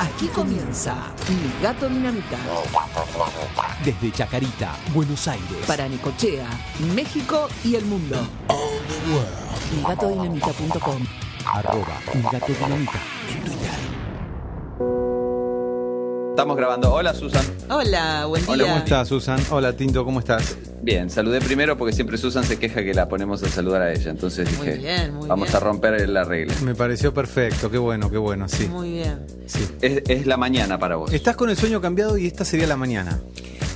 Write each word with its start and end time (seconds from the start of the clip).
Aquí 0.00 0.28
comienza 0.28 0.94
Mi 1.28 1.62
Gato 1.62 1.86
Dinamita. 1.86 2.38
Desde 3.84 4.10
Chacarita, 4.10 4.74
Buenos 4.94 5.28
Aires. 5.28 5.66
Para 5.66 5.86
Necochea, 5.90 6.46
México 6.94 7.48
y 7.62 7.74
el 7.74 7.84
mundo. 7.84 8.16
Migatodinamita.com 9.76 11.02
Arroba 11.44 12.00
Mi 12.14 12.22
Gato 12.22 12.46
Dinamita 12.46 12.98
en 13.28 13.44
Twitter. 13.44 13.89
Estamos 16.30 16.56
grabando. 16.56 16.92
Hola, 16.94 17.12
Susan. 17.14 17.44
Hola, 17.68 18.24
buen 18.26 18.42
día. 18.42 18.52
Hola, 18.54 18.64
¿Cómo 18.64 18.76
estás, 18.78 19.08
Susan? 19.08 19.40
Hola, 19.50 19.74
Tinto, 19.74 20.04
¿cómo 20.04 20.20
estás? 20.20 20.56
Bien, 20.82 21.10
saludé 21.10 21.40
primero 21.40 21.76
porque 21.76 21.92
siempre 21.92 22.16
Susan 22.16 22.44
se 22.44 22.58
queja 22.58 22.82
que 22.82 22.94
la 22.94 23.08
ponemos 23.08 23.42
a 23.42 23.48
saludar 23.48 23.82
a 23.82 23.92
ella. 23.92 24.10
Entonces 24.10 24.48
Muy 24.56 24.66
dije, 24.68 24.78
bien, 24.78 25.14
muy 25.14 25.28
vamos 25.28 25.48
bien. 25.48 25.56
a 25.56 25.60
romper 25.60 26.08
la 26.08 26.24
regla. 26.24 26.54
Me 26.62 26.74
pareció 26.74 27.12
perfecto, 27.12 27.70
qué 27.70 27.76
bueno, 27.78 28.10
qué 28.10 28.16
bueno, 28.16 28.48
sí. 28.48 28.66
Muy 28.68 28.92
bien. 28.92 29.26
sí. 29.46 29.66
Es, 29.82 30.02
es 30.08 30.26
la 30.26 30.38
mañana 30.38 30.78
para 30.78 30.96
vos. 30.96 31.12
Estás 31.12 31.36
con 31.36 31.50
el 31.50 31.56
sueño 31.56 31.80
cambiado 31.82 32.16
y 32.16 32.26
esta 32.26 32.44
sería 32.46 32.66
la 32.66 32.76
mañana. 32.76 33.20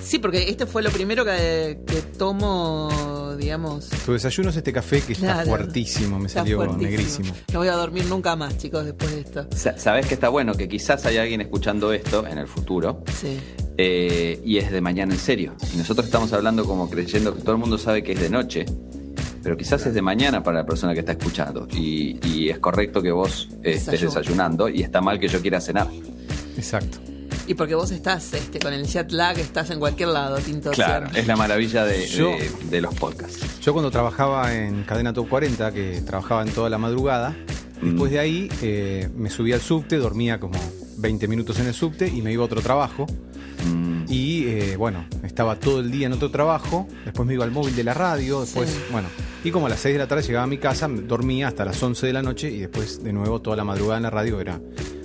Sí, 0.03 0.19
porque 0.19 0.49
este 0.49 0.65
fue 0.67 0.83
lo 0.83 0.91
primero 0.91 1.25
que, 1.25 1.81
que 1.87 2.01
tomo, 2.17 2.89
digamos. 3.37 3.89
Tu 4.05 4.13
desayuno 4.13 4.51
es 4.51 4.57
este 4.57 4.73
café 4.73 5.01
que 5.01 5.13
está 5.15 5.35
Claro. 5.35 5.49
fuertísimo, 5.51 6.19
me 6.19 6.27
Está 6.27 6.41
salió 6.41 6.57
fuertísimo. 6.59 6.89
negrísimo. 6.91 7.35
No 7.53 7.59
voy 7.61 7.69
a 7.69 7.73
dormir 7.75 8.05
nunca 8.07 8.37
más, 8.37 8.57
chicos, 8.59 8.85
después 8.85 9.11
de 9.13 9.21
esto. 9.21 9.47
Sa- 9.55 9.79
Sabés 9.79 10.07
que 10.07 10.15
está 10.15 10.29
bueno 10.29 10.55
que 10.55 10.69
quizás 10.69 11.05
hay 11.07 11.17
alguien 11.19 11.41
escuchando 11.41 11.93
esto 11.93 12.27
en 12.27 12.39
el 12.39 12.47
futuro 12.47 13.03
Sí. 13.21 13.39
eh, 13.79 14.41
y 14.45 14.59
es 14.59 14.71
de 14.71 14.81
mañana 14.81 15.15
en 15.15 15.21
serio. 15.21 15.55
Y 15.73 15.77
nosotros 15.77 16.07
estamos 16.07 16.33
hablando 16.33 16.65
como 16.65 16.89
creyendo 16.91 17.35
que 17.35 17.41
todo 17.43 17.53
el 17.53 17.59
mundo 17.59 17.79
sabe 17.79 18.03
que 18.03 18.13
es 18.13 18.21
de 18.21 18.31
noche, 18.31 18.65
pero 19.43 19.57
quizás 19.57 19.85
es 19.87 19.95
de 19.95 20.01
mañana 20.03 20.43
para 20.43 20.59
la 20.61 20.67
persona 20.67 20.95
que 20.95 21.01
está 21.01 21.13
escuchando. 21.13 21.69
Y, 21.73 22.19
y 22.27 22.49
es 22.49 22.59
correcto 22.59 23.03
que 23.03 23.11
vos 23.13 23.49
eh, 23.63 23.73
estés 23.73 23.87
Desayuno. 23.87 24.11
desayunando 24.15 24.69
y 24.69 24.83
está 24.83 25.01
mal 25.01 25.19
que 25.21 25.29
yo 25.29 25.41
quiera 25.41 25.61
cenar. 25.61 25.89
Exacto. 26.57 26.99
Y 27.47 27.55
porque 27.55 27.75
vos 27.75 27.91
estás 27.91 28.33
este, 28.33 28.59
con 28.59 28.73
el 28.73 28.87
jet 28.87 29.11
lag, 29.13 29.39
estás 29.39 29.71
en 29.71 29.79
cualquier 29.79 30.09
lado, 30.09 30.37
Tinto. 30.39 30.71
Claro, 30.71 31.09
es 31.15 31.27
la 31.27 31.37
maravilla 31.37 31.85
de, 31.85 32.07
Yo- 32.07 32.31
de- 32.31 32.51
de 32.71 32.81
los 32.81 32.95
podcasts. 32.95 33.61
Yo 33.61 33.73
cuando 33.75 33.91
trabajaba 33.91 34.55
en 34.55 34.85
Cadena 34.85 35.13
Top 35.13 35.29
40, 35.29 35.71
que 35.73 36.01
trabajaba 36.07 36.43
en 36.43 36.51
toda 36.51 36.71
la 36.71 36.79
madrugada, 36.79 37.37
después 37.83 38.11
de 38.13 38.19
ahí 38.19 38.49
eh, 38.63 39.11
me 39.15 39.29
subía 39.29 39.57
al 39.57 39.61
subte, 39.61 39.97
dormía 39.99 40.41
como 40.41 40.59
20 40.97 41.29
minutos 41.29 41.59
en 41.59 41.67
el 41.67 41.75
subte 41.75 42.09
y 42.09 42.23
me 42.23 42.33
iba 42.33 42.43
a 42.43 42.47
otro 42.47 42.63
trabajo. 42.63 43.07
Mm, 43.67 44.05
Y 44.09 44.47
eh, 44.47 44.77
bueno, 44.77 45.05
estaba 45.23 45.59
todo 45.59 45.81
el 45.81 45.91
día 45.91 46.07
en 46.07 46.13
otro 46.15 46.31
trabajo, 46.31 46.87
después 47.05 47.27
me 47.27 47.35
iba 47.35 47.45
al 47.45 47.51
móvil 47.51 47.75
de 47.77 47.85
la 47.85 47.93
radio, 47.95 48.41
después, 48.43 48.71
Sí. 48.71 48.79
bueno, 48.91 49.09
y 49.43 49.51
como 49.51 49.67
a 49.67 49.69
las 49.71 49.81
6 49.81 49.95
de 49.95 49.99
la 49.99 50.07
tarde 50.07 50.23
llegaba 50.23 50.45
a 50.45 50.47
mi 50.47 50.59
casa, 50.59 50.89
dormía 50.89 51.49
hasta 51.49 51.65
las 51.67 51.83
11 51.83 52.07
de 52.07 52.13
la 52.15 52.23
noche 52.23 52.51
y 52.51 52.61
después 52.61 53.03
de 53.05 53.13
nuevo 53.13 53.41
toda 53.41 53.57
la 53.57 53.65
madrugada 53.65 53.97
en 53.99 54.03
la 54.05 54.11
radio 54.11 54.41
era 54.41 54.61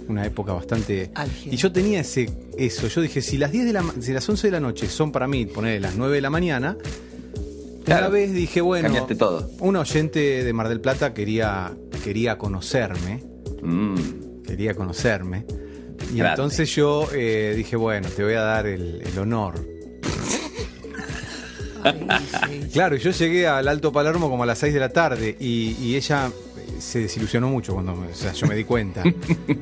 una 0.09 0.25
época 0.25 0.53
bastante... 0.53 1.11
Y 1.45 1.55
yo 1.55 1.71
tenía 1.71 2.02
ese 2.02 2.29
eso, 2.57 2.88
yo 2.88 3.02
dije, 3.02 3.21
si 3.21 3.38
las 3.38 3.52
10 3.52 3.65
de 3.65 3.73
la 3.73 3.83
si 4.02 4.11
las 4.11 4.27
11 4.27 4.47
de 4.47 4.52
la 4.52 4.59
noche 4.59 4.88
son 4.88 5.11
para 5.11 5.27
mí, 5.27 5.45
poner 5.45 5.81
las 5.81 5.95
9 5.95 6.15
de 6.15 6.21
la 6.21 6.29
mañana, 6.29 6.77
Claro. 7.85 8.07
una 8.07 8.09
vez 8.09 8.33
dije, 8.33 8.61
bueno, 8.61 8.83
Cambiaste 8.83 9.15
todo. 9.15 9.49
un 9.59 9.75
oyente 9.75 10.43
de 10.43 10.53
Mar 10.53 10.69
del 10.69 10.80
Plata 10.81 11.13
quería, 11.13 11.71
quería 12.03 12.37
conocerme, 12.37 13.23
mm. 13.63 14.41
quería 14.45 14.75
conocerme. 14.75 15.45
Y 16.13 16.17
Grande. 16.17 16.30
entonces 16.30 16.75
yo 16.75 17.07
eh, 17.13 17.53
dije, 17.55 17.75
bueno, 17.75 18.07
te 18.09 18.23
voy 18.23 18.33
a 18.33 18.41
dar 18.41 18.67
el, 18.67 19.02
el 19.02 19.17
honor. 19.19 19.55
Claro, 22.73 22.95
y 22.95 22.99
yo 22.99 23.11
llegué 23.11 23.47
al 23.47 23.67
Alto 23.67 23.91
Palermo 23.91 24.30
como 24.30 24.44
a 24.44 24.45
las 24.45 24.59
6 24.59 24.73
de 24.73 24.80
la 24.80 24.89
tarde 24.89 25.35
y, 25.39 25.75
y 25.81 25.95
ella 25.95 26.27
eh, 26.27 26.81
se 26.81 26.99
desilusionó 26.99 27.49
mucho 27.49 27.73
cuando 27.73 27.95
me, 27.95 28.08
o 28.08 28.16
sea, 28.16 28.33
yo 28.33 28.47
me 28.47 28.55
di 28.55 28.63
cuenta. 28.63 29.03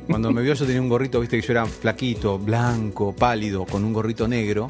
cuando 0.06 0.30
me 0.32 0.42
vio 0.42 0.54
yo 0.54 0.64
tenía 0.66 0.80
un 0.82 0.88
gorrito, 0.88 1.20
viste 1.20 1.40
que 1.40 1.46
yo 1.46 1.52
era 1.52 1.66
flaquito, 1.66 2.38
blanco, 2.38 3.14
pálido, 3.14 3.64
con 3.66 3.84
un 3.84 3.92
gorrito 3.92 4.26
negro. 4.28 4.68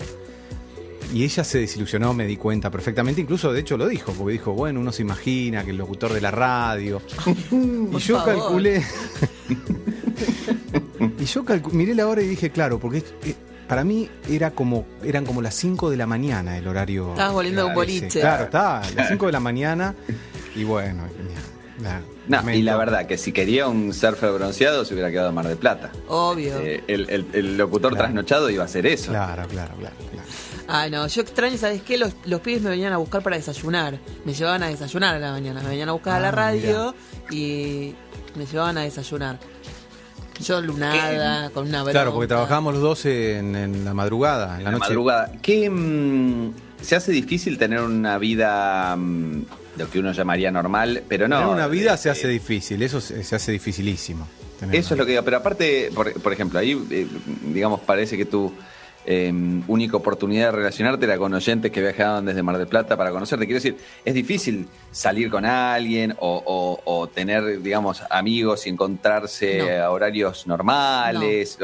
Y 1.13 1.25
ella 1.25 1.43
se 1.43 1.61
desilusionó, 1.61 2.13
me 2.13 2.27
di 2.27 2.37
cuenta 2.37 2.71
perfectamente, 2.71 3.23
incluso 3.23 3.51
de 3.51 3.61
hecho 3.61 3.78
lo 3.78 3.89
dijo, 3.89 4.12
porque 4.12 4.33
dijo, 4.33 4.53
bueno, 4.53 4.78
uno 4.81 4.93
se 4.93 5.01
imagina 5.01 5.65
que 5.65 5.71
el 5.71 5.78
locutor 5.78 6.12
de 6.12 6.21
la 6.21 6.31
radio. 6.31 7.01
y 7.51 7.99
yo 7.99 8.19
favor. 8.19 8.25
calculé. 8.34 8.84
y 11.19 11.25
yo 11.25 11.45
calcu- 11.45 11.72
miré 11.72 11.95
la 11.95 12.06
hora 12.06 12.22
y 12.22 12.27
dije, 12.27 12.51
claro, 12.51 12.78
porque 12.78 12.99
eh, 13.25 13.34
para 13.69 13.84
mí 13.84 14.09
era 14.29 14.51
como, 14.53 14.87
eran 15.05 15.25
como 15.27 15.43
las 15.43 15.55
5 15.55 15.91
de 15.91 15.97
la 15.97 16.06
mañana 16.06 16.56
el 16.59 16.67
horario. 16.67 17.11
Estabas 17.11 17.33
volviendo 17.34 17.62
de 17.62 17.69
un 17.69 17.75
boliche. 17.75 18.21
Claro, 18.21 18.49
a 18.53 18.83
las 18.97 19.09
5 19.09 19.27
de 19.27 19.33
la 19.33 19.41
mañana 19.41 19.95
y 20.56 20.65
bueno. 20.65 21.05
y 22.53 22.62
la 22.62 22.77
verdad 22.77 23.07
que 23.07 23.17
si 23.17 23.33
quería 23.33 23.69
un 23.69 23.93
surfer 23.95 24.33
bronceado 24.33 24.84
se 24.84 24.95
hubiera 24.95 25.11
quedado 25.11 25.28
en 25.28 25.34
Mar 25.34 25.47
del 25.47 25.57
Plata. 25.59 25.91
Obvio. 26.09 26.59
Eh, 26.59 26.83
el, 26.89 27.09
el- 27.11 27.27
el 27.33 27.57
locutor 27.57 27.93
Claro. 27.93 28.05
trasnochado 28.07 28.51
iba 28.51 28.62
a 28.65 28.67
hacer 28.67 28.87
eso. 28.87 29.11
Claro, 29.12 29.47
claro, 29.49 29.75
claro. 29.78 29.95
claro. 30.11 30.28
Ay, 30.71 30.91
no, 30.91 31.07
yo 31.07 31.23
extraño, 31.23 31.57
¿sabes 31.57 31.81
qué? 31.83 31.97
Los, 31.97 32.15
los 32.27 32.41
pibes 32.41 32.61
me 32.62 32.69
venían 32.71 32.93
a 32.93 32.99
buscar 32.99 33.23
para 33.23 33.37
desayunar. 33.37 33.99
Me 34.27 34.34
llevaban 34.34 34.62
a 34.62 34.69
desayunar 34.69 35.15
a 35.15 35.19
la 35.19 35.31
mañana. 35.31 35.62
Me 35.62 35.69
venían 35.71 35.89
a 35.89 35.93
buscar 35.93 36.17
a 36.17 36.21
la 36.21 36.28
Ah, 36.28 36.33
radio 36.33 36.95
y 37.31 37.95
me 38.37 38.45
llevaban 38.45 38.77
a 38.77 38.83
desayunar. 38.83 39.39
Yo 40.41 40.60
lunada, 40.60 41.50
con 41.50 41.69
una 41.69 41.82
Claro, 41.82 41.93
bronca. 41.93 42.12
porque 42.15 42.28
trabajábamos 42.28 42.75
los 42.75 42.82
dos 42.82 43.04
en, 43.06 43.56
en 43.56 43.84
la 43.84 43.94
madrugada, 43.94 44.59
en 44.59 44.65
la, 44.65 44.71
La 44.71 44.78
noche. 44.78 44.88
madrugada. 44.91 45.32
¿Qué 45.43 45.69
mm, 45.69 46.53
se 46.81 46.97
hace 46.97 47.12
difícil 47.12 47.59
tener 47.59 47.81
una 47.81 48.19
vida 48.19 48.94
mm, 48.97 49.43
lo 49.78 49.91
que 49.91 49.98
uno 49.98 50.12
llamaría 50.12 50.50
normal, 50.50 51.03
pero 51.09 51.28
no. 51.28 51.38
Tener 51.38 51.53
una 51.53 51.66
vida 51.66 51.94
eh, 51.94 51.98
se 51.98 52.10
hace 52.10 52.27
eh, 52.28 52.31
difícil, 52.31 52.82
eso 52.82 53.00
se, 53.00 53.22
se 53.25 53.37
hace 53.37 53.53
dificilísimo. 53.53 54.27
Eso 54.72 54.94
es 54.94 54.98
lo 54.98 55.04
que 55.06 55.12
digo, 55.12 55.22
pero 55.25 55.37
aparte, 55.37 55.88
por, 55.94 56.12
por 56.21 56.32
ejemplo, 56.32 56.59
ahí, 56.59 56.72
eh, 56.91 57.06
digamos, 57.53 57.78
parece 57.81 58.16
que 58.16 58.25
tu 58.25 58.53
eh, 59.11 59.33
única 59.69 59.97
oportunidad 59.97 60.47
de 60.47 60.53
relacionarte 60.59 61.07
era 61.07 61.17
con 61.17 61.33
oyentes 61.33 61.71
que 61.73 61.81
viajaban 61.81 62.27
desde 62.27 62.43
Mar 62.43 62.59
del 62.59 62.67
Plata 62.67 62.95
para 62.95 63.11
conocerte. 63.11 63.47
Quiero 63.47 63.57
decir, 63.63 63.79
es 64.05 64.13
difícil 64.13 64.69
salir 64.93 65.31
con 65.31 65.47
alguien 65.47 66.15
o, 66.19 66.43
o- 66.45 66.83
o 66.85 67.07
tener, 67.07 67.63
digamos, 67.63 68.03
amigos 68.11 68.67
y 68.67 68.71
encontrarse 68.71 69.59
No. 69.79 69.85
a 69.85 69.91
horarios 69.91 70.47
normales, 70.47 71.59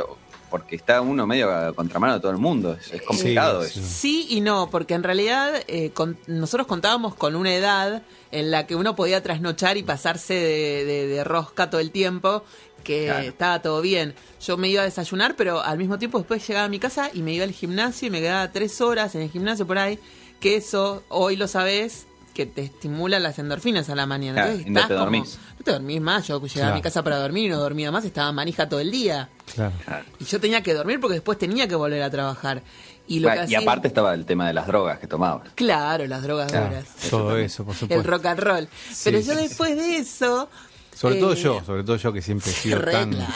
porque 0.48 0.76
está 0.76 1.00
uno 1.02 1.26
medio 1.26 1.50
a 1.52 1.72
contramano 1.74 2.14
de 2.14 2.20
todo 2.20 2.30
el 2.32 2.38
mundo. 2.38 2.78
Es, 2.80 2.92
es 2.94 3.02
complicado 3.02 3.62
Sí, 3.64 3.80
eso. 3.80 3.88
Sí 3.88 4.26
y 4.30 4.40
no, 4.40 4.70
porque 4.70 4.94
en 4.94 5.02
realidad 5.02 5.52
eh, 5.66 5.90
con- 5.90 6.16
nosotros 6.26 6.66
contábamos 6.66 7.14
con 7.14 7.34
una 7.36 7.52
edad 7.54 8.02
en 8.30 8.50
la 8.50 8.66
que 8.66 8.74
uno 8.74 8.96
podía 8.96 9.22
trasnochar 9.22 9.76
y 9.76 9.82
pasarse 9.82 10.32
de, 10.34 10.84
de- 10.86 11.06
de 11.08 11.24
rosca 11.24 11.68
todo 11.70 11.80
el 11.82 11.90
tiempo, 11.90 12.42
que 12.84 13.06
Claro. 13.06 13.24
estaba 13.24 13.60
todo 13.62 13.80
bien. 13.82 14.14
Yo 14.40 14.56
me 14.56 14.68
iba 14.68 14.82
a 14.82 14.84
desayunar, 14.84 15.34
pero 15.36 15.60
al 15.62 15.78
mismo 15.78 15.98
tiempo 15.98 16.18
después 16.18 16.46
llegaba 16.46 16.66
a 16.66 16.68
mi 16.68 16.78
casa 16.78 17.10
y 17.12 17.22
me 17.22 17.32
iba 17.32 17.44
al 17.44 17.50
gimnasio 17.52 18.06
y 18.08 18.10
me 18.10 18.20
quedaba 18.20 18.52
tres 18.52 18.80
horas 18.80 19.14
en 19.16 19.22
el 19.22 19.30
gimnasio 19.30 19.66
por 19.66 19.78
ahí, 19.78 19.98
que 20.38 20.56
eso 20.56 21.02
hoy 21.08 21.34
lo 21.36 21.48
sabés 21.48 22.06
que 22.34 22.46
te 22.46 22.62
estimula 22.62 23.20
las 23.20 23.38
endorfinas 23.38 23.88
a 23.90 23.94
la 23.94 24.06
mañana. 24.06 24.34
Claro, 24.42 24.50
Entonces 24.50 24.66
y 24.66 24.70
no 24.70 24.80
estás 24.80 24.88
te 24.88 24.94
como- 24.94 25.04
dormís. 25.04 25.38
no 25.58 25.64
te 25.64 25.70
dormís 25.70 26.00
más, 26.00 26.26
yo 26.26 26.44
llegaba 26.44 26.72
a 26.72 26.74
mi 26.74 26.82
casa 26.82 27.02
para 27.04 27.18
dormir 27.18 27.44
y 27.46 27.48
no 27.48 27.58
dormía 27.58 27.92
más, 27.92 28.04
estaba 28.04 28.32
manija 28.32 28.68
todo 28.68 28.80
el 28.80 28.90
día. 28.90 29.28
Claro. 29.54 29.72
Y 30.18 30.24
yo 30.24 30.40
tenía 30.40 30.60
que 30.62 30.74
dormir 30.74 30.98
porque 31.00 31.14
después 31.14 31.38
tenía 31.38 31.68
que 31.68 31.76
volver 31.76 32.02
a 32.02 32.10
trabajar. 32.10 32.62
Y 33.06 33.20
lo 33.20 33.28
Bueno, 33.28 33.42
que 33.46 33.52
y 33.52 33.54
hacía- 33.54 33.68
aparte 33.70 33.86
estaba 33.86 34.14
el 34.14 34.24
tema 34.26 34.48
de 34.48 34.54
las 34.54 34.66
drogas 34.66 34.98
que 34.98 35.06
tomabas. 35.06 35.50
Claro, 35.54 36.06
las 36.08 36.22
drogas 36.22 36.50
Claro. 36.50 36.70
duras. 36.70 36.86
Todo 37.08 37.36
eso, 37.38 37.62
por 37.64 37.74
El 37.74 37.78
supuesto. 37.80 38.10
rock 38.10 38.26
and 38.26 38.40
roll. 38.40 38.68
Pero 39.04 39.20
yo 39.20 39.32
sí, 39.34 39.38
después 39.40 39.76
de 39.76 39.96
eso. 39.98 40.48
Sobre 40.94 41.16
todo 41.16 41.32
eh, 41.32 41.36
yo, 41.36 41.62
sobre 41.64 41.82
todo 41.84 41.96
yo 41.96 42.12
que 42.12 42.22
siempre 42.22 42.50
he 42.50 42.54
sido 42.62 42.80
tan... 42.80 43.10
claro, 43.12 43.32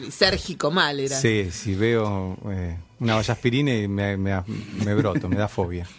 lisérgico 0.00 0.70
mal 0.70 0.98
era. 1.00 1.18
Sí, 1.20 1.50
si 1.52 1.74
veo 1.74 2.36
eh, 2.50 2.76
una 3.00 3.14
valla 3.16 3.34
aspirina 3.34 3.74
y 3.74 3.88
me, 3.88 4.16
me, 4.16 4.42
me 4.84 4.94
broto, 4.94 5.28
me 5.28 5.36
da 5.36 5.48
fobia. 5.48 5.86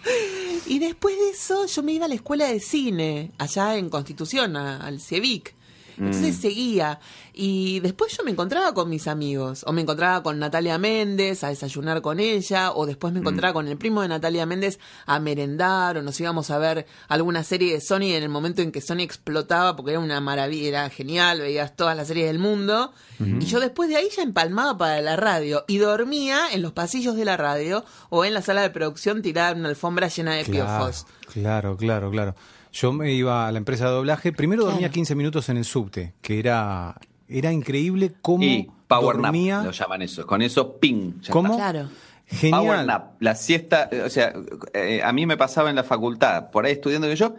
Y 0.68 0.78
después 0.78 1.18
de 1.18 1.30
eso 1.32 1.66
yo 1.66 1.82
me 1.82 1.94
iba 1.94 2.06
a 2.06 2.08
la 2.08 2.14
escuela 2.14 2.46
de 2.46 2.60
cine, 2.60 3.32
allá 3.40 3.76
en 3.76 3.90
Constitución, 3.90 4.56
a- 4.56 4.78
al 4.86 5.00
CEVIC. 5.02 5.56
Entonces 6.00 6.38
Mm. 6.38 6.42
seguía. 6.42 7.00
Y 7.34 7.80
después 7.82 8.16
yo 8.18 8.24
me 8.24 8.32
encontraba 8.32 8.74
con 8.74 8.90
mis 8.90 9.08
amigos. 9.08 9.64
O 9.68 9.72
me 9.74 9.82
encontraba 9.82 10.24
con 10.24 10.40
Natalia 10.40 10.78
Méndez 10.78 11.44
a 11.44 11.50
desayunar 11.50 12.02
con 12.02 12.20
ella. 12.20 12.72
O 12.72 12.86
después 12.86 13.12
Mm. 13.12 13.16
me 13.16 13.20
encontraba 13.20 13.54
con 13.54 13.68
el 13.68 13.78
primo 13.78 14.02
de 14.02 14.08
Natalia 14.08 14.46
Méndez 14.46 14.80
a 15.06 15.20
merendar. 15.20 15.98
O 15.98 16.02
nos 16.02 16.20
íbamos 16.20 16.50
a 16.52 16.58
ver 16.58 16.86
alguna 17.10 17.44
serie 17.44 17.74
de 17.74 17.82
Sony 17.82 18.14
en 18.16 18.24
el 18.24 18.30
momento 18.30 18.62
en 18.62 18.72
que 18.72 18.82
Sony 18.82 19.02
explotaba. 19.02 19.76
Porque 19.76 19.92
era 19.92 20.00
una 20.00 20.20
maravilla, 20.22 20.68
era 20.70 20.90
genial. 20.90 21.42
Veías 21.42 21.76
todas 21.76 21.96
las 21.98 22.08
series 22.08 22.28
del 22.28 22.40
mundo. 22.40 22.94
Y 23.20 23.46
yo 23.46 23.60
después 23.60 23.90
de 23.90 23.98
ahí 23.98 24.08
ya 24.16 24.24
empalmaba 24.24 24.78
para 24.78 25.02
la 25.02 25.16
radio. 25.18 25.66
Y 25.68 25.78
dormía 25.78 26.48
en 26.54 26.62
los 26.62 26.72
pasillos 26.72 27.16
de 27.18 27.26
la 27.26 27.36
radio. 27.38 27.84
O 28.10 28.24
en 28.26 28.34
la 28.34 28.42
sala 28.42 28.62
de 28.62 28.70
producción 28.70 29.22
tirada 29.22 29.52
en 29.52 29.60
una 29.60 29.70
alfombra 29.70 30.08
llena 30.08 30.34
de 30.36 30.44
Claro, 30.46 30.52
piojos. 30.78 31.06
claro, 31.34 31.76
claro, 31.78 32.10
claro. 32.12 32.36
Yo 32.72 32.94
me 32.94 33.12
iba 33.14 33.48
a 33.48 33.52
la 33.52 33.58
empresa 33.58 33.86
de 33.86 33.92
doblaje, 33.92 34.32
primero 34.32 34.64
dormía 34.64 34.80
Claro. 34.80 34.94
15 34.94 35.16
minutos 35.16 35.50
en 35.50 35.58
el 35.58 35.66
subte, 35.66 36.14
que 36.22 36.40
era, 36.40 36.96
era 37.28 37.52
increíble 37.52 38.14
cómo 38.22 38.44
Y 38.44 38.70
Power 38.88 39.18
dormía. 39.18 39.58
Nap, 39.58 39.66
lo 39.66 39.72
llaman 39.72 40.02
eso. 40.02 40.26
Con 40.26 40.42
eso, 40.42 40.78
ping. 40.78 41.22
ya 41.22 41.32
¿Cómo? 41.32 41.56
Claro. 41.56 41.90
Genial. 42.28 42.62
Power 42.62 42.86
nap, 42.86 43.22
la 43.22 43.34
siesta, 43.36 43.90
o 44.06 44.10
sea, 44.10 44.34
eh, 44.74 45.02
a 45.04 45.12
mí 45.12 45.26
me 45.26 45.36
pasaba 45.36 45.72
en 45.72 45.76
la 45.76 45.84
facultad, 45.84 46.52
por 46.52 46.66
ahí 46.66 46.74
estudiando 46.74 47.08
que 47.08 47.16
yo, 47.16 47.36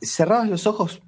cerrabas 0.00 0.48
los 0.48 0.66
ojos 0.66 1.00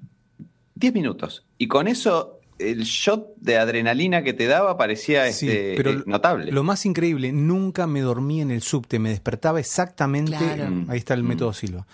10 0.75 0.93
minutos 0.93 1.45
y 1.57 1.67
con 1.67 1.87
eso 1.87 2.39
el 2.59 2.83
shot 2.83 3.35
de 3.37 3.57
adrenalina 3.57 4.23
que 4.23 4.33
te 4.33 4.47
daba 4.47 4.77
parecía 4.77 5.31
Sí, 5.31 5.49
este, 5.49 5.73
pero 5.75 5.91
eh, 5.91 6.03
notable. 6.05 6.51
Lo 6.51 6.63
más 6.63 6.85
increíble, 6.85 7.31
nunca 7.31 7.87
me 7.87 8.01
dormí 8.01 8.41
en 8.41 8.51
el 8.51 8.61
subte, 8.61 8.99
me 8.99 9.09
despertaba 9.09 9.59
exactamente. 9.59 10.37
Claro. 10.37 10.85
Ahí 10.87 10.99
está 10.99 11.13
el 11.13 11.23
método 11.23 11.53
Silva. 11.53 11.85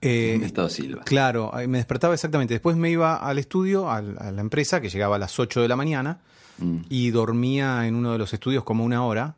Eh, 0.00 0.36
Método 0.40 0.68
Silva. 0.68 1.02
Claro, 1.04 1.52
me 1.68 1.78
despertaba 1.78 2.14
exactamente. 2.14 2.54
Después 2.54 2.76
me 2.76 2.90
iba 2.90 3.16
al 3.16 3.38
estudio, 3.38 3.90
a 3.90 4.02
la 4.02 4.40
empresa, 4.40 4.80
que 4.80 4.88
llegaba 4.90 5.16
a 5.16 5.18
las 5.18 5.38
8 5.38 5.62
de 5.62 5.68
la 5.68 5.76
mañana, 5.76 6.20
Mm. 6.58 6.78
y 6.88 7.10
dormía 7.10 7.86
en 7.86 7.94
uno 7.96 8.12
de 8.12 8.18
los 8.18 8.32
estudios 8.32 8.64
como 8.64 8.82
una 8.84 9.04
hora, 9.04 9.36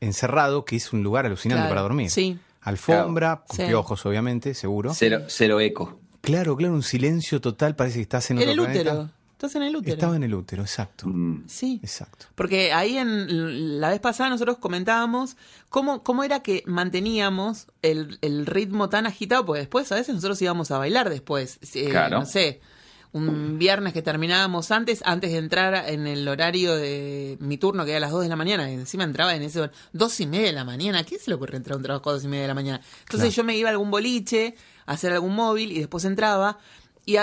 encerrado, 0.00 0.64
que 0.64 0.76
es 0.76 0.92
un 0.92 1.02
lugar 1.02 1.26
alucinante 1.26 1.62
Claro, 1.62 1.70
para 1.70 1.80
dormir. 1.82 2.10
sí. 2.10 2.38
Alfombra, 2.62 3.42
con 3.46 3.56
Sí. 3.56 3.64
piojos, 3.66 4.04
obviamente, 4.06 4.52
seguro. 4.54 4.92
Cero, 4.94 5.20
cero 5.28 5.60
eco. 5.60 5.98
Claro, 6.20 6.54
claro, 6.56 6.74
un 6.74 6.82
silencio 6.82 7.40
total, 7.40 7.74
parece 7.74 7.96
que 7.96 8.02
estás 8.02 8.30
en 8.30 8.38
En 8.38 8.50
otro 8.50 8.64
el 8.66 8.70
planeta. 8.70 8.92
útero. 8.92 9.10
Estás 9.40 9.54
en 9.56 9.62
el 9.62 9.74
útero. 9.74 9.94
Estaba 9.94 10.16
en 10.16 10.22
el 10.22 10.34
útero, 10.34 10.60
exacto. 10.62 11.06
Mm. 11.08 11.44
Sí. 11.48 11.80
Exacto. 11.82 12.26
Porque 12.34 12.74
ahí 12.74 12.98
en 12.98 13.80
la 13.80 13.88
vez 13.88 13.98
pasada 13.98 14.28
nosotros 14.28 14.58
comentábamos 14.58 15.38
cómo, 15.70 16.02
cómo 16.02 16.24
era 16.24 16.40
que 16.40 16.62
manteníamos 16.66 17.66
el, 17.80 18.18
el 18.20 18.44
ritmo 18.44 18.90
tan 18.90 19.06
agitado, 19.06 19.46
porque 19.46 19.60
después 19.60 19.90
a 19.92 19.94
veces 19.94 20.14
nosotros 20.14 20.42
íbamos 20.42 20.70
a 20.70 20.76
bailar 20.76 21.08
después. 21.08 21.58
Eh, 21.74 21.88
Claro. 21.88 22.18
No 22.20 22.26
sé, 22.26 22.60
un 23.12 23.58
viernes 23.58 23.92
que 23.94 24.02
terminábamos 24.02 24.70
antes, 24.70 25.02
antes 25.06 25.32
de 25.32 25.38
entrar 25.38 25.88
en 25.88 26.06
el 26.06 26.28
horario 26.28 26.76
de 26.76 27.38
mi 27.40 27.56
turno, 27.56 27.84
que 27.86 27.92
era 27.92 27.96
a 27.96 28.00
las 28.00 28.10
2 28.10 28.22
de 28.24 28.28
la 28.28 28.36
mañana, 28.36 28.70
y 28.70 28.74
encima 28.74 29.04
entraba 29.04 29.34
en 29.34 29.42
ese 29.42 29.70
dos 29.94 30.20
y 30.20 30.26
media 30.26 30.48
de 30.48 30.52
la 30.52 30.64
mañana. 30.64 30.98
¿A 30.98 31.04
quién 31.04 31.18
se 31.18 31.30
le 31.30 31.34
ocurre 31.36 31.56
entrar 31.56 31.74
a 31.74 31.76
un 31.78 31.82
trabajo 31.82 32.10
a 32.10 32.12
dos 32.12 32.24
y 32.24 32.28
media 32.28 32.42
de 32.42 32.48
la 32.48 32.54
mañana? 32.54 32.80
Entonces 33.00 33.32
Claro. 33.34 33.36
yo 33.36 33.44
me 33.44 33.56
iba 33.56 33.70
a 33.70 33.72
algún 33.72 33.90
boliche, 33.90 34.54
a 34.84 34.92
hacer 34.92 35.12
algún 35.12 35.34
móvil 35.34 35.72
y 35.72 35.78
después 35.78 36.04
entraba. 36.04 36.58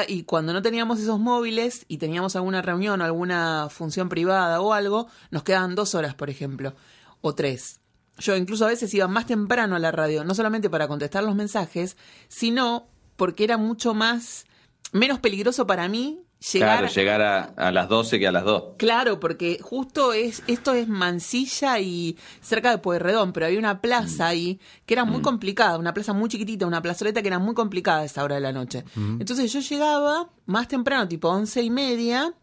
Y, 0.08 0.24
cuando 0.24 0.54
no 0.54 0.62
teníamos 0.62 1.00
esos 1.00 1.20
móviles 1.20 1.86
y 1.88 1.98
teníamos 1.98 2.36
alguna 2.36 2.62
reunión 2.62 3.00
o 3.00 3.06
alguna 3.06 3.68
función 3.70 4.10
privada 4.10 4.60
o 4.60 4.74
algo, 4.74 5.08
nos 5.32 5.44
quedaban 5.44 5.76
dos 5.76 5.96
horas, 5.96 6.14
por 6.14 6.30
ejemplo, 6.30 6.76
o 7.22 7.34
tres. 7.36 7.80
Yo 8.18 8.36
incluso 8.36 8.66
a 8.66 8.70
veces 8.70 8.94
iba 8.94 9.08
más 9.08 9.28
temprano 9.28 9.76
a 9.76 9.80
la 9.80 9.92
radio, 9.92 10.24
no 10.24 10.36
solamente 10.36 10.70
para 10.70 10.88
contestar 10.88 11.24
los 11.24 11.36
mensajes, 11.36 11.96
sino 12.28 12.90
porque 13.16 13.44
era 13.44 13.58
mucho 13.58 13.94
más, 13.94 14.46
menos 14.92 15.20
peligroso 15.20 15.66
para 15.68 15.88
mí 15.88 16.27
llegar 16.40 16.80
Claro, 16.80 16.94
llegar 16.94 17.22
a, 17.22 17.44
a 17.44 17.72
las 17.72 17.90
12 17.90 18.20
que 18.20 18.28
a 18.28 18.32
las 18.32 18.44
2. 18.44 18.64
Claro, 18.78 19.20
porque 19.20 19.60
justo 19.62 20.14
es 20.14 20.44
esto 20.48 20.74
es 20.74 20.88
Mansilla 20.88 21.80
y 21.80 22.18
cerca 22.42 22.72
de 22.72 22.78
Pueyrredón, 22.78 23.34
pero 23.34 23.46
había 23.48 23.60
una 23.60 23.82
plaza 23.82 24.28
ahí 24.28 24.60
que 24.86 24.94
era 24.94 25.06
muy 25.06 25.22
complicada, 25.22 25.78
una 25.78 25.94
plaza 25.94 26.14
muy 26.14 26.30
chiquitita, 26.30 26.66
una 26.66 26.82
plazoleta 26.82 27.22
que 27.22 27.28
era 27.28 27.40
muy 27.40 27.54
complicada 27.54 28.00
a 28.00 28.06
esa 28.06 28.24
hora 28.24 28.36
de 28.36 28.42
la 28.42 28.52
noche. 28.52 28.84
Entonces 28.96 29.52
yo 29.52 29.60
llegaba 29.60 30.30
más 30.46 30.68
temprano, 30.68 31.08
tipo 31.08 31.30
once 31.30 31.62
y 31.62 31.70
media, 31.70 32.34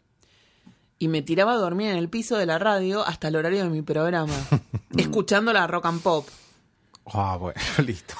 y 0.97 1.07
me 1.07 1.21
tiraba 1.21 1.53
a 1.53 1.57
dormir 1.57 1.89
en 1.89 1.97
el 1.97 2.09
piso 2.09 2.37
de 2.37 2.45
la 2.45 2.57
radio 2.57 3.05
hasta 3.05 3.27
el 3.27 3.35
horario 3.35 3.63
de 3.63 3.69
mi 3.69 3.81
programa, 3.81 4.33
escuchando 4.97 5.51
la 5.53 5.67
rock 5.67 5.85
and 5.85 6.01
pop. 6.01 6.27
Ah, 7.13 7.37
bueno, 7.39 7.59
listo. 7.85 8.15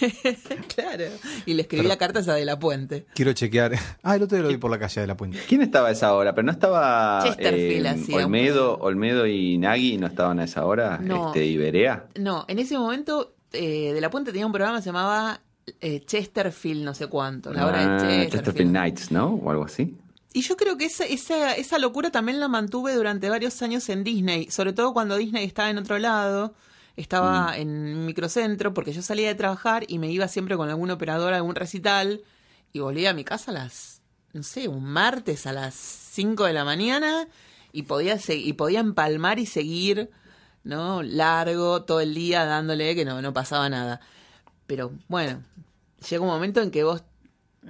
claro. 0.74 1.04
Y 1.46 1.54
le 1.54 1.62
escribí 1.62 1.86
la 1.86 1.96
carta 1.96 2.20
esa 2.20 2.34
de 2.34 2.44
la 2.44 2.58
puente. 2.58 3.06
Quiero 3.14 3.32
chequear. 3.32 3.72
Ah, 4.02 4.16
el 4.16 4.22
otro 4.22 4.36
día 4.36 4.42
lo 4.42 4.48
vi 4.48 4.56
por 4.56 4.70
la 4.70 4.78
calle 4.78 5.00
de 5.00 5.06
la 5.06 5.16
puente. 5.16 5.38
¿Quién 5.48 5.62
estaba 5.62 5.88
a 5.88 5.92
esa 5.92 6.12
hora? 6.14 6.34
Pero 6.34 6.44
no 6.46 6.52
estaba 6.52 7.22
Chesterfield 7.24 7.86
hacía 7.86 8.16
un 8.16 8.22
Olmedo, 8.24 8.78
Olmedo 8.78 9.26
y 9.26 9.58
Nagui 9.58 9.96
no 9.98 10.06
estaban 10.06 10.40
a 10.40 10.44
esa 10.44 10.64
hora, 10.66 10.98
No. 11.00 11.28
este, 11.28 11.44
y 11.46 11.56
Berea. 11.56 12.06
No, 12.16 12.44
en 12.48 12.58
ese 12.58 12.76
momento 12.78 13.34
eh, 13.52 13.92
de 13.92 14.00
la 14.00 14.10
puente 14.10 14.32
tenía 14.32 14.46
un 14.46 14.52
programa 14.52 14.78
que 14.78 14.82
se 14.82 14.88
llamaba 14.88 15.40
eh, 15.80 16.00
Chesterfield, 16.04 16.84
no 16.84 16.94
sé 16.94 17.06
cuánto, 17.06 17.52
la 17.52 17.66
hora 17.66 17.78
Ah, 17.78 17.82
de 17.82 17.88
Chesterfield. 18.00 18.32
Chesterfield 18.32 18.72
Nights, 18.72 19.10
¿no? 19.12 19.28
O 19.34 19.50
algo 19.50 19.64
así. 19.64 19.96
Y 20.32 20.40
yo 20.42 20.56
creo 20.56 20.76
que 20.76 20.86
esa, 20.86 21.04
esa, 21.04 21.54
esa 21.54 21.78
locura 21.78 22.10
también 22.10 22.40
la 22.40 22.48
mantuve 22.48 22.92
durante 22.94 23.30
varios 23.30 23.62
años 23.62 23.88
en 23.88 24.02
Disney, 24.02 24.50
sobre 24.50 24.72
todo 24.72 24.92
cuando 24.92 25.16
Disney 25.16 25.44
estaba 25.44 25.70
en 25.70 25.78
otro 25.78 25.96
lado, 25.98 26.54
estaba 26.96 27.56
en 27.56 28.06
microcentro, 28.06 28.72
porque 28.72 28.92
yo 28.92 29.02
salía 29.02 29.28
de 29.28 29.34
trabajar 29.34 29.84
y 29.88 29.98
me 29.98 30.10
iba 30.10 30.28
siempre 30.28 30.56
con 30.56 30.68
algún 30.68 30.90
operador 30.90 31.32
a 31.32 31.36
algún 31.36 31.54
recital 31.54 32.22
y 32.72 32.80
volvía 32.80 33.10
a 33.10 33.14
mi 33.14 33.24
casa 33.24 33.50
a 33.50 33.54
las, 33.54 34.02
no 34.32 34.42
sé, 34.42 34.68
un 34.68 34.84
martes 34.84 35.46
a 35.46 35.52
las 35.52 35.74
5 35.74 36.44
de 36.44 36.52
la 36.52 36.64
mañana 36.64 37.28
y 37.72 37.82
podía, 37.82 38.18
y 38.28 38.52
podía 38.52 38.80
empalmar 38.80 39.38
y 39.38 39.46
seguir, 39.46 40.10
¿no? 40.62 41.02
Largo, 41.02 41.82
todo 41.82 42.00
el 42.00 42.14
día 42.14 42.44
dándole 42.44 42.94
que 42.94 43.04
no, 43.04 43.20
no 43.20 43.32
pasaba 43.32 43.68
nada. 43.68 44.00
Pero 44.66 44.92
bueno, 45.08 45.42
llega 46.08 46.22
un 46.22 46.28
momento 46.28 46.62
en 46.62 46.70
que 46.70 46.84
vos 46.84 47.02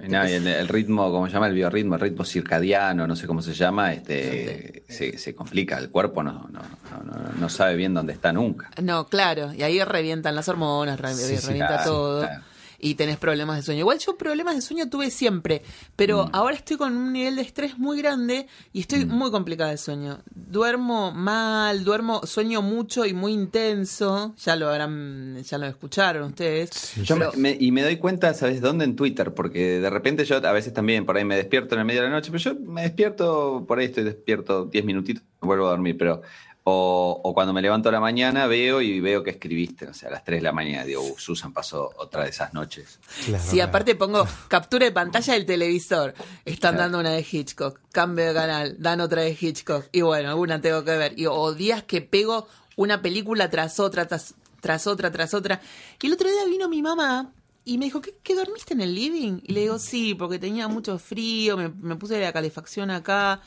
no, 0.09 0.23
el, 0.23 0.45
el 0.47 0.67
ritmo, 0.67 1.09
como 1.11 1.27
se 1.27 1.33
llama 1.33 1.47
el 1.47 1.53
biorritmo, 1.53 1.95
el 1.95 2.01
ritmo 2.01 2.23
circadiano, 2.25 3.07
no 3.07 3.15
sé 3.15 3.27
cómo 3.27 3.41
se 3.41 3.53
llama, 3.53 3.93
este, 3.93 4.83
se, 4.87 5.17
se 5.17 5.33
complica. 5.35 5.77
El 5.77 5.89
cuerpo 5.89 6.21
no, 6.23 6.47
no, 6.51 6.59
no, 7.05 7.31
no- 7.39 7.49
sabe 7.49 7.75
bien 7.75 7.93
dónde 7.93 8.13
está 8.13 8.33
nunca. 8.33 8.69
No, 8.81 9.07
claro, 9.07 9.53
y 9.53 9.63
ahí 9.63 9.81
revientan 9.83 10.35
las 10.35 10.49
hormonas, 10.49 10.99
re- 10.99 11.13
Sí, 11.13 11.37
sí, 11.37 11.47
revienta 11.47 11.75
claro, 11.77 11.83
todo. 11.91 12.21
claro. 12.21 12.43
Y 12.79 12.95
tenés 12.95 13.17
problemas 13.17 13.57
de 13.57 13.63
sueño. 13.63 13.79
Igual 13.79 13.99
yo 13.99 14.17
problemas 14.17 14.55
de 14.55 14.61
sueño 14.61 14.89
tuve 14.89 15.09
siempre, 15.11 15.61
pero 15.95 16.25
Mm. 16.25 16.29
ahora 16.33 16.55
estoy 16.55 16.77
con 16.77 16.95
un 16.95 17.13
nivel 17.13 17.35
de 17.37 17.41
estrés 17.41 17.77
muy 17.77 17.97
grande 18.01 18.47
y 18.73 18.81
estoy 18.81 19.05
muy 19.05 19.31
complicada 19.31 19.71
de 19.71 19.77
sueño. 19.77 20.19
Duermo 20.33 21.11
mal, 21.11 21.83
duermo, 21.83 22.21
sueño 22.25 22.61
mucho 22.61 23.05
y 23.05 23.13
muy 23.13 23.33
intenso. 23.33 24.35
Ya 24.43 24.55
lo 24.55 24.69
habrán, 24.69 25.41
ya 25.43 25.57
lo 25.57 25.65
escucharon 25.65 26.23
ustedes. 26.29 26.93
Yo 27.03 27.15
me- 27.15 27.25
Pero- 27.27 27.37
me- 27.39 27.57
y 27.59 27.71
me 27.71 27.81
doy 27.83 27.97
cuenta, 27.97 28.33
¿sabes 28.33 28.61
dónde? 28.61 28.85
En 28.85 28.95
Twitter, 28.95 29.33
porque 29.33 29.79
de 29.79 29.89
repente 29.89 30.25
yo 30.25 30.37
a 30.37 30.51
veces 30.51 30.73
también 30.73 31.05
por 31.05 31.17
ahí 31.17 31.25
me 31.25 31.35
despierto 31.35 31.75
en 31.75 31.79
el 31.81 31.85
medio 31.85 32.01
de 32.01 32.09
la 32.09 32.13
noche, 32.15 32.31
pero 32.31 32.43
yo 32.43 32.55
me 32.59 32.81
despierto, 32.83 33.65
por 33.67 33.79
ahí 33.79 33.85
estoy 33.85 34.03
despierto 34.03 34.65
10 34.65 34.85
minutitos, 34.85 35.23
vuelvo 35.41 35.67
a 35.67 35.71
dormir, 35.71 35.95
pero. 35.97 36.21
O, 36.67 37.21
o 37.23 37.33
cuando 37.35 37.53
me 37.53 37.61
levanto 37.61 37.89
a 37.89 37.91
la 37.91 37.99
mañana 37.99 38.47
veo 38.47 38.81
y 38.81 38.99
veo 38.99 39.21
que 39.23 39.29
escribiste, 39.29 39.85
o 39.87 39.93
sea, 39.93 40.09
a 40.09 40.13
las 40.13 40.23
3 40.23 40.39
de 40.39 40.43
la 40.43 40.51
mañana, 40.51 40.83
digo, 40.83 41.03
"Uh, 41.03 41.15
Susan 41.15 41.53
pasó 41.53 41.91
otra 41.97 42.23
de 42.23 42.31
esas 42.31 42.55
noches. 42.55 42.99
Claro, 43.25 43.43
Sí, 43.43 43.51
claro. 43.57 43.69
aparte 43.69 43.93
pongo 43.93 44.25
captura 44.47 44.85
de 44.85 44.91
pantalla 44.91 45.33
del 45.35 45.45
televisor. 45.45 46.15
Están 46.43 46.71
Claro. 46.73 46.77
dando 46.91 46.99
una 47.01 47.11
de 47.11 47.23
Hitchcock. 47.31 47.79
Cambio 47.91 48.25
de 48.25 48.33
canal, 48.33 48.75
dan 48.79 48.99
otra 48.99 49.21
de 49.21 49.37
Hitchcock. 49.39 49.85
Y 49.91 50.01
bueno, 50.01 50.29
alguna 50.29 50.59
tengo 50.59 50.83
que 50.83 50.97
ver. 50.97 51.13
Y, 51.19 51.27
o 51.27 51.53
días 51.53 51.83
que 51.83 52.01
pego 52.01 52.47
una 52.77 52.99
película 52.99 53.47
tras 53.51 53.79
otra, 53.79 54.07
tras, 54.07 54.33
tras 54.59 54.87
otra, 54.87 55.11
tras 55.11 55.35
otra. 55.35 55.61
Y 56.01 56.07
el 56.07 56.13
otro 56.13 56.27
día 56.31 56.45
vino 56.45 56.67
mi 56.67 56.81
mamá 56.81 57.31
y 57.63 57.77
me 57.77 57.85
dijo, 57.85 58.01
¿qué, 58.01 58.15
qué 58.23 58.33
dormiste 58.33 58.73
en 58.73 58.81
el 58.81 58.95
living? 58.95 59.39
Y 59.43 59.53
le 59.53 59.59
digo, 59.61 59.77
sí, 59.77 60.15
porque 60.15 60.39
tenía 60.39 60.67
mucho 60.67 60.97
frío, 60.97 61.57
me, 61.57 61.69
me 61.69 61.95
puse 61.95 62.19
la 62.19 62.33
calefacción 62.33 62.89
acá. 62.89 63.39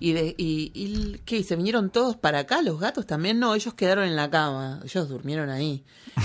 Y, 0.00 0.12
de, 0.14 0.34
y, 0.36 0.72
y 0.74 1.18
¿qué? 1.24 1.38
¿Y 1.38 1.44
¿Se 1.44 1.54
vinieron 1.54 1.90
todos 1.90 2.16
para 2.16 2.40
acá? 2.40 2.60
¿Los 2.60 2.80
gatos 2.80 3.06
también? 3.06 3.38
No, 3.38 3.54
ellos 3.54 3.74
quedaron 3.74 4.04
en 4.04 4.16
la 4.16 4.28
cama. 4.30 4.80
Ellos 4.84 5.08
durmieron 5.08 5.48
ahí. 5.48 5.84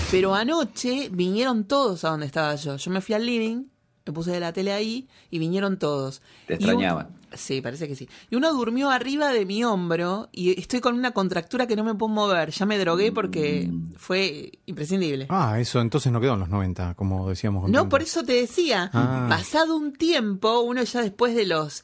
Pero 0.09 0.33
anoche 0.33 1.09
vinieron 1.11 1.63
todos 1.65 2.03
a 2.03 2.09
donde 2.09 2.25
estaba 2.25 2.55
yo. 2.55 2.77
Yo 2.77 2.89
me 2.91 3.01
fui 3.01 3.13
al 3.13 3.23
living, 3.25 3.65
me 4.07 4.13
puse 4.13 4.31
de 4.31 4.39
la 4.39 4.51
tele 4.51 4.73
ahí 4.73 5.07
y 5.29 5.37
vinieron 5.37 5.77
todos. 5.77 6.21
Te 6.47 6.55
extrañaban. 6.55 7.09
Sí, 7.35 7.61
parece 7.61 7.87
que 7.87 7.95
sí. 7.95 8.07
Y 8.31 8.35
uno 8.37 8.51
durmió 8.53 8.89
arriba 8.89 9.31
de 9.31 9.45
mi 9.45 9.63
hombro 9.63 10.29
y 10.31 10.59
estoy 10.59 10.79
con 10.79 10.95
una 10.95 11.11
contractura 11.11 11.67
que 11.67 11.75
no 11.75 11.83
me 11.83 11.93
puedo 11.93 12.11
mover. 12.11 12.49
Ya 12.51 12.65
me 12.65 12.79
drogué 12.79 13.11
porque 13.11 13.69
fue 13.97 14.53
imprescindible. 14.65 15.27
Ah, 15.29 15.59
eso 15.59 15.81
entonces 15.81 16.11
no 16.11 16.19
quedó 16.21 16.33
en 16.33 16.39
los 16.39 16.49
90, 16.49 16.95
como 16.95 17.29
decíamos. 17.29 17.69
No, 17.69 17.89
por 17.89 18.01
eso 18.01 18.23
te 18.23 18.33
decía, 18.33 18.89
Ah. 18.93 19.27
pasado 19.29 19.75
un 19.75 19.93
tiempo, 19.93 20.61
uno 20.61 20.81
ya 20.83 21.01
después 21.01 21.35
de 21.35 21.45
los 21.45 21.83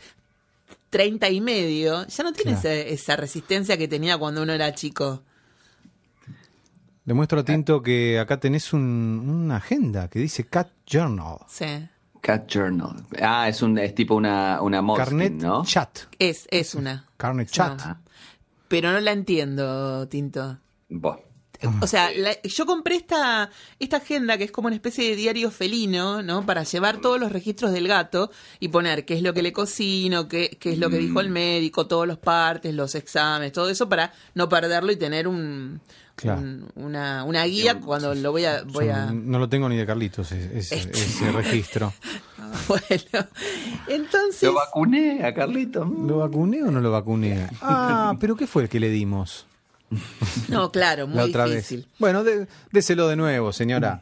30 0.93 1.27
y 1.31 1.41
medio, 1.41 2.05
ya 2.07 2.23
no 2.23 2.31
tiene 2.33 2.51
Claro. 2.59 2.69
esa 2.69 3.15
resistencia 3.15 3.77
que 3.77 3.87
tenía 3.87 4.15
cuando 4.19 4.43
uno 4.43 4.53
era 4.53 4.71
chico. 4.75 5.23
Le 7.05 7.13
muestro 7.15 7.39
a 7.39 7.43
Tinto 7.43 7.81
que 7.81 8.19
acá 8.19 8.39
tenés 8.39 8.71
un- 8.73 9.25
una 9.27 9.57
agenda 9.57 10.07
que 10.07 10.19
dice 10.19 10.45
Cat 10.45 10.69
Journal. 10.85 11.37
Sí. 11.49 11.65
Cat 12.21 12.47
Journal. 12.47 13.03
Ah, 13.21 13.49
es, 13.49 13.61
un, 13.63 13.77
es 13.79 13.93
tipo 13.95 14.15
una, 14.15 14.61
una 14.61 14.81
Carnet 14.95 15.33
¿no? 15.33 15.65
Chat. 15.65 15.99
Es, 16.19 16.47
es 16.51 16.75
una. 16.75 17.05
Carnet 17.17 17.47
No. 17.47 17.51
Chat. 17.53 17.97
Pero 18.69 18.91
no 18.91 18.99
la 19.01 19.11
entiendo, 19.11 20.07
Tinto. 20.07 20.59
O 21.81 21.87
sea, 21.87 22.09
la- 22.15 22.41
yo 22.43 22.65
compré 22.65 22.95
esta, 22.95 23.49
esta 23.79 23.97
agenda 23.97 24.37
que 24.37 24.43
es 24.45 24.51
como 24.51 24.67
una 24.67 24.75
especie 24.75 25.09
de 25.09 25.15
diario 25.15 25.51
felino, 25.51 26.21
¿no? 26.21 26.45
Para 26.45 26.63
llevar 26.63 26.97
todos 27.01 27.19
los 27.19 27.31
registros 27.31 27.71
del 27.71 27.87
gato 27.87 28.31
y 28.59 28.67
poner 28.69 29.05
qué 29.05 29.15
es 29.15 29.21
lo 29.23 29.33
que 29.33 29.41
le 29.43 29.53
cocino, 29.53 30.27
qué, 30.27 30.57
qué 30.59 30.73
es 30.73 30.77
lo 30.77 30.89
que 30.89 30.97
dijo 30.97 31.19
el 31.19 31.29
médico, 31.29 31.87
todos 31.87 32.07
los 32.07 32.17
partes, 32.17 32.73
los 32.73 32.95
exámenes, 32.95 33.51
todo 33.51 33.69
eso 33.69 33.87
para 33.89 34.11
no 34.35 34.49
perderlo 34.49 34.91
y 34.91 34.95
tener 34.95 35.27
un, 35.27 35.81
Claro. 36.15 36.41
un- 36.41 36.69
una, 36.75 37.23
una 37.23 37.43
guía 37.45 37.79
cuando 37.79 38.13
lo 38.13 38.31
voy 38.31 38.45
a... 38.45 38.63
Voy 38.63 38.89
a... 38.89 39.05
No 39.11 39.39
lo 39.39 39.49
tengo 39.49 39.67
ni 39.67 39.77
de 39.77 39.85
Carlitos, 39.85 40.31
ese, 40.31 40.57
ese- 40.57 40.75
Este. 40.75 40.99
ese 40.99 41.31
registro. 41.31 41.93
Bueno, 42.67 43.27
entonces... 43.87 44.43
Lo 44.43 44.53
vacuné 44.53 45.25
a 45.25 45.33
Carlito. 45.33 45.85
Mm. 45.85 46.07
¿Lo 46.07 46.17
vacuné 46.19 46.61
o 46.63 46.69
no 46.71 46.81
lo 46.81 46.91
vacuné? 46.91 47.47
Ah, 47.61 48.13
pero 48.19 48.35
¿qué 48.35 48.45
fue 48.47 48.63
el 48.63 48.69
que 48.69 48.79
le 48.79 48.89
dimos 48.89 49.45
No, 50.49 50.71
claro, 50.71 51.07
muy 51.07 51.31
difícil. 51.31 51.79
vez? 51.81 51.87
Bueno, 51.99 52.23
de- 52.23 52.47
déselo 52.71 53.07
de 53.07 53.15
nuevo, 53.15 53.53
señora. 53.53 54.01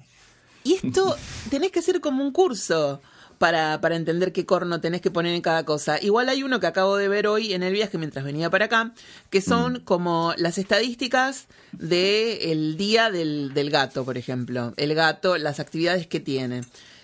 Y 0.64 0.74
esto 0.76 1.16
tenés 1.50 1.72
que 1.72 1.80
hacer 1.80 2.02
como 2.02 2.24
un 2.24 2.32
curso, 2.32 3.02
para, 3.40 3.82
para 3.82 3.96
entender 3.96 4.32
qué 4.34 4.46
corno 4.46 4.80
tenés 4.82 5.02
que 5.02 5.10
poner 5.10 5.34
en 5.34 5.42
cada 5.42 5.66
cosa. 5.66 5.98
Igual 6.00 6.30
hay 6.30 6.44
uno 6.44 6.60
que 6.60 6.68
acabo 6.68 6.96
de 6.96 7.08
ver 7.08 7.26
hoy 7.26 7.54
en 7.54 7.64
el 7.64 7.74
viaje 7.74 7.98
mientras 7.98 8.24
venía 8.24 8.52
para 8.52 8.66
acá, 8.66 8.94
que 9.32 9.42
son 9.42 9.80
como 9.80 10.36
las 10.38 10.60
estadísticas 10.60 11.48
del 11.72 12.78
día 12.78 13.10
del, 13.10 13.56
del 13.56 13.72
gato, 13.72 14.06
por 14.06 14.20
ejemplo. 14.20 14.74
El 14.78 14.94
gato, 14.94 15.40
las 15.40 15.60
actividades 15.60 16.06
que 16.06 16.20
tiene. 16.20 16.62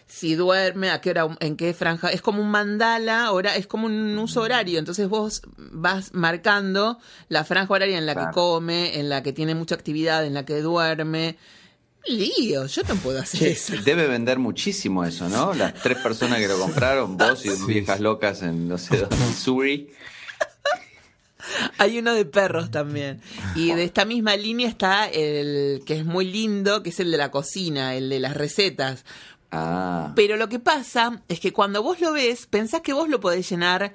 Si 0.08 0.36
duerme, 0.36 0.90
a 0.90 1.02
qué 1.02 1.10
hora, 1.10 1.28
en 1.42 1.58
qué 1.58 1.74
franja. 1.74 2.10
Es 2.10 2.22
como 2.22 2.42
un 2.42 2.50
mandala, 2.50 3.32
hora, 3.34 3.56
es 3.58 3.68
como 3.68 3.88
un 3.88 4.18
uso 4.18 4.42
horario. 4.42 4.80
Entonces 4.80 5.10
vos 5.10 5.42
vas 5.58 6.14
marcando 6.14 6.98
la 7.28 7.44
franja 7.44 7.74
horaria 7.74 7.98
en 7.98 8.06
la 8.06 8.16
que 8.16 8.32
come, 8.34 8.98
en 9.00 9.10
la 9.10 9.22
que 9.22 9.34
tiene 9.34 9.54
mucha 9.54 9.76
actividad, 9.76 10.26
en 10.26 10.34
la 10.34 10.46
que 10.46 10.62
duerme. 10.62 11.36
Lío, 12.06 12.66
yo 12.68 12.82
no 12.88 12.96
puedo 12.96 13.20
hacer 13.20 13.42
Che, 13.42 13.52
eso. 13.52 13.74
debe 13.84 14.08
vender 14.08 14.40
muchísimo 14.40 15.04
eso, 15.04 15.28
¿no? 15.28 15.54
Las 15.54 15.74
tres 15.74 15.98
personas 15.98 16.40
que 16.40 16.48
lo 16.48 16.58
compraron, 16.60 17.18
vos 17.18 17.46
y 17.46 17.50
Sí. 17.50 17.66
viejas 17.68 18.00
locas 18.00 18.44
en, 18.44 18.70
no 18.70 18.78
sé, 18.78 18.96
dónde, 18.98 19.18
Missouri. 19.18 19.90
Hay 21.78 21.98
uno 22.00 22.14
de 22.14 22.26
perros 22.26 22.72
también. 22.72 23.22
Y 23.56 23.72
de 23.74 23.84
esta 23.84 24.04
misma 24.06 24.36
línea 24.36 24.68
está 24.68 25.06
el 25.08 25.82
que 25.86 25.96
es 25.98 26.06
muy 26.06 26.26
lindo, 26.26 26.84
que 26.84 26.90
es 26.90 27.00
el 27.00 27.12
de 27.12 27.18
la 27.18 27.32
cocina, 27.32 27.96
el 27.96 28.10
de 28.10 28.20
las 28.20 28.36
recetas. 28.36 29.06
Ah, 29.52 30.12
Pero 30.16 30.36
lo 30.36 30.50
que 30.50 30.60
pasa 30.60 31.22
es 31.28 31.40
que 31.40 31.54
cuando 31.54 31.82
vos 31.84 32.02
lo 32.02 32.12
ves, 32.14 32.48
pensás 32.48 32.82
que 32.82 32.94
vos 32.94 33.08
lo 33.10 33.20
podés 33.20 33.50
llenar 33.50 33.94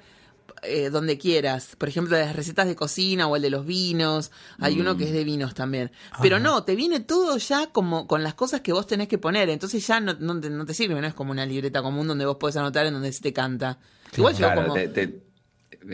eh, 0.63 0.89
donde 0.89 1.17
quieras. 1.17 1.75
Por 1.77 1.89
ejemplo, 1.89 2.17
las 2.17 2.35
recetas 2.35 2.67
de 2.67 2.75
cocina 2.75 3.27
o 3.27 3.35
el 3.35 3.41
de 3.41 3.49
los 3.49 3.65
vinos. 3.65 4.31
Hay 4.59 4.79
uno 4.79 4.95
que 4.97 5.03
es 5.05 5.11
de 5.13 5.23
vinos 5.25 5.53
también. 5.53 5.91
Pero 6.21 6.39
no, 6.39 6.63
te 6.63 6.75
viene 6.75 7.01
todo 7.01 7.37
ya 7.37 7.67
como 7.67 8.07
con 8.07 8.23
las 8.23 8.33
cosas 8.33 8.61
que 8.61 8.71
vos 8.73 8.87
tenés 8.87 9.07
que 9.09 9.17
poner. 9.17 9.49
Entonces 9.49 9.85
ya 9.85 9.99
no, 9.99 10.13
no 10.19 10.39
te, 10.39 10.49
no 10.49 10.65
te 10.65 10.73
sirve, 10.73 10.99
no 10.99 11.05
es 11.07 11.13
como 11.13 11.31
una 11.31 11.45
libreta 11.45 11.81
común 11.81 12.07
donde 12.07 12.25
vos 12.25 12.37
podés 12.37 12.55
anotar 12.57 12.85
en 12.85 12.93
donde 12.93 13.11
se 13.11 13.21
te 13.21 13.33
canta. 13.33 13.77
Igual 14.15 14.33
yo 14.33 14.37
claro, 14.39 14.61
como... 14.63 14.73
te- 14.73 14.87
te- 14.87 15.21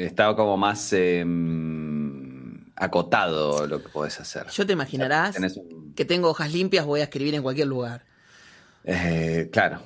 estaba 0.05 0.35
como 0.35 0.55
más 0.55 0.93
eh, 0.93 1.23
mm, 1.25 2.71
acotado 2.75 3.67
lo 3.67 3.81
que 3.81 3.89
podés 3.89 4.19
hacer. 4.19 4.47
Yo 4.49 4.65
te 4.65 4.73
imaginarás 4.73 5.35
un- 5.57 5.93
que 5.95 6.05
tengo 6.05 6.29
hojas 6.29 6.53
limpias, 6.53 6.85
voy 6.85 6.99
a 7.01 7.03
escribir 7.03 7.35
en 7.35 7.41
cualquier 7.43 7.67
lugar. 7.67 8.05
Eh, 8.91 9.49
claro. 9.51 9.81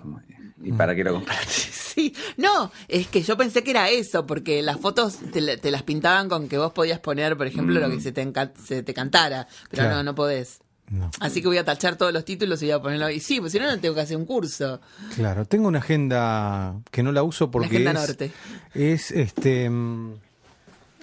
¿Y 0.64 0.72
para 0.72 0.96
qué 0.96 1.04
lo 1.04 1.14
compraste? 1.14 1.72
Sí, 1.94 2.12
no, 2.38 2.72
es 2.88 3.06
que 3.06 3.22
yo 3.22 3.38
pensé 3.38 3.64
que 3.64 3.70
era 3.70 3.88
eso, 3.88 4.26
porque 4.26 4.64
las 4.64 4.80
fotos 4.80 5.18
te, 5.32 5.42
la- 5.42 5.58
te 5.58 5.70
las 5.70 5.84
pintaban 5.84 6.28
con 6.28 6.48
que 6.50 6.58
vos 6.58 6.74
podías 6.74 7.00
poner, 7.00 7.38
por 7.38 7.46
ejemplo, 7.46 7.80
lo 7.80 7.88
que 7.88 8.02
se 8.02 8.12
te, 8.12 8.28
se 8.66 8.82
te 8.82 8.94
cantara, 8.96 9.48
pero 9.70 9.84
Claro. 9.84 9.98
no, 9.98 10.04
no 10.04 10.16
podés. 10.16 10.60
No. 10.90 11.12
Así 11.20 11.40
que 11.44 11.50
voy 11.50 11.60
a 11.60 11.64
tachar 11.64 11.96
todos 11.96 12.12
los 12.12 12.26
títulos 12.26 12.64
y 12.64 12.66
voy 12.66 12.72
a 12.72 12.82
ponerlo 12.82 13.06
ahí. 13.06 13.20
Sí, 13.20 13.40
pues 13.40 13.52
si 13.52 13.60
no, 13.60 13.68
no 13.68 13.80
tengo 13.80 13.94
que 13.94 14.02
hacer 14.02 14.18
un 14.18 14.26
curso. 14.26 14.82
Claro, 15.16 15.46
tengo 15.46 15.68
una 15.68 15.78
agenda 15.80 16.74
que 16.90 17.04
no 17.04 17.12
la 17.12 17.22
uso 17.22 17.52
porque 17.52 17.68
agenda 17.78 17.92
es, 17.92 18.08
norte. 18.08 18.32
es 18.74 19.12
este 19.12 19.70
mm, 19.70 20.14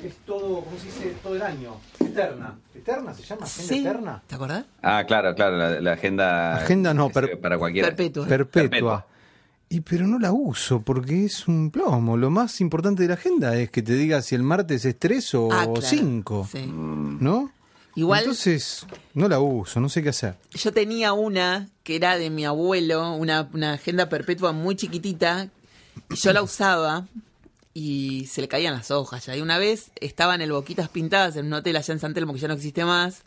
es 0.05 0.17
todo, 0.27 0.63
¿cómo 0.65 0.79
se 0.79 0.87
dice? 0.87 1.15
Todo 1.23 1.37
el 1.37 1.43
año, 1.43 1.77
eterna. 2.01 2.59
¿Eterna 2.75 3.15
se 3.15 3.23
llama? 3.23 3.45
¿Agenda 3.47 3.69
Sí. 3.75 3.81
eterna? 3.81 4.23
¿Te 4.27 4.35
acordás? 4.35 4.65
Ah, 4.83 5.05
claro, 5.07 5.35
claro, 5.35 5.57
la, 5.57 5.81
la 5.81 5.93
agenda. 5.93 6.57
Agenda 6.57 6.95
no, 6.95 7.11
per- 7.11 7.39
para 7.41 7.59
cualquiera. 7.59 7.89
Perpetua. 7.89 8.27
Perpetua. 8.27 8.63
Perpetua. 8.71 9.07
Y 9.69 9.81
pero 9.83 10.07
no 10.09 10.19
la 10.19 10.33
uso 10.33 10.81
porque 10.83 11.25
es 11.27 11.47
un 11.47 11.71
plomo. 11.71 12.17
Lo 12.17 12.29
más 12.31 12.61
importante 12.61 13.03
de 13.03 13.09
la 13.09 13.15
agenda 13.15 13.55
es 13.57 13.71
que 13.71 13.83
te 13.83 13.95
diga 13.95 14.21
si 14.21 14.35
el 14.35 14.43
martes 14.43 14.85
es 14.85 14.99
3 14.99 15.35
o 15.37 15.53
Ah, 15.53 15.65
claro. 15.65 15.81
5. 15.83 16.49
Sí. 16.51 16.67
¿No? 16.67 17.53
Igual- 17.95 18.21
Entonces, 18.21 18.87
no 19.15 19.29
la 19.29 19.39
uso, 19.41 19.79
no 19.81 19.89
sé 19.89 20.03
qué 20.03 20.09
hacer. 20.09 20.35
Yo 20.53 20.73
tenía 20.73 21.13
una 21.13 21.69
que 21.85 21.97
era 21.97 22.17
de 22.17 22.31
mi 22.31 22.45
abuelo, 22.45 23.13
una, 23.15 23.49
una 23.53 23.75
agenda 23.75 24.09
perpetua 24.09 24.53
muy 24.53 24.75
chiquitita, 24.77 25.49
y 26.09 26.15
yo 26.17 26.33
la 26.33 26.43
usaba 26.43 27.07
y 27.73 28.27
se 28.27 28.41
le 28.41 28.49
caían 28.49 28.75
las 28.75 28.91
hojas 28.91 29.27
ya. 29.27 29.37
Y 29.37 29.41
una 29.41 29.59
vez 29.59 29.93
estaban 29.97 30.41
el 30.41 30.53
Boquitas 30.53 30.89
Pintadas 30.89 31.37
en 31.37 31.47
un 31.47 31.55
hotel 31.55 31.77
allá 31.77 31.93
en 31.93 32.01
San 32.01 32.15
Telmo 32.15 32.33
que 32.33 32.41
ya 32.41 32.49
no 32.49 32.55
existe 32.55 32.85
más. 32.85 33.25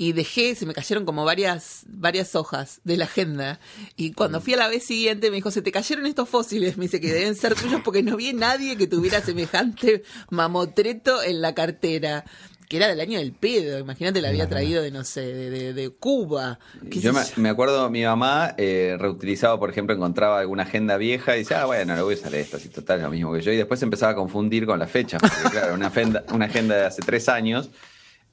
Y 0.00 0.12
dejé, 0.12 0.54
se 0.54 0.64
me 0.64 0.74
cayeron 0.74 1.04
como 1.04 1.24
varias, 1.24 1.82
varias 1.88 2.36
hojas 2.36 2.80
de 2.84 2.96
la 2.96 3.06
agenda. 3.06 3.58
Y 3.96 4.12
cuando 4.12 4.40
fui 4.40 4.54
a 4.54 4.56
la 4.56 4.68
vez 4.68 4.84
siguiente 4.84 5.28
me 5.30 5.36
dijo, 5.36 5.50
se 5.50 5.60
te 5.60 5.72
cayeron 5.72 6.06
estos 6.06 6.28
fósiles. 6.28 6.76
Me 6.76 6.84
dice 6.84 7.00
que 7.00 7.12
deben 7.12 7.34
ser 7.34 7.56
tuyos 7.56 7.80
porque 7.84 8.04
no 8.04 8.16
vi 8.16 8.28
a 8.28 8.32
nadie 8.32 8.76
que 8.76 8.86
tuviera 8.86 9.20
semejante 9.24 10.04
mamotreto 10.30 11.20
en 11.22 11.42
la 11.42 11.52
cartera. 11.54 12.24
Que 12.68 12.76
era 12.76 12.86
del 12.88 13.00
año 13.00 13.18
del 13.18 13.32
pedo. 13.32 13.78
Imagínate, 13.78 14.20
la 14.20 14.28
había 14.28 14.46
traído 14.48 14.82
de, 14.82 14.90
no 14.90 15.02
sé, 15.02 15.22
de, 15.22 15.48
de- 15.50 15.72
de 15.72 15.88
Cuba. 15.90 16.58
¿Qué 16.90 17.00
Yo 17.00 17.12
me, 17.14 17.22
me 17.36 17.48
acuerdo, 17.48 17.88
mi 17.88 18.02
mamá 18.04 18.54
eh, 18.58 18.96
reutilizaba, 18.98 19.58
por 19.58 19.70
ejemplo, 19.70 19.94
encontraba 19.94 20.40
alguna 20.40 20.64
agenda 20.64 20.98
vieja 20.98 21.34
y 21.36 21.40
decía, 21.40 21.62
ah, 21.62 21.66
bueno, 21.66 21.96
le 21.96 22.02
voy 22.02 22.14
a 22.14 22.18
usar 22.18 22.34
esta, 22.34 22.58
si 22.58 22.68
total 22.68 22.98
es 22.98 23.04
lo 23.04 23.10
mismo 23.10 23.32
que 23.32 23.40
yo. 23.40 23.52
Y 23.52 23.56
después 23.56 23.80
empezaba 23.82 24.12
a 24.12 24.14
confundir 24.14 24.66
con 24.66 24.78
las 24.78 24.90
fechas, 24.90 25.20
porque 25.22 25.48
claro, 25.50 25.74
una 25.74 25.86
agenda, 25.86 26.24
una 26.32 26.44
agenda 26.44 26.76
de 26.76 26.84
hace 26.84 27.00
tres 27.02 27.28
años. 27.30 27.70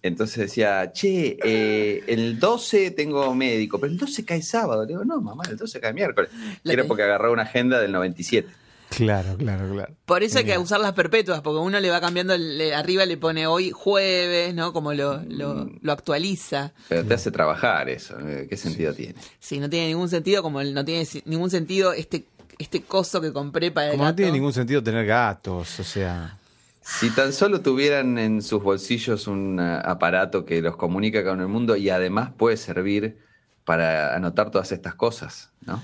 Entonces 0.02 0.38
decía, 0.38 0.92
che, 0.92 1.38
eh, 1.44 2.04
el 2.08 2.38
12 2.38 2.92
tengo 2.92 3.34
médico, 3.34 3.80
pero 3.80 3.92
el 3.92 3.98
12 3.98 4.24
cae 4.24 4.42
sábado. 4.44 4.82
Le 4.84 4.90
digo, 4.90 5.04
no, 5.06 5.20
mamá, 5.22 5.44
el 5.50 5.58
12 5.58 5.80
cae 5.80 5.94
miércoles. 5.94 6.30
La 6.64 6.72
Y 6.72 6.76
era 6.76 6.84
porque 6.84 7.02
agarró 7.04 7.32
una 7.32 7.42
agenda 7.44 7.80
del 7.80 7.92
97. 7.94 8.48
Claro, 8.90 9.36
claro, 9.38 9.70
claro. 9.74 9.94
Por 10.06 10.24
eso 10.24 10.38
hay 10.38 10.46
que 10.46 10.58
usar 10.58 10.80
las 10.80 10.94
perpetuas, 10.94 11.42
porque 11.42 11.60
uno 11.60 11.80
le 11.80 11.90
va 11.90 12.00
cambiando, 12.00 12.38
le- 12.38 12.74
arriba 12.74 13.06
le 13.06 13.18
pone 13.18 13.46
hoy 13.48 13.72
jueves, 13.72 14.54
¿no? 14.54 14.72
Como 14.74 14.94
lo, 14.94 15.22
lo, 15.28 15.70
lo 15.82 15.92
actualiza. 15.92 16.74
Pero 16.88 17.06
te 17.06 17.14
hace 17.16 17.32
trabajar 17.32 17.90
eso. 17.90 18.16
¿Qué 18.50 18.56
sentido 18.56 18.94
tiene? 18.94 19.16
Sí, 19.40 19.60
no 19.60 19.70
tiene 19.70 19.88
ningún 19.88 20.10
sentido, 20.10 20.42
como 20.44 20.62
el- 20.62 20.74
no 20.74 20.86
tiene 20.86 21.06
ningún 21.26 21.50
sentido 21.50 21.92
este, 21.94 22.26
este 22.60 22.82
coso 22.84 23.20
que 23.20 23.34
compré 23.34 23.72
para 23.72 23.88
el 23.88 23.92
Como 23.94 24.06
no 24.06 24.16
tiene 24.16 24.32
ningún 24.32 24.54
sentido 24.54 24.82
tener 24.82 25.06
gatos, 25.06 25.80
o 25.80 25.84
sea. 25.84 26.38
Si 26.82 27.10
tan 27.10 27.34
solo 27.34 27.62
tuvieran 27.62 28.18
en 28.20 28.44
sus 28.44 28.62
bolsillos 28.62 29.26
un 29.28 29.60
ah, 29.60 29.80
aparato 29.82 30.46
que 30.46 30.62
los 30.62 30.76
comunica 30.78 31.24
con 31.24 31.42
el 31.42 31.48
mundo 31.48 31.76
y 31.76 31.90
además 31.90 32.30
puede 32.38 32.58
servir 32.58 33.18
para 33.66 34.16
anotar 34.16 34.52
todas 34.52 34.72
estas 34.72 34.94
cosas, 34.94 35.50
¿no? 35.66 35.82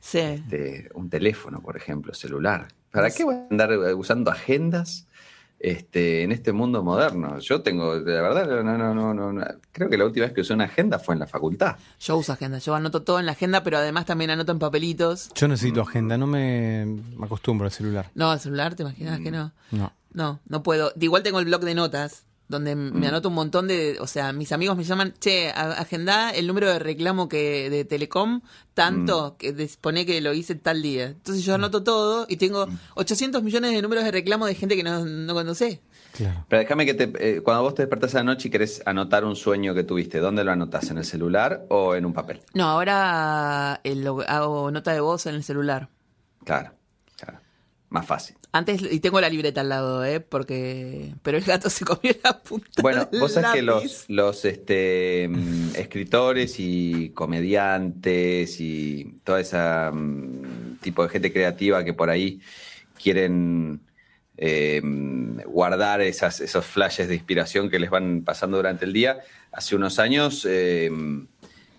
Sí. 0.00 0.42
De 0.48 0.90
un 0.94 1.08
teléfono, 1.10 1.60
por 1.60 1.76
ejemplo, 1.76 2.14
celular. 2.14 2.68
¿Para 2.90 3.10
qué 3.10 3.24
voy 3.24 3.36
a 3.36 3.46
andar 3.50 3.72
eh, 3.72 3.94
usando 3.94 4.30
agendas 4.30 5.06
este, 5.60 6.22
en 6.22 6.32
este 6.32 6.52
mundo 6.52 6.82
moderno? 6.82 7.38
Yo 7.38 7.60
tengo, 7.60 7.94
la 7.94 8.22
verdad, 8.22 8.62
no, 8.64 8.76
no, 8.78 8.94
no, 8.94 9.14
no, 9.14 9.32
no. 9.32 9.44
creo 9.70 9.88
que 9.88 9.96
la 9.96 10.06
última 10.06 10.26
vez 10.26 10.34
que 10.34 10.40
usé 10.40 10.54
una 10.54 10.64
agenda 10.64 10.98
fue 10.98 11.14
en 11.14 11.20
la 11.20 11.26
facultad. 11.26 11.76
Yo 12.00 12.16
uso 12.16 12.32
agenda, 12.32 12.58
yo 12.58 12.74
anoto 12.74 13.02
todo 13.02 13.20
en 13.20 13.26
la 13.26 13.32
agenda, 13.32 13.62
pero 13.62 13.78
además 13.78 14.06
también 14.06 14.30
anoto 14.30 14.50
en 14.52 14.58
papelitos. 14.58 15.30
Yo 15.34 15.46
necesito 15.46 15.82
agenda, 15.82 16.18
no 16.18 16.26
me 16.26 16.86
me 17.16 17.26
acostumbro 17.26 17.66
al 17.66 17.72
celular. 17.72 18.10
No, 18.14 18.32
el 18.32 18.40
celular, 18.40 18.74
¿te 18.74 18.82
imaginas 18.82 19.20
que 19.20 19.30
no? 19.30 19.52
No. 19.70 19.92
No, 20.12 20.40
no 20.48 20.62
puedo. 20.62 20.92
De 20.96 21.04
Igual 21.04 21.22
tengo 21.22 21.38
el 21.38 21.44
blog 21.44 21.62
de 21.62 21.74
notas, 21.74 22.24
donde 22.50 22.74
Mm. 22.76 22.98
me 22.98 23.06
anoto 23.08 23.28
un 23.28 23.34
montón 23.34 23.66
de. 23.68 23.96
O 24.00 24.06
sea, 24.06 24.32
mis 24.32 24.52
amigos 24.52 24.76
me 24.76 24.84
llaman, 24.84 25.14
che, 25.18 25.48
agenda 25.50 26.30
el 26.30 26.46
número 26.46 26.68
de 26.68 26.78
reclamo 26.78 27.28
que 27.28 27.70
de 27.70 27.84
Telecom, 27.84 28.36
Mm. 28.36 28.42
tanto, 28.74 29.36
que 29.38 29.54
pone 29.80 30.04
que 30.04 30.20
lo 30.20 30.32
hice 30.34 30.54
tal 30.56 30.82
día. 30.82 31.06
Entonces 31.06 31.44
yo 31.44 31.54
anoto 31.54 31.82
todo 31.82 32.26
y 32.28 32.36
tengo 32.36 32.66
Mm. 32.66 32.78
800 32.96 33.42
millones 33.42 33.72
de 33.72 33.80
números 33.80 34.04
de 34.04 34.10
reclamo 34.10 34.46
de 34.46 34.54
gente 34.54 34.76
que 34.76 34.82
no, 34.82 35.04
no 35.06 35.32
conoce. 35.34 35.80
Claro. 36.12 36.44
Pero 36.48 36.60
déjame 36.60 36.84
que 36.86 36.94
te, 36.94 37.36
eh, 37.36 37.40
cuando 37.40 37.62
vos 37.62 37.74
te 37.74 37.82
despertás 37.82 38.14
a 38.16 38.18
la 38.18 38.24
noche 38.24 38.48
y 38.48 38.50
querés 38.50 38.82
anotar 38.84 39.24
un 39.24 39.36
sueño 39.36 39.74
que 39.74 39.84
tuviste, 39.84 40.18
¿dónde 40.18 40.42
lo 40.42 40.50
anotás? 40.50 40.90
¿En 40.90 40.98
el 40.98 41.04
celular 41.04 41.64
o 41.68 41.94
en 41.94 42.04
un 42.04 42.12
papel? 42.12 42.40
No, 42.52 42.64
ahora 42.64 43.80
eh, 43.84 43.94
lo- 43.94 44.20
hago 44.28 44.70
nota 44.72 44.92
de 44.92 44.98
voz 45.00 45.26
en 45.26 45.36
el 45.36 45.44
celular. 45.44 45.88
Claro, 46.44 46.72
claro. 47.16 47.38
Más 47.90 48.06
fácil. 48.06 48.36
Antes, 48.52 48.82
y 48.90 48.98
tengo 48.98 49.20
la 49.20 49.28
libreta 49.28 49.60
al 49.60 49.68
lado, 49.68 50.04
¿eh? 50.04 50.20
Porque. 50.20 51.12
Pero 51.22 51.38
el 51.38 51.44
gato 51.44 51.70
se 51.70 51.84
comió 51.84 52.14
la 52.24 52.40
punta. 52.40 52.82
Bueno, 52.82 53.04
del 53.04 53.20
vos 53.20 53.32
sabés 53.32 53.52
que 53.52 53.62
los, 53.62 54.04
los 54.08 54.44
este, 54.44 55.28
mm, 55.28 55.76
escritores 55.76 56.56
y 56.58 57.10
comediantes 57.10 58.60
y 58.60 59.18
todo 59.22 59.38
ese 59.38 59.58
tipo 60.80 61.04
de 61.04 61.08
gente 61.08 61.32
creativa 61.32 61.84
que 61.84 61.92
por 61.92 62.10
ahí 62.10 62.40
quieren 63.00 63.80
eh, 64.36 64.80
guardar 65.46 66.00
esas, 66.00 66.40
esos 66.40 66.64
flashes 66.64 67.08
de 67.08 67.14
inspiración 67.14 67.70
que 67.70 67.78
les 67.78 67.90
van 67.90 68.22
pasando 68.24 68.56
durante 68.56 68.84
el 68.84 68.92
día, 68.92 69.20
hace 69.52 69.76
unos 69.76 69.98
años 69.98 70.46
eh, 70.48 70.90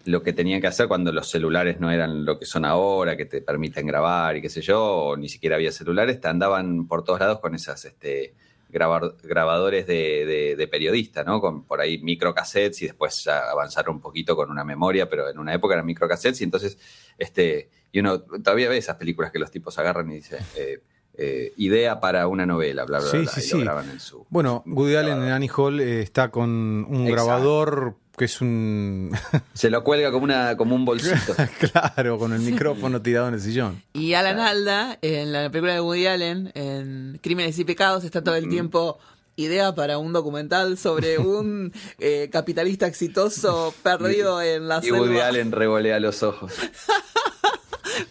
lo 0.05 0.24
que 0.24 0.34
tenían 0.34 0.62
que 0.62 0.67
hacer 0.67 0.88
cuando 0.88 1.12
los 1.12 1.29
celulares 1.29 1.79
no 1.79 1.91
eran 1.91 2.25
lo 2.25 2.38
que 2.39 2.46
son 2.46 2.65
ahora, 2.65 3.15
que 3.17 3.25
te 3.25 3.41
permiten 3.41 3.86
grabar 3.86 4.36
y 4.38 4.41
qué 4.41 4.50
sé 4.50 4.62
yo, 4.62 4.84
o 4.84 5.17
ni 5.17 5.29
siquiera 5.29 5.55
había 5.55 5.72
celulares, 5.72 6.20
te 6.20 6.27
andaban 6.27 6.88
por 6.88 7.03
todos 7.03 7.20
lados 7.20 7.39
con 7.39 7.53
esas 7.55 7.84
este, 7.86 8.34
grabar- 8.70 9.15
grabadores 9.24 9.86
de, 9.88 10.25
de- 10.25 10.55
de 10.55 10.67
periodista, 10.67 11.24
¿no? 11.24 11.39
Con 11.41 11.63
por 11.63 11.81
ahí 11.81 11.98
microcassettes 12.00 12.81
y 12.81 12.86
después 12.88 13.24
ya 13.24 13.50
avanzaron 13.51 13.96
un 13.96 14.01
poquito 14.01 14.36
con 14.36 14.50
una 14.50 14.63
memoria, 14.63 15.10
pero 15.10 15.29
en 15.29 15.38
una 15.39 15.53
época 15.53 15.74
eran 15.75 15.86
microcassettes 15.86 16.41
y 16.41 16.43
entonces, 16.46 16.77
este, 17.17 17.70
y 17.91 18.00
uno 18.00 18.22
todavía 18.22 18.70
ve 18.70 18.77
esas 18.77 18.96
películas 18.96 19.31
que 19.31 19.39
los 19.39 19.51
tipos 19.51 19.77
agarran 19.77 20.10
y 20.12 20.15
dicen, 20.15 20.39
eh, 20.55 20.79
eh, 21.17 21.51
idea 21.58 22.00
para 22.00 22.27
una 22.29 22.46
novela, 22.46 22.86
bla, 22.86 23.00
bla, 23.00 23.10
Sí, 23.10 23.17
bla, 23.24 23.31
sí, 23.34 23.41
y 23.41 23.51
lo 23.51 23.58
sí. 23.58 23.63
graban 23.65 23.89
en 23.89 24.00
su... 24.00 24.25
Bueno, 24.29 24.63
Woody 24.65 24.96
Allen 24.96 25.22
en 25.22 25.29
Annie 25.31 25.50
Hall 25.55 25.81
eh, 25.81 26.01
está 26.01 26.29
con 26.31 26.50
un 26.50 27.05
Exacto. 27.08 27.12
grabador 27.12 27.96
que 28.21 28.25
es 28.25 28.39
un. 28.39 29.09
Se 29.55 29.71
lo 29.71 29.83
cuelga 29.83 30.11
como, 30.11 30.25
una, 30.25 30.55
como 30.55 30.75
un 30.75 30.85
bolsito. 30.85 31.35
claro, 31.71 32.19
con 32.19 32.33
el 32.33 32.41
micrófono 32.41 33.01
tirado 33.01 33.29
en 33.29 33.33
el 33.33 33.41
sillón. 33.41 33.81
Y 33.93 34.13
Alan 34.13 34.37
Alda, 34.37 34.99
en 35.01 35.33
la 35.33 35.49
película 35.49 35.73
de 35.73 35.81
Woody 35.81 36.05
Allen, 36.05 36.51
en 36.53 37.19
Crímenes 37.23 37.57
y 37.57 37.65
Pecados, 37.65 38.03
está 38.03 38.23
todo 38.23 38.35
el 38.35 38.47
tiempo 38.47 38.99
idea 39.37 39.73
para 39.73 39.97
un 39.97 40.13
documental 40.13 40.77
sobre 40.77 41.17
un 41.17 41.73
eh, 41.97 42.29
capitalista 42.31 42.85
exitoso 42.85 43.73
perdido 43.81 44.39
en 44.39 44.67
la 44.67 44.77
Y 44.77 44.89
selva. 44.89 44.99
Woody 44.99 45.19
Allen 45.19 45.51
revolea 45.51 45.99
los 45.99 46.21
ojos. 46.21 46.53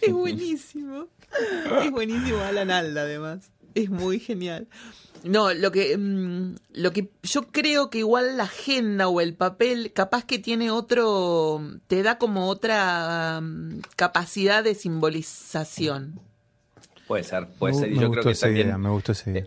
Es 0.01 0.13
buenísimo. 0.13 1.07
Es 1.85 1.91
buenísimo 1.93 2.41
Alan 2.41 2.73
Alda, 2.73 3.03
además. 3.03 3.53
Es 3.77 3.91
muy 3.91 4.19
genial. 4.19 4.67
No, 5.25 5.53
lo 5.53 5.71
que, 5.71 5.97
mm, 5.99 6.55
lo 6.75 6.93
que 6.93 7.11
yo 7.23 7.43
creo 7.53 7.91
que 7.91 7.99
igual 7.99 8.37
la 8.39 8.45
agenda 8.45 9.09
o 9.09 9.21
el 9.21 9.35
papel 9.35 9.93
capaz 9.93 10.25
que 10.25 10.39
tiene 10.39 10.71
otro, 10.71 11.61
te 11.89 12.03
da 12.03 12.17
como 12.19 12.49
otra 12.49 13.41
mm, 13.43 13.81
capacidad 13.97 14.65
de 14.65 14.75
simbolización. 14.75 16.21
Puede 17.07 17.25
ser, 17.25 17.49
puede 17.59 17.75
ser. 17.75 17.91
Y 17.93 17.97
me 17.97 18.01
yo 18.03 18.09
gustó 18.09 18.13
creo 18.23 18.25
que 18.25 18.31
esa 18.33 18.47
también. 18.47 18.67
idea, 18.69 18.79
me 18.79 18.89
gustó 18.91 19.13
esa 19.13 19.31
idea. 19.31 19.47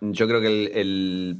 Yo 0.00 0.26
creo 0.28 0.40
que 0.40 0.46
el, 0.48 0.70
el, 0.74 1.36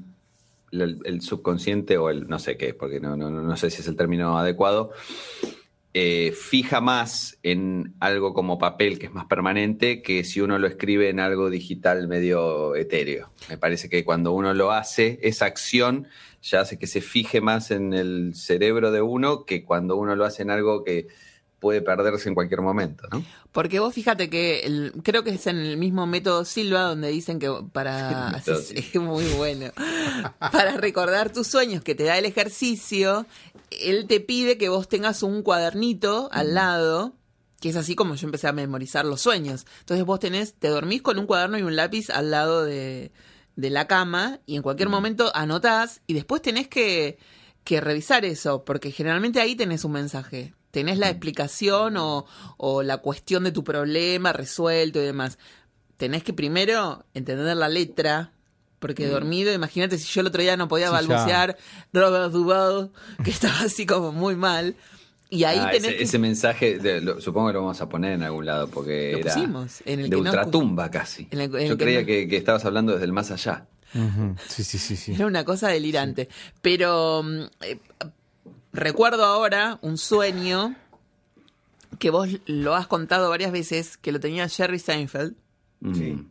el- 0.72 1.00
el 1.04 1.20
subconsciente 1.20 1.98
o 1.98 2.08
el 2.08 2.28
no 2.28 2.38
sé 2.38 2.56
qué, 2.56 2.72
porque 2.72 3.00
no, 3.00 3.16
no, 3.16 3.28
no 3.30 3.56
sé 3.56 3.68
si 3.70 3.82
es 3.82 3.88
el 3.88 3.96
término 3.96 4.38
adecuado, 4.38 4.92
eh, 5.92 6.32
fija 6.38 6.80
más 6.80 7.38
en 7.42 7.94
algo 7.98 8.32
como 8.32 8.58
papel 8.58 8.98
que 8.98 9.06
es 9.06 9.12
más 9.12 9.26
permanente 9.26 10.02
que 10.02 10.22
si 10.22 10.40
uno 10.40 10.58
lo 10.58 10.68
escribe 10.68 11.08
en 11.08 11.18
algo 11.18 11.50
digital 11.50 12.06
medio 12.06 12.76
etéreo. 12.76 13.30
Me 13.48 13.58
parece 13.58 13.88
que 13.88 14.04
cuando 14.04 14.32
uno 14.32 14.54
lo 14.54 14.70
hace, 14.70 15.18
esa 15.22 15.46
acción 15.46 16.06
ya 16.42 16.60
hace 16.60 16.78
que 16.78 16.86
se 16.86 17.00
fije 17.00 17.40
más 17.40 17.70
en 17.72 17.92
el 17.92 18.32
cerebro 18.36 18.92
de 18.92 19.02
uno 19.02 19.44
que 19.44 19.64
cuando 19.64 19.96
uno 19.96 20.14
lo 20.14 20.24
hace 20.24 20.42
en 20.42 20.50
algo 20.50 20.84
que 20.84 21.08
puede 21.58 21.82
perderse 21.82 22.26
en 22.26 22.34
cualquier 22.34 22.62
momento, 22.62 23.06
¿no? 23.12 23.22
Porque 23.52 23.80
vos 23.80 23.92
fíjate 23.92 24.30
que 24.30 24.60
el- 24.60 24.92
creo 25.02 25.24
que 25.24 25.30
es 25.30 25.46
en 25.46 25.58
el 25.58 25.76
mismo 25.76 26.06
método 26.06 26.46
Silva 26.46 26.82
donde 26.84 27.08
dicen 27.08 27.38
que 27.38 27.50
para 27.72 28.30
es 28.46 28.94
muy 28.94 29.24
bueno 29.36 29.66
para 30.38 30.78
recordar 30.78 31.30
tus 31.32 31.48
sueños 31.48 31.84
que 31.84 31.94
te 31.94 32.04
da 32.04 32.16
el 32.16 32.24
ejercicio, 32.24 33.26
él 33.70 34.06
te 34.06 34.20
pide 34.20 34.58
que 34.58 34.68
vos 34.68 34.88
tengas 34.88 35.22
un 35.22 35.42
cuadernito 35.42 36.28
al 36.32 36.54
lado 36.54 37.14
que 37.60 37.68
es 37.68 37.76
así 37.76 37.94
como 37.94 38.14
yo 38.14 38.26
empecé 38.26 38.48
a 38.48 38.52
memorizar 38.52 39.04
los 39.04 39.20
sueños. 39.20 39.66
Entonces 39.80 40.04
vos 40.04 40.18
tenés, 40.18 40.54
te 40.54 40.68
dormís 40.68 41.02
con 41.02 41.18
un 41.18 41.26
cuaderno 41.26 41.58
y 41.58 41.62
un 41.62 41.76
lápiz 41.76 42.08
al 42.10 42.30
lado 42.30 42.64
de, 42.64 43.12
de 43.54 43.70
la 43.70 43.86
cama 43.86 44.40
y 44.46 44.56
en 44.56 44.62
cualquier 44.62 44.88
momento 44.88 45.30
anotás 45.34 46.00
y 46.06 46.14
después 46.14 46.40
tenés 46.42 46.68
que, 46.68 47.18
que 47.62 47.80
revisar 47.80 48.24
eso, 48.24 48.64
porque 48.64 48.90
generalmente 48.90 49.40
ahí 49.40 49.54
tenés 49.54 49.84
un 49.84 49.92
mensaje. 49.92 50.54
Tenés 50.70 50.98
la 50.98 51.10
explicación 51.10 51.96
o, 51.96 52.26
o 52.56 52.82
la 52.82 52.98
cuestión 52.98 53.44
de 53.44 53.52
tu 53.52 53.62
problema 53.64 54.32
resuelto 54.32 55.00
y 55.00 55.04
demás. 55.04 55.38
Tenés 55.96 56.24
que 56.24 56.32
primero 56.32 57.04
entender 57.12 57.56
la 57.56 57.68
letra, 57.68 58.32
porque 58.80 59.06
dormido, 59.06 59.52
imagínate 59.52 59.96
si 59.98 60.12
yo 60.12 60.22
el 60.22 60.26
otro 60.26 60.42
día 60.42 60.56
no 60.56 60.66
podía 60.66 60.86
Sí, 60.88 60.92
ya. 60.92 61.00
balbucear 61.00 61.56
Robert 61.92 62.32
Duvall, 62.32 62.90
que 63.22 63.30
estaba 63.30 63.60
así 63.60 63.86
como 63.86 64.10
muy 64.10 64.34
mal. 64.34 64.74
Y 65.32 65.44
ahí 65.44 65.58
Ah, 65.60 65.70
tenés 65.70 65.84
ese, 65.90 65.96
que... 65.98 66.02
ese 66.02 66.18
mensaje, 66.18 66.78
de- 66.80 67.00
lo- 67.00 67.20
supongo 67.20 67.46
que 67.48 67.52
lo 67.52 67.60
vamos 67.60 67.80
a 67.80 67.88
poner 67.88 68.14
en 68.14 68.24
algún 68.24 68.46
lado, 68.46 68.66
porque 68.68 69.12
Lo 69.12 69.18
era 69.18 69.32
pusimos, 69.34 69.80
en 69.86 70.00
el 70.00 70.10
de 70.10 70.16
que 70.16 70.22
no- 70.22 70.28
ultratumba 70.30 70.90
casi. 70.90 71.28
en 71.30 71.40
en 71.40 71.50
Yo 71.52 71.76
que 71.76 71.84
creía 71.84 72.00
no- 72.00 72.06
que, 72.06 72.26
que 72.26 72.36
estabas 72.36 72.64
hablando 72.64 72.92
desde 72.94 73.04
el 73.04 73.12
más 73.12 73.30
allá. 73.30 73.66
Sí, 74.48 74.64
sí, 74.64 74.78
sí, 74.78 74.96
sí. 74.96 75.12
Era 75.14 75.26
una 75.26 75.44
cosa 75.44 75.68
delirante. 75.68 76.28
Pero 76.62 77.22
mm, 77.22 77.40
eh, 77.62 77.78
recuerdo 78.72 79.24
ahora 79.24 79.78
un 79.82 79.98
sueño 79.98 80.74
que 81.98 82.10
vos 82.10 82.28
lo 82.46 82.74
has 82.74 82.86
contado 82.86 83.28
varias 83.30 83.52
veces, 83.52 83.96
que 83.96 84.12
lo 84.12 84.20
tenía 84.20 84.48
Jerry 84.48 84.78
Seinfeld, 84.78 85.34
Mm. 85.80 86.22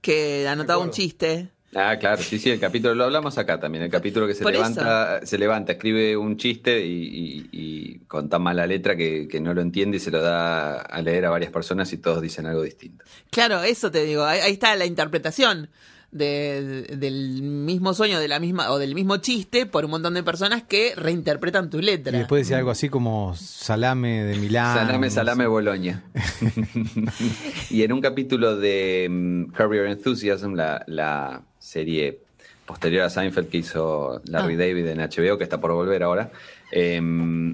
que 0.00 0.46
anotaba 0.48 0.82
un 0.82 0.90
chiste. 0.90 1.50
Ah, 1.78 1.98
claro, 1.98 2.22
sí, 2.22 2.38
sí, 2.38 2.48
el 2.50 2.58
capítulo 2.58 2.94
lo 2.94 3.04
hablamos 3.04 3.36
acá 3.36 3.60
también. 3.60 3.84
El 3.84 3.90
capítulo 3.90 4.26
que 4.26 4.32
se 4.34 4.42
Por 4.42 4.52
levanta, 4.52 5.20
se 5.26 5.36
levanta, 5.36 5.72
escribe 5.72 6.16
un 6.16 6.38
chiste 6.38 6.84
y, 6.86 6.90
y- 7.02 7.48
y 7.52 7.98
con 8.06 8.30
tan 8.30 8.40
mala 8.42 8.66
letra 8.66 8.96
que, 8.96 9.28
que 9.28 9.40
no 9.40 9.52
lo 9.52 9.60
entiende 9.60 9.98
y 9.98 10.00
se 10.00 10.10
lo 10.10 10.22
da 10.22 10.80
a 10.80 11.02
leer 11.02 11.26
a 11.26 11.30
varias 11.30 11.52
personas 11.52 11.92
y 11.92 11.98
todos 11.98 12.22
dicen 12.22 12.46
algo 12.46 12.62
distinto. 12.62 13.04
Claro, 13.30 13.62
eso 13.62 13.90
te 13.90 14.04
digo, 14.04 14.24
ahí, 14.24 14.40
ahí 14.40 14.52
está 14.52 14.74
la 14.74 14.86
interpretación 14.86 15.68
de- 16.16 16.82
del 16.96 17.42
mismo 17.42 17.94
sueño, 17.94 18.18
de 18.18 18.28
la 18.28 18.38
misma, 18.40 18.70
o 18.70 18.78
del 18.78 18.94
mismo 18.94 19.18
chiste 19.18 19.66
por 19.66 19.84
un 19.84 19.90
montón 19.92 20.14
de 20.14 20.22
personas 20.22 20.62
que 20.62 20.94
reinterpretan 20.96 21.70
tu 21.70 21.78
Y 21.78 21.82
letra. 21.82 22.16
después 22.18 22.42
decía 22.46 22.58
algo 22.58 22.70
así 22.70 22.88
como 22.88 23.34
salame 23.36 24.24
de 24.24 24.36
Milán. 24.36 24.76
salame, 24.76 25.10
salame. 25.10 25.46
Boloña. 25.46 26.02
y 27.70 27.82
en 27.82 27.92
un 27.92 28.00
capítulo 28.00 28.56
de 28.56 29.06
mm, 29.10 29.44
Curb 29.52 29.74
Your 29.74 29.86
Enthusiasm, 29.86 30.54
la, 30.54 30.82
la 30.86 31.42
serie 31.58 32.20
posterior 32.66 33.04
a 33.04 33.10
Seinfeld 33.10 33.48
que 33.48 33.58
hizo 33.58 34.20
Larry 34.26 34.54
Ah. 34.54 34.58
David 34.58 34.86
en 34.88 34.98
HBO, 34.98 35.38
que 35.38 35.44
está 35.44 35.60
por 35.60 35.72
volver 35.72 36.02
ahora, 36.02 36.30
eh, 36.72 37.00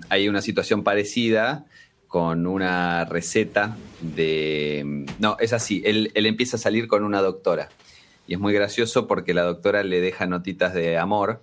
hay 0.08 0.28
una 0.28 0.40
situación 0.40 0.82
parecida 0.82 1.64
con 2.08 2.46
una 2.46 3.04
receta 3.06 3.76
de... 4.00 5.06
No, 5.18 5.36
es 5.40 5.52
así, 5.54 5.82
él, 5.84 6.10
él 6.14 6.26
empieza 6.26 6.56
a 6.56 6.60
salir 6.60 6.86
con 6.88 7.04
una 7.04 7.20
doctora. 7.22 7.68
Y 8.32 8.34
es 8.36 8.40
muy 8.40 8.54
gracioso 8.54 9.06
porque 9.06 9.34
la 9.34 9.42
doctora 9.42 9.82
le 9.82 10.00
deja 10.00 10.24
notitas 10.26 10.72
de 10.72 10.96
amor 10.96 11.42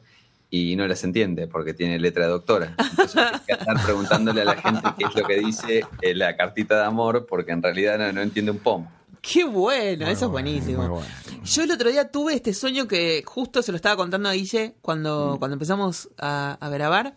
y 0.50 0.76
no 0.76 0.88
las 0.88 1.04
entiende 1.04 1.46
porque 1.46 1.76
tiene 1.76 2.00
letra 2.00 2.26
de 2.26 2.32
doctora. 2.32 2.76
Entonces 2.80 3.16
hay 3.16 3.40
que 3.46 3.52
estar 3.54 3.84
preguntándole 3.86 4.42
a 4.42 4.46
la 4.46 4.56
gente 4.56 4.82
qué 4.98 5.06
es 5.06 5.14
lo 5.14 5.28
que 5.28 5.38
dice 5.38 5.84
eh, 6.02 6.16
la 6.16 6.36
cartita 6.36 6.80
de 6.80 6.86
amor 6.86 7.28
porque 7.30 7.52
en 7.52 7.62
realidad 7.62 8.00
no, 8.00 8.12
no 8.12 8.22
entiende 8.22 8.50
un 8.50 8.58
pomo. 8.58 8.92
Qué 9.22 9.44
bueno, 9.44 10.06
Muy 10.06 10.14
eso 10.16 10.26
es 10.26 10.32
bueno, 10.32 10.50
buenísimo. 10.50 10.78
muy 10.80 10.88
bueno. 10.88 11.44
Yo 11.44 11.62
el 11.64 11.70
otro 11.70 11.92
día 11.92 12.10
tuve 12.10 12.34
este 12.34 12.56
sueño 12.56 12.88
que 12.88 13.22
justo 13.24 13.62
se 13.62 13.72
lo 13.72 13.76
estaba 13.76 13.96
contando 13.96 14.28
a 14.28 14.34
Guille 14.34 14.74
cuando, 14.82 15.36
cuando 15.38 15.54
empezamos 15.54 16.10
a, 16.18 16.58
a 16.60 16.70
grabar. 16.70 17.16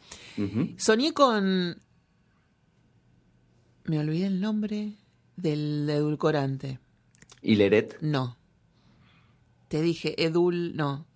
Soñé 0.77 1.15
con. 1.15 1.81
Me 3.85 3.99
olvidé 3.99 4.27
el 4.27 4.39
nombre 4.39 4.99
del 5.37 5.89
edulcorante. 5.89 6.79
Y 7.41 7.55
Leret, 7.57 7.97
No. 8.03 8.37
Te 9.73 9.81
dije 9.81 10.23
Edul. 10.23 10.77
No. 10.77 11.07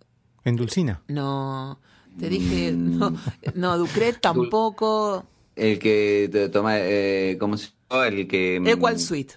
En 0.43 0.57
Dulcina. 0.57 1.03
No. 1.09 1.79
Te 2.19 2.31
dije. 2.31 2.73
No, 2.73 3.15
no 3.55 3.77
Ducret 3.77 4.19
tampoco. 4.19 5.27
el 5.57 5.79
que 5.79 6.31
te 6.33 6.49
toma, 6.49 6.79
eh, 6.79 7.37
¿cómo 7.39 7.59
se 7.59 7.69
llama? 7.91 8.07
El 8.09 8.27
que... 8.27 8.59
mm, 8.59 8.67
Equal 8.69 8.99
Suite. 8.99 9.35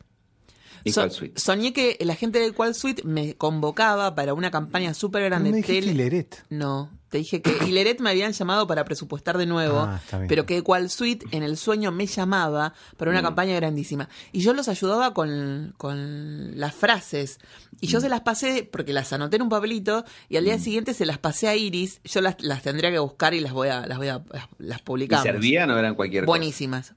Equal 0.86 1.12
So- 1.12 1.17
Suite. 1.17 1.38
Soñé 1.38 1.73
que 1.73 1.97
la 1.99 2.15
gente 2.15 2.39
del 2.39 2.53
Qual 2.53 2.73
Suite 2.73 3.03
me 3.03 3.36
convocaba 3.36 4.15
para 4.15 4.34
una 4.34 4.51
campaña 4.51 4.93
súper 4.93 5.23
No 5.23 5.27
grande 5.27 5.49
me 5.51 5.58
de 5.58 5.62
dijiste 5.63 5.82
tele. 5.82 5.91
Hileret. 5.91 6.45
No, 6.49 6.89
te 7.09 7.17
dije 7.17 7.41
que 7.41 7.51
Hileret 7.67 7.99
me 7.99 8.09
habían 8.11 8.31
llamado 8.33 8.67
para 8.67 8.85
presupuestar 8.85 9.37
de 9.37 9.45
nuevo, 9.45 9.79
Ah, 9.79 9.99
pero 10.27 10.45
que 10.45 10.61
Qual 10.63 10.89
Suite 10.89 11.25
en 11.31 11.43
el 11.43 11.57
sueño 11.57 11.91
me 11.91 12.05
llamaba 12.05 12.73
para 12.97 13.11
Mm. 13.11 13.13
una 13.15 13.21
campaña 13.23 13.55
grandísima. 13.55 14.07
Y 14.31 14.41
yo 14.41 14.53
los 14.53 14.67
ayudaba 14.69 15.13
con, 15.13 15.73
con 15.77 16.57
las 16.59 16.73
frases. 16.75 17.39
Y 17.81 17.87
Mm. 17.87 17.89
yo 17.89 17.99
se 18.01 18.09
las 18.09 18.21
pasé, 18.21 18.67
porque 18.71 18.93
las 18.93 19.11
anoté 19.13 19.37
en 19.37 19.41
un 19.43 19.49
papelito, 19.49 20.05
y 20.29 20.37
al 20.37 20.45
día 20.45 20.59
siguiente 20.59 20.93
se 20.93 21.05
las 21.05 21.17
pasé 21.17 21.47
a 21.47 21.55
Iris. 21.55 21.99
Yo 22.03 22.21
las, 22.21 22.35
las 22.41 22.61
tendría 22.61 22.91
que 22.91 22.99
buscar 22.99 23.33
y 23.33 23.39
las 23.39 23.53
voy 23.53 23.69
a, 23.69 23.85
las 23.87 23.97
voy 23.97 24.07
a, 24.09 24.21
las 24.59 24.79
¿Y 24.79 24.83
publicamos. 24.83 25.23
servían 25.23 25.69
o 25.71 25.77
eran 25.77 25.95
cualquier 25.95 26.25
cosa? 26.25 26.31
Buenísimas. 26.37 26.93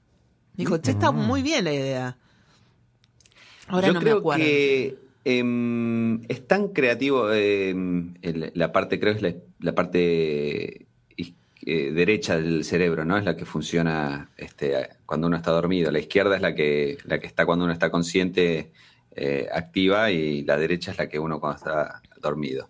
Dijo, 0.55 0.77
che, 0.77 0.91
está 0.91 1.11
muy 1.11 1.41
bien 1.41 1.63
la 1.63 1.73
idea. 1.73 2.17
Ahora 3.67 3.87
Yo 3.87 3.93
no 3.93 3.99
creo 4.01 4.15
me 4.15 4.19
acuerdo. 4.19 4.43
que 4.43 4.97
em, 5.25 6.21
es 6.29 6.47
tan 6.47 6.69
creativo 6.69 7.31
em, 7.31 8.13
la 8.53 8.71
parte, 8.71 8.99
creo 8.99 9.13
que 9.17 9.27
es 9.27 9.35
la, 9.59 9.73
parte 9.75 10.85
eh, 11.65 11.91
derecha 11.91 12.37
del 12.37 12.63
cerebro, 12.65 13.05
¿no? 13.05 13.17
Es 13.17 13.23
la 13.23 13.35
que 13.37 13.45
funciona 13.45 14.29
este, 14.37 14.89
cuando 15.05 15.27
uno 15.27 15.37
está 15.37 15.51
dormido. 15.51 15.91
La 15.91 15.99
izquierda 15.99 16.35
es 16.35 16.41
la 16.41 16.53
que, 16.55 16.97
la 17.05 17.19
que 17.19 17.27
está 17.27 17.45
cuando 17.45 17.63
uno 17.65 17.73
está 17.73 17.89
consciente, 17.89 18.71
eh, 19.15 19.47
activa, 19.53 20.11
y 20.11 20.43
la 20.43 20.57
derecha 20.57 20.91
es 20.91 20.97
la 20.97 21.07
que 21.07 21.19
uno 21.19 21.39
cuando 21.39 21.57
está 21.57 22.01
dormido. 22.21 22.69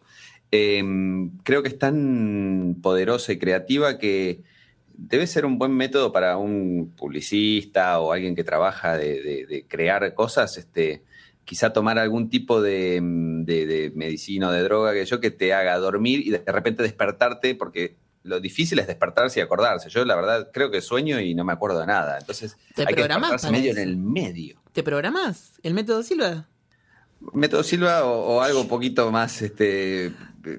Em, 0.52 1.32
creo 1.44 1.64
que 1.64 1.70
es 1.70 1.80
tan 1.80 2.78
poderosa 2.84 3.34
y 3.34 3.40
creativa 3.40 3.98
que 3.98 4.42
debe 4.96 5.26
ser 5.26 5.46
un 5.48 5.58
buen 5.58 5.72
método 5.72 6.12
para 6.12 6.38
un 6.38 6.94
publicista 6.96 8.00
o 8.00 8.12
alguien 8.14 8.36
que 8.36 8.44
trabaja 8.44 8.96
de, 8.98 9.22
de- 9.24 9.46
de 9.48 9.66
crear 9.68 10.14
cosas, 10.14 10.56
este, 10.58 11.02
quizá 11.46 11.74
tomar 11.74 12.00
algún 12.00 12.30
tipo 12.30 12.62
de, 12.62 13.00
mm, 13.02 13.44
de- 13.46 13.66
de 13.66 13.92
medicina 13.96 14.50
o 14.50 14.52
de 14.52 14.64
droga 14.64 14.94
que 14.94 15.06
yo 15.06 15.20
que 15.20 15.32
te 15.32 15.54
haga 15.54 15.78
dormir 15.78 16.22
y 16.26 16.30
de 16.32 16.44
repente 16.48 16.84
despertarte, 16.84 17.56
porque 17.56 17.96
lo 18.24 18.40
difícil 18.40 18.80
es 18.80 18.88
despertarse 18.88 19.40
y 19.40 19.44
acordarse. 19.44 19.90
Yo 19.90 20.06
la 20.06 20.16
verdad 20.16 20.50
creo 20.54 20.72
que 20.72 20.80
sueño 20.82 21.20
y 21.20 21.36
no 21.36 21.44
me 21.44 21.52
acuerdo 21.54 21.80
de 21.82 21.88
nada. 21.88 22.18
Entonces 22.20 22.56
Te 22.74 22.84
hay 22.84 22.94
que 22.96 23.04
despertarse 23.04 23.52
medio 23.52 23.72
eso. 23.72 23.82
en 23.82 23.90
el 23.90 23.98
medio. 23.98 24.62
¿Te 24.72 24.82
programás? 24.84 25.54
¿El 25.64 25.74
método 25.74 26.04
Silva? 26.04 26.48
Método 27.34 27.64
Silva 27.64 28.06
o, 28.06 28.36
o 28.38 28.42
algo 28.42 28.62
un 28.62 28.68
poquito 28.68 29.12
más 29.12 29.42
este, 29.42 30.12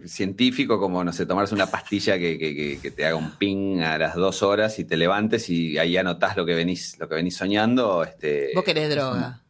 científico 0.06 0.78
como, 0.78 1.04
no 1.04 1.12
sé, 1.12 1.26
tomarse 1.26 1.54
una 1.54 1.66
pastilla 1.70 2.18
que, 2.18 2.38
que- 2.38 2.54
que- 2.54 2.78
que 2.80 2.90
te 2.90 3.06
haga 3.06 3.16
un 3.16 3.32
ping 3.38 3.80
a 3.80 3.98
las 3.98 4.14
dos 4.14 4.42
horas 4.42 4.78
y 4.78 4.84
te 4.84 4.96
levantes 4.96 5.48
y 5.50 5.78
ahí 5.78 5.96
anotás 5.96 6.36
lo 6.36 6.46
que 6.46 6.54
venís, 6.54 6.98
lo 6.98 7.08
que 7.08 7.14
venís 7.16 7.36
soñando. 7.36 8.02
Este, 8.04 8.50
Vos 8.54 8.64
querés 8.64 8.90
droga. 8.90 9.42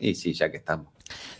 Y 0.00 0.14
sí, 0.14 0.32
ya 0.32 0.50
que 0.50 0.56
estamos. 0.56 0.88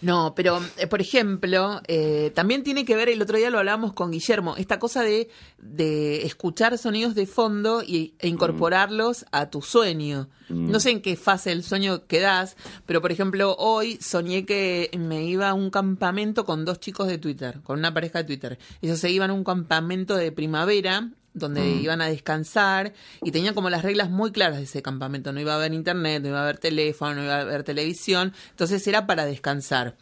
No, 0.01 0.35
pero 0.35 0.61
eh, 0.79 0.87
por 0.87 1.01
ejemplo, 1.01 1.81
eh, 1.87 2.33
también 2.35 2.63
tiene 2.63 2.85
que 2.85 2.97
ver, 2.97 3.09
el 3.09 3.23
otro 3.23 3.37
día 3.37 3.51
lo 3.51 3.59
hablábamos 3.59 3.93
con 3.93 4.11
Guillermo, 4.11 4.57
esta 4.57 4.79
cosa 4.79 5.03
de, 5.03 5.29
de 5.59 6.27
escuchar 6.27 6.77
sonidos 6.79 7.15
de 7.15 7.27
fondo 7.27 7.83
y, 7.83 8.15
e 8.19 8.29
incorporarlos 8.29 9.27
a 9.33 9.51
tu 9.51 9.63
sueño. 9.63 10.29
Mm. 10.49 10.71
No 10.71 10.81
sé 10.81 10.91
en 10.91 11.03
qué 11.03 11.17
fase 11.17 11.51
del 11.51 11.63
sueño 11.63 12.07
quedás, 12.07 12.57
pero 12.87 13.01
por 13.01 13.13
ejemplo, 13.13 13.55
hoy 13.59 13.99
soñé 14.01 14.45
que 14.45 14.91
me 14.99 15.25
iba 15.25 15.49
a 15.49 15.55
un 15.55 15.71
campamento 15.71 16.45
con 16.45 16.65
dos 16.65 16.81
chicos 16.81 17.07
de 17.07 17.19
Twitter, 17.19 17.61
con 17.63 17.79
una 17.79 17.95
pareja 17.95 18.19
de 18.19 18.25
Twitter. 18.25 18.59
Ellos 18.83 18.99
se 18.99 19.11
iban 19.11 19.31
a 19.31 19.35
un 19.35 19.45
campamento 19.45 20.17
de 20.17 20.33
primavera 20.33 21.11
donde 21.35 21.67
iban 21.69 22.01
a 22.01 22.07
descansar 22.07 22.93
y 23.23 23.31
tenían 23.31 23.55
como 23.55 23.71
las 23.71 23.83
reglas 23.83 24.11
muy 24.11 24.33
claras 24.33 24.59
de 24.59 24.65
ese 24.65 24.83
campamento. 24.83 25.33
No 25.33 25.41
iba 25.41 25.53
a 25.53 25.57
haber 25.57 25.73
internet, 25.73 26.23
no 26.23 26.29
iba 26.29 26.41
a 26.41 26.43
haber 26.43 26.59
teléfono, 26.59 27.15
no 27.15 27.25
iba 27.25 27.37
a 27.37 27.41
haber 27.41 27.63
televisión. 27.63 28.33
Entonces 28.51 28.87
era 28.87 29.07
para 29.07 29.25
descansar. 29.25 29.97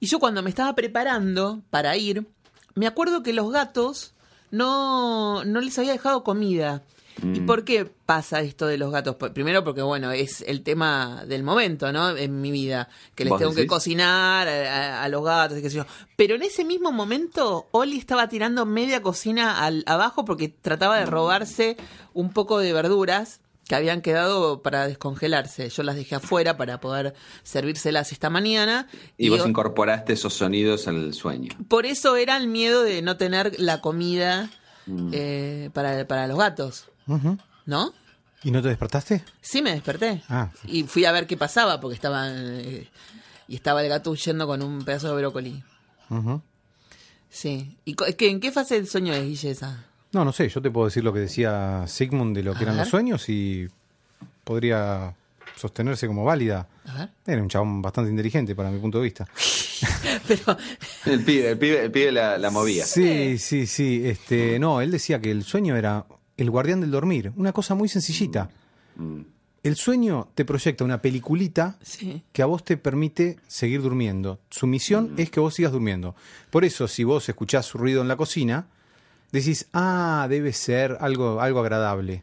Y 0.00 0.06
yo 0.06 0.18
cuando 0.18 0.42
me 0.42 0.50
estaba 0.50 0.74
preparando 0.74 1.62
para 1.70 1.96
ir, 1.96 2.26
me 2.74 2.86
acuerdo 2.86 3.22
que 3.22 3.32
los 3.32 3.50
gatos 3.50 4.14
no, 4.50 5.44
no 5.44 5.60
les 5.60 5.78
había 5.78 5.92
dejado 5.92 6.22
comida. 6.24 6.82
¿Y 7.22 7.40
por 7.40 7.64
qué 7.64 7.84
pasa 7.86 8.40
esto 8.42 8.66
de 8.66 8.76
los 8.76 8.92
gatos? 8.92 9.16
Primero 9.32 9.64
porque, 9.64 9.80
bueno, 9.82 10.12
es 10.12 10.42
el 10.46 10.62
tema 10.62 11.24
del 11.26 11.42
momento, 11.42 11.90
¿no? 11.92 12.16
En 12.16 12.40
mi 12.42 12.50
vida, 12.50 12.88
que 13.14 13.24
les 13.24 13.30
¿Vos 13.30 13.38
tengo 13.40 13.54
que 13.54 13.66
cocinar 13.66 14.46
a, 14.46 14.98
a- 15.00 15.04
a 15.04 15.08
los 15.08 15.24
gatos 15.24 15.58
y 15.58 15.62
qué 15.62 15.70
sé 15.70 15.76
yo. 15.78 15.86
Pero 16.16 16.34
en 16.34 16.42
ese 16.42 16.64
mismo 16.64 16.92
momento, 16.92 17.68
Oli 17.70 17.96
estaba 17.98 18.28
tirando 18.28 18.66
media 18.66 19.00
cocina 19.02 19.64
al, 19.64 19.82
abajo 19.86 20.24
porque 20.26 20.48
trataba 20.48 20.98
de 20.98 21.06
robarse 21.06 21.76
un 22.12 22.32
poco 22.32 22.58
de 22.58 22.72
verduras 22.74 23.40
que 23.66 23.74
habían 23.74 24.00
quedado 24.02 24.62
para 24.62 24.86
descongelarse. 24.86 25.70
Yo 25.70 25.82
las 25.82 25.96
dejé 25.96 26.16
afuera 26.16 26.56
para 26.56 26.80
poder 26.80 27.14
servírselas 27.42 28.12
esta 28.12 28.30
mañana. 28.30 28.88
Y, 29.16 29.28
vos 29.30 29.46
incorporaste 29.46 30.12
esos 30.12 30.34
sonidos 30.34 30.86
al 30.86 31.14
sueño. 31.14 31.50
por 31.68 31.86
eso 31.86 32.16
era 32.16 32.36
el 32.36 32.46
miedo 32.46 32.82
de 32.82 33.00
no 33.02 33.16
tener 33.16 33.58
la 33.58 33.80
comida 33.80 34.50
Mm. 34.88 35.10
eh, 35.12 35.70
para, 35.72 36.06
para 36.06 36.28
los 36.28 36.38
gatos, 36.38 36.84
¿no? 37.66 37.92
¿Y 38.42 38.50
no 38.50 38.62
te 38.62 38.68
despertaste? 38.68 39.24
Sí, 39.40 39.62
me 39.62 39.72
desperté. 39.72 40.22
Ah. 40.28 40.50
Y 40.66 40.84
fui 40.84 41.04
a 41.04 41.12
ver 41.12 41.26
qué 41.26 41.36
pasaba, 41.36 41.80
porque 41.80 41.94
estaba. 41.96 42.28
eh, 42.30 42.88
y 43.48 43.54
estaba 43.56 43.82
el 43.82 43.88
gato 43.88 44.10
huyendo 44.10 44.46
con 44.46 44.62
un 44.62 44.84
pedazo 44.84 45.08
de 45.08 45.16
brócoli. 45.22 45.62
Sí. 47.30 47.76
¿Y 47.84 47.94
qué- 47.94 48.30
en 48.30 48.40
qué 48.40 48.52
fase 48.52 48.74
del 48.76 48.88
sueño 48.88 49.12
es, 49.12 49.22
Guille, 49.24 49.50
esa? 49.50 49.84
No, 50.12 50.24
no 50.24 50.32
sé, 50.32 50.48
yo 50.48 50.62
te 50.62 50.70
puedo 50.70 50.86
decir 50.86 51.04
lo 51.04 51.12
que 51.12 51.20
decía 51.20 51.84
Sigmund 51.86 52.36
de 52.36 52.42
lo 52.42 52.52
que 52.54 52.60
A 52.60 52.62
eran 52.62 52.76
ver. 52.76 52.84
los 52.84 52.90
sueños 52.90 53.28
y 53.28 53.68
podría 54.44 55.14
sostenerse 55.56 56.06
como 56.06 56.24
válida. 56.24 56.66
A 56.86 56.94
ver. 56.98 57.08
Era 57.26 57.42
un 57.42 57.48
chabón 57.48 57.82
bastante 57.82 58.10
inteligente 58.10 58.54
para 58.54 58.70
mi 58.70 58.78
punto 58.78 58.98
de 58.98 59.04
vista. 59.04 59.26
Pero. 60.28 60.56
El 61.06 61.22
pibe, 61.22 61.50
el 61.50 61.58
pibe, 61.58 61.84
el 61.84 61.90
pibe 61.90 62.12
la, 62.12 62.38
la 62.38 62.50
movía. 62.50 62.84
Sí, 62.86 63.38
sí, 63.38 63.66
sí. 63.66 64.02
Este, 64.06 64.58
no, 64.58 64.80
él 64.80 64.90
decía 64.90 65.20
que 65.20 65.30
el 65.30 65.44
sueño 65.44 65.76
era 65.76 66.04
el 66.36 66.50
guardián 66.50 66.80
del 66.80 66.90
dormir. 66.90 67.32
Una 67.36 67.52
cosa 67.52 67.74
muy 67.74 67.88
sencillita. 67.88 68.50
Mm. 68.96 69.20
El 69.62 69.74
sueño 69.76 70.28
te 70.34 70.44
proyecta 70.44 70.84
una 70.84 71.02
peliculita 71.02 71.76
Sí. 71.82 72.22
que 72.32 72.42
a 72.42 72.46
vos 72.46 72.64
te 72.64 72.76
permite 72.76 73.36
seguir 73.48 73.82
durmiendo. 73.82 74.38
Su 74.50 74.66
misión 74.68 75.14
es 75.16 75.30
que 75.30 75.40
vos 75.40 75.54
sigas 75.54 75.72
durmiendo. 75.72 76.14
Por 76.50 76.64
eso, 76.64 76.86
si 76.86 77.02
vos 77.02 77.28
escuchás 77.28 77.72
ruido 77.72 78.00
en 78.00 78.06
la 78.08 78.16
cocina, 78.16 78.68
decís, 79.32 79.66
ah, 79.72 80.26
debe 80.30 80.52
ser 80.52 80.96
algo, 81.00 81.40
algo 81.40 81.60
agradable. 81.60 82.22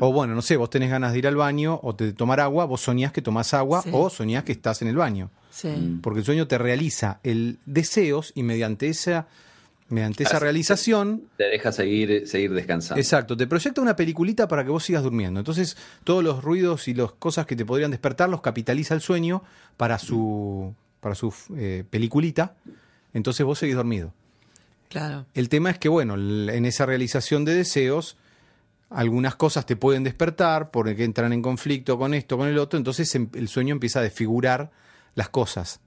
O 0.00 0.12
bueno, 0.12 0.34
no 0.34 0.42
sé, 0.42 0.56
vos 0.56 0.70
tenés 0.70 0.90
ganas 0.90 1.12
de 1.12 1.18
ir 1.18 1.26
al 1.26 1.34
baño 1.36 1.78
o 1.82 1.92
de 1.92 2.12
tomar 2.12 2.38
agua, 2.40 2.66
vos 2.66 2.80
soñás 2.82 3.10
que 3.12 3.20
tomás 3.22 3.52
agua 3.52 3.82
Sí. 3.82 3.90
o 3.92 4.10
soñás 4.10 4.44
que 4.44 4.52
estás 4.52 4.80
en 4.82 4.88
el 4.88 4.96
baño. 4.96 5.30
Sí. 5.50 5.98
Porque 6.02 6.20
el 6.20 6.24
sueño 6.24 6.46
te 6.46 6.56
realiza 6.58 7.18
el 7.24 7.58
deseos 7.66 8.32
y 8.36 8.42
mediante 8.44 8.88
esa, 8.88 9.26
mediante 9.92 10.24
esa 10.24 10.38
realización, 10.38 11.24
Te 11.36 11.44
deja 11.44 11.70
seguir, 11.70 12.26
seguir 12.26 12.52
descansando. 12.52 12.98
exacto, 13.00 13.36
te 13.36 13.46
proyecta 13.46 13.80
una 13.80 13.94
peliculita 13.94 14.48
para 14.48 14.64
que 14.64 14.70
vos 14.70 14.84
sigas 14.84 15.02
durmiendo. 15.02 15.38
Entonces, 15.40 15.76
todos 16.04 16.24
los 16.24 16.42
ruidos 16.42 16.88
y 16.88 16.94
las 16.94 17.12
cosas 17.12 17.46
que 17.46 17.54
te 17.56 17.64
podrían 17.64 17.90
despertar 17.90 18.28
los 18.28 18.40
capitaliza 18.40 18.94
el 18.94 19.00
sueño 19.02 19.42
para 19.76 19.98
su, 19.98 20.74
para 21.00 21.14
su 21.14 21.34
eh, 21.56 21.84
peliculita. 21.90 22.54
Entonces 23.12 23.44
vos 23.44 23.58
seguís 23.58 23.76
dormido. 23.76 24.12
Claro. 24.88 25.26
El 25.34 25.48
tema 25.48 25.70
es 25.70 25.78
que, 25.78 25.88
bueno, 25.88 26.14
en 26.14 26.64
esa 26.64 26.86
realización 26.86 27.44
de 27.44 27.54
deseos, 27.54 28.16
algunas 28.90 29.36
cosas 29.36 29.64
te 29.66 29.76
pueden 29.76 30.04
despertar 30.04 30.70
porque 30.70 31.02
entran 31.04 31.32
en 31.32 31.42
conflicto 31.42 31.98
con 31.98 32.12
esto, 32.14 32.36
con 32.38 32.48
el 32.48 32.58
otro, 32.58 32.76
entonces 32.78 33.14
em- 33.14 33.28
el 33.34 33.48
sueño 33.48 33.72
empieza 33.72 34.00
a 34.00 34.02
desfigurar 34.02 34.70
las 35.14 35.28
cosas. 35.28 35.80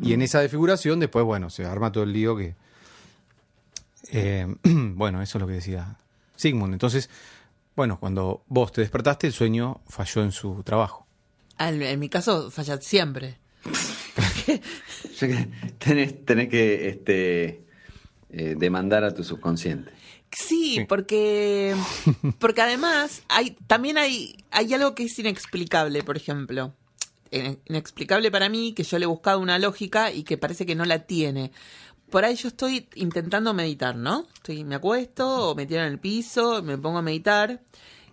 Y 0.00 0.14
en 0.14 0.22
esa 0.22 0.40
desfiguración 0.40 1.00
después, 1.00 1.24
bueno, 1.26 1.50
se 1.50 1.64
arma 1.66 1.92
todo 1.92 2.04
el 2.04 2.12
lío 2.12 2.36
que... 2.36 2.54
eh, 4.12 4.46
bueno, 4.64 5.22
eso 5.22 5.38
es 5.38 5.40
lo 5.40 5.46
que 5.46 5.54
decía 5.54 5.96
Sigmund. 6.36 6.72
Entonces, 6.72 7.10
bueno, 7.76 7.98
cuando 8.00 8.42
vos 8.48 8.72
te 8.72 8.80
despertaste, 8.80 9.26
el 9.26 9.32
sueño 9.32 9.80
falló 9.88 10.22
en 10.22 10.32
su 10.32 10.62
trabajo. 10.62 11.06
Al- 11.56 11.82
en 11.82 11.98
mi 12.00 12.08
caso, 12.08 12.50
falla 12.50 12.80
siempre. 12.80 13.38
Tenés, 15.78 16.24
tenés 16.24 16.48
que 16.48 16.88
este, 16.88 17.64
eh, 18.30 18.54
demandar 18.58 19.04
a 19.04 19.14
tu 19.14 19.22
subconsciente. 19.24 19.92
Sí, 20.32 20.76
Sí. 20.76 20.84
porque 20.88 21.74
porque 22.38 22.62
además 22.62 23.22
hay 23.28 23.56
también 23.66 23.98
hay 23.98 24.36
hay 24.52 24.72
algo 24.74 24.94
que 24.94 25.04
es 25.04 25.18
inexplicable, 25.18 26.02
por 26.04 26.16
ejemplo. 26.16 26.72
Eh, 27.32 27.56
Inexplicable 27.66 28.30
para 28.30 28.48
mí 28.48 28.72
que 28.72 28.82
yo 28.84 28.98
le 28.98 29.04
he 29.04 29.08
buscado 29.08 29.38
una 29.40 29.58
lógica 29.58 30.12
y 30.12 30.22
que 30.24 30.36
parece 30.38 30.66
que 30.66 30.74
no 30.74 30.84
la 30.84 31.00
tiene. 31.00 31.52
Por 32.10 32.24
ahí 32.24 32.34
yo 32.36 32.48
estoy 32.48 32.88
intentando 32.94 33.54
meditar, 33.54 33.96
¿no? 33.96 34.26
Estoy 34.34 34.64
me 34.64 34.74
acuesto 34.74 35.50
o 35.50 35.54
me 35.54 35.66
tiro 35.66 35.80
en 35.80 35.86
el 35.86 35.98
piso, 35.98 36.62
me 36.62 36.76
pongo 36.78 36.98
a 36.98 37.02
meditar 37.02 37.60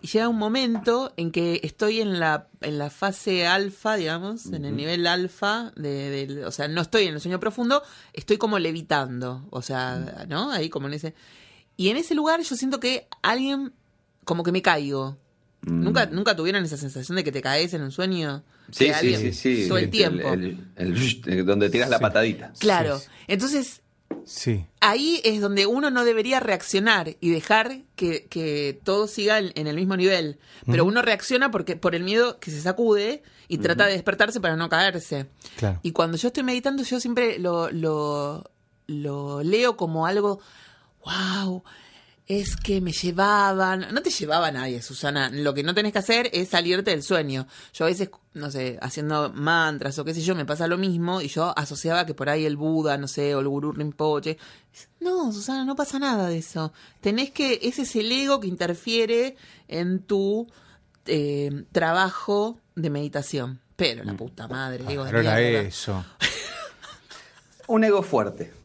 y 0.02 0.08
llega 0.08 0.28
un 0.30 0.38
momento 0.38 1.12
en 1.18 1.32
que 1.32 1.60
estoy 1.64 2.02
en 2.02 2.20
la 2.20 2.48
en 2.62 2.78
la 2.78 2.90
fase 2.92 3.48
alfa, 3.48 3.96
digamos, 3.96 4.46
en 4.48 4.64
el 4.66 4.76
nivel 4.76 5.08
alfa 5.08 5.72
de, 5.76 6.44
o 6.46 6.52
sea, 6.52 6.68
no 6.68 6.82
estoy 6.82 7.06
en 7.08 7.16
el 7.16 7.20
sueño 7.22 7.40
profundo, 7.40 7.82
estoy 8.14 8.38
como 8.38 8.60
levitando, 8.60 9.48
o 9.50 9.62
sea, 9.64 10.26
¿no? 10.30 10.52
Ahí 10.52 10.70
como 10.70 10.88
en 10.88 10.94
ese 10.94 11.16
y 11.76 11.90
en 11.90 11.98
ese 11.98 12.14
lugar 12.16 12.42
yo 12.42 12.56
siento 12.56 12.80
que 12.80 13.08
alguien, 13.24 13.74
como 14.24 14.44
que 14.44 14.52
me 14.52 14.62
caigo. 14.62 15.18
Mm. 15.62 15.84
¿Nunca, 15.84 16.06
¿Nunca 16.06 16.36
tuvieron 16.36 16.64
esa 16.64 16.78
sensación 16.78 17.16
de 17.16 17.24
que 17.24 17.32
te 17.32 17.42
caes 17.42 17.74
en 17.74 17.82
un 17.82 17.92
sueño? 17.92 18.44
Sí, 18.72 18.92
sí, 19.00 19.16
sí, 19.16 19.34
sí. 19.34 19.68
Todo 19.68 19.80
el 19.80 19.90
tiempo. 19.90 20.32
el- 20.34 20.64
el- 20.76 21.24
el- 21.26 21.46
donde 21.46 21.70
tiras 21.72 21.90
la 21.90 21.98
patadita. 22.00 22.54
claro. 22.60 23.00
Sí, 23.00 23.06
sí. 23.06 23.12
Entonces, 23.28 23.82
Sí. 24.28 24.66
ahí 24.82 25.22
es 25.24 25.42
donde 25.42 25.66
uno 25.66 25.90
no 25.90 26.04
debería 26.06 26.40
reaccionar 26.40 27.16
y 27.20 27.30
dejar 27.30 27.80
que, 27.96 28.26
que 28.26 28.80
todo 28.84 29.08
siga 29.08 29.40
en, 29.40 29.68
el 29.68 29.76
mismo 29.76 29.96
nivel. 29.98 30.40
Pero 30.66 30.86
uno 30.86 31.02
reacciona 31.02 31.50
porque 31.50 31.76
por 31.76 31.96
el 31.96 32.04
miedo 32.04 32.40
que 32.40 32.52
se 32.52 32.62
sacude 32.62 33.24
y 33.48 33.58
trata 33.60 33.86
de 33.86 33.94
despertarse 33.94 34.40
para 34.40 34.56
no 34.56 34.70
caerse. 34.70 35.28
Claro. 35.56 35.80
Y 35.82 35.92
cuando 35.92 36.18
yo 36.18 36.28
estoy 36.28 36.44
meditando, 36.44 36.84
yo 36.84 37.00
siempre 37.00 37.40
lo, 37.40 37.72
lo, 37.72 38.52
lo 38.88 39.44
leo 39.44 39.78
como 39.78 40.06
algo, 40.06 40.40
wow, 41.06 41.64
es 42.28 42.58
que 42.58 42.82
me 42.82 42.92
llevaban, 42.92 43.88
no 43.94 44.02
te 44.02 44.10
llevaba 44.10 44.52
nadie, 44.52 44.82
Susana, 44.82 45.30
lo 45.30 45.54
que 45.54 45.64
no 45.64 45.74
tenés 45.74 45.94
que 45.94 46.00
hacer 46.00 46.30
es 46.34 46.50
salirte 46.50 46.92
del 46.92 47.02
sueño. 47.02 47.48
Yo 47.74 47.86
a 47.86 47.88
veces, 47.88 48.10
no 48.34 48.52
sé, 48.52 48.78
haciendo 48.82 49.32
mantras 49.34 49.98
o 49.98 50.04
qué 50.04 50.14
sé 50.14 50.22
yo, 50.22 50.36
me 50.36 50.46
pasa 50.46 50.68
lo 50.68 50.78
mismo 50.78 51.22
y 51.22 51.30
yo 51.30 51.58
asociaba 51.58 52.06
que 52.06 52.14
por 52.14 52.28
ahí 52.28 52.46
el 52.46 52.58
Buda, 52.58 52.98
no 52.98 53.08
sé, 53.08 53.34
o 53.34 53.40
el 53.40 53.48
Gurú 53.48 53.72
Rinpoche. 53.72 54.38
No, 55.00 55.32
Susana, 55.32 55.64
no 55.64 55.78
pasa 55.78 56.00
nada 56.00 56.28
de 56.28 56.40
eso. 56.40 56.74
Tenés 57.00 57.32
que, 57.32 57.62
ese 57.64 57.84
es 57.84 57.96
el 57.96 58.12
ego 58.12 58.42
que 58.42 58.48
interfiere 58.48 59.38
en 59.70 60.00
tu 60.00 60.48
eh, 61.06 61.64
trabajo 61.72 62.60
de 62.76 62.90
meditación. 62.90 63.62
Pero 63.78 64.04
la 64.04 64.16
puta 64.16 64.50
madre, 64.50 64.84
ego 64.90 65.06
de 65.06 65.12
Pero 65.12 65.22
era 65.22 65.40
eso. 65.62 66.04
Un 67.68 67.86
ego 67.86 68.04
fuerte. 68.04 68.57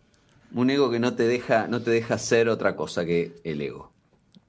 Un 0.55 0.71
ego 0.71 0.91
que 0.91 0.99
no 0.99 1.15
te 1.15 1.25
deja, 1.27 1.67
no 1.69 1.81
te 1.83 1.91
deja 1.91 2.19
ser 2.19 2.49
otra 2.49 2.77
cosa 2.77 3.05
que 3.05 3.33
el 3.45 3.61
ego. 3.61 3.91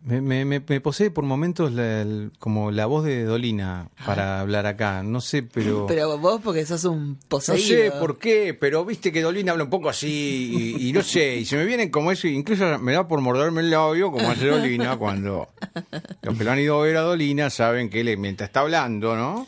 Me, 0.06 0.20
me, 0.20 0.44
me- 0.44 0.60
me 0.60 0.82
posee 0.82 1.12
por 1.12 1.24
momentos 1.24 1.72
la- 1.72 2.02
el- 2.02 2.34
como 2.38 2.72
la 2.72 2.86
voz 2.88 3.06
de 3.06 3.24
Dolina 3.24 3.88
para 4.06 4.42
hablar 4.42 4.66
acá. 4.66 5.02
No 5.02 5.22
sé, 5.22 5.44
pero. 5.44 5.86
Pero 5.88 6.18
vos 6.18 6.42
porque 6.44 6.66
sos 6.66 6.84
un 6.84 7.12
no 7.14 7.18
poseído. 7.30 7.66
sé 7.66 7.92
por 8.02 8.20
qué, 8.20 8.54
pero 8.54 8.84
viste 8.84 9.14
que 9.14 9.22
Dolina 9.22 9.54
habla 9.54 9.64
un 9.64 9.70
poco 9.70 9.88
así 9.88 10.76
y, 10.78 10.90
y 10.90 10.92
no 10.92 11.04
sé, 11.04 11.38
y 11.38 11.46
se 11.46 11.56
me 11.56 11.64
vienen 11.64 11.90
como 11.90 12.12
eso, 12.12 12.28
incluso 12.28 12.78
me 12.80 12.92
da 12.92 13.08
por 13.08 13.22
morderme 13.22 13.62
el 13.62 13.70
labio 13.70 14.12
como 14.12 14.30
hace 14.30 14.48
Dolina 14.48 14.98
cuando 14.98 15.48
los 16.22 16.38
que 16.38 16.44
lo 16.44 16.52
han 16.52 16.60
ido 16.60 16.82
a 16.82 16.84
ver 16.84 16.98
a 16.98 17.02
Dolina 17.02 17.50
saben 17.50 17.90
que 17.90 18.02
él 18.02 18.18
mientras 18.18 18.50
está 18.50 18.60
hablando, 18.60 19.16
¿no? 19.16 19.48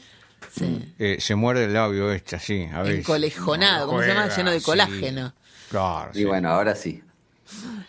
Sí. 0.58 0.94
Eh, 1.00 1.18
se 1.20 1.36
muerde 1.36 1.66
el 1.66 1.74
labio 1.74 2.14
este 2.14 2.38
así, 2.38 2.62
a. 2.74 2.90
Encolejonado, 2.90 3.88
¿cómo 3.88 4.02
se 4.02 4.08
llama? 4.08 4.34
Lleno 4.34 4.52
de 4.52 4.60
Sí. 4.62 4.66
Claro, 5.76 6.12
Y 6.14 6.20
sí. 6.20 6.24
bueno, 6.26 6.50
ahora 6.50 6.74
sí. 6.76 7.02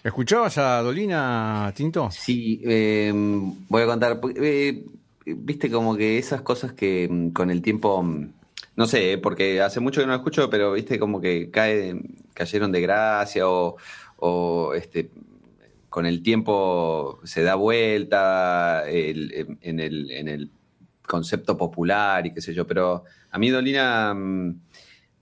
¿Escuchabas 0.02 0.58
a 0.58 0.82
Dolina 0.82 1.72
Tinto? 1.74 2.10
Sí, 2.10 2.60
eh, 2.64 3.12
voy 3.14 3.82
a 3.82 3.86
contar. 3.86 4.20
eh, 4.36 4.84
Viste 5.24 5.70
como 5.70 5.96
que 5.96 6.18
esas 6.18 6.42
cosas 6.42 6.72
que 6.72 7.08
mm, 7.10 7.30
con 7.30 7.50
el 7.50 7.60
tiempo, 7.62 8.02
mm, 8.02 8.28
no 8.76 8.86
sé, 8.86 9.12
eh, 9.12 9.18
porque 9.18 9.60
hace 9.60 9.80
mucho 9.80 10.00
que 10.00 10.06
no 10.06 10.12
lo 10.12 10.18
escucho, 10.18 10.48
pero 10.50 10.72
viste 10.72 10.98
como 11.00 11.20
que 11.20 11.50
cae, 11.50 12.00
cayeron 12.34 12.70
de 12.72 12.80
gracia 12.80 13.48
o, 13.48 13.76
o, 14.18 14.72
este, 14.74 15.10
con 15.88 16.06
el 16.06 16.22
tiempo 16.22 17.18
se 17.24 17.42
da 17.42 17.54
vuelta 17.56 18.84
el- 18.88 19.56
en, 19.62 19.80
el, 19.80 20.10
en 20.12 20.28
el 20.28 20.50
concepto 21.06 21.56
popular 21.56 22.26
y 22.26 22.32
qué 22.34 22.40
sé 22.40 22.52
yo. 22.54 22.66
Pero 22.66 23.02
a 23.30 23.38
mí 23.38 23.50
Dolina 23.50 24.12
mm, 24.14 24.60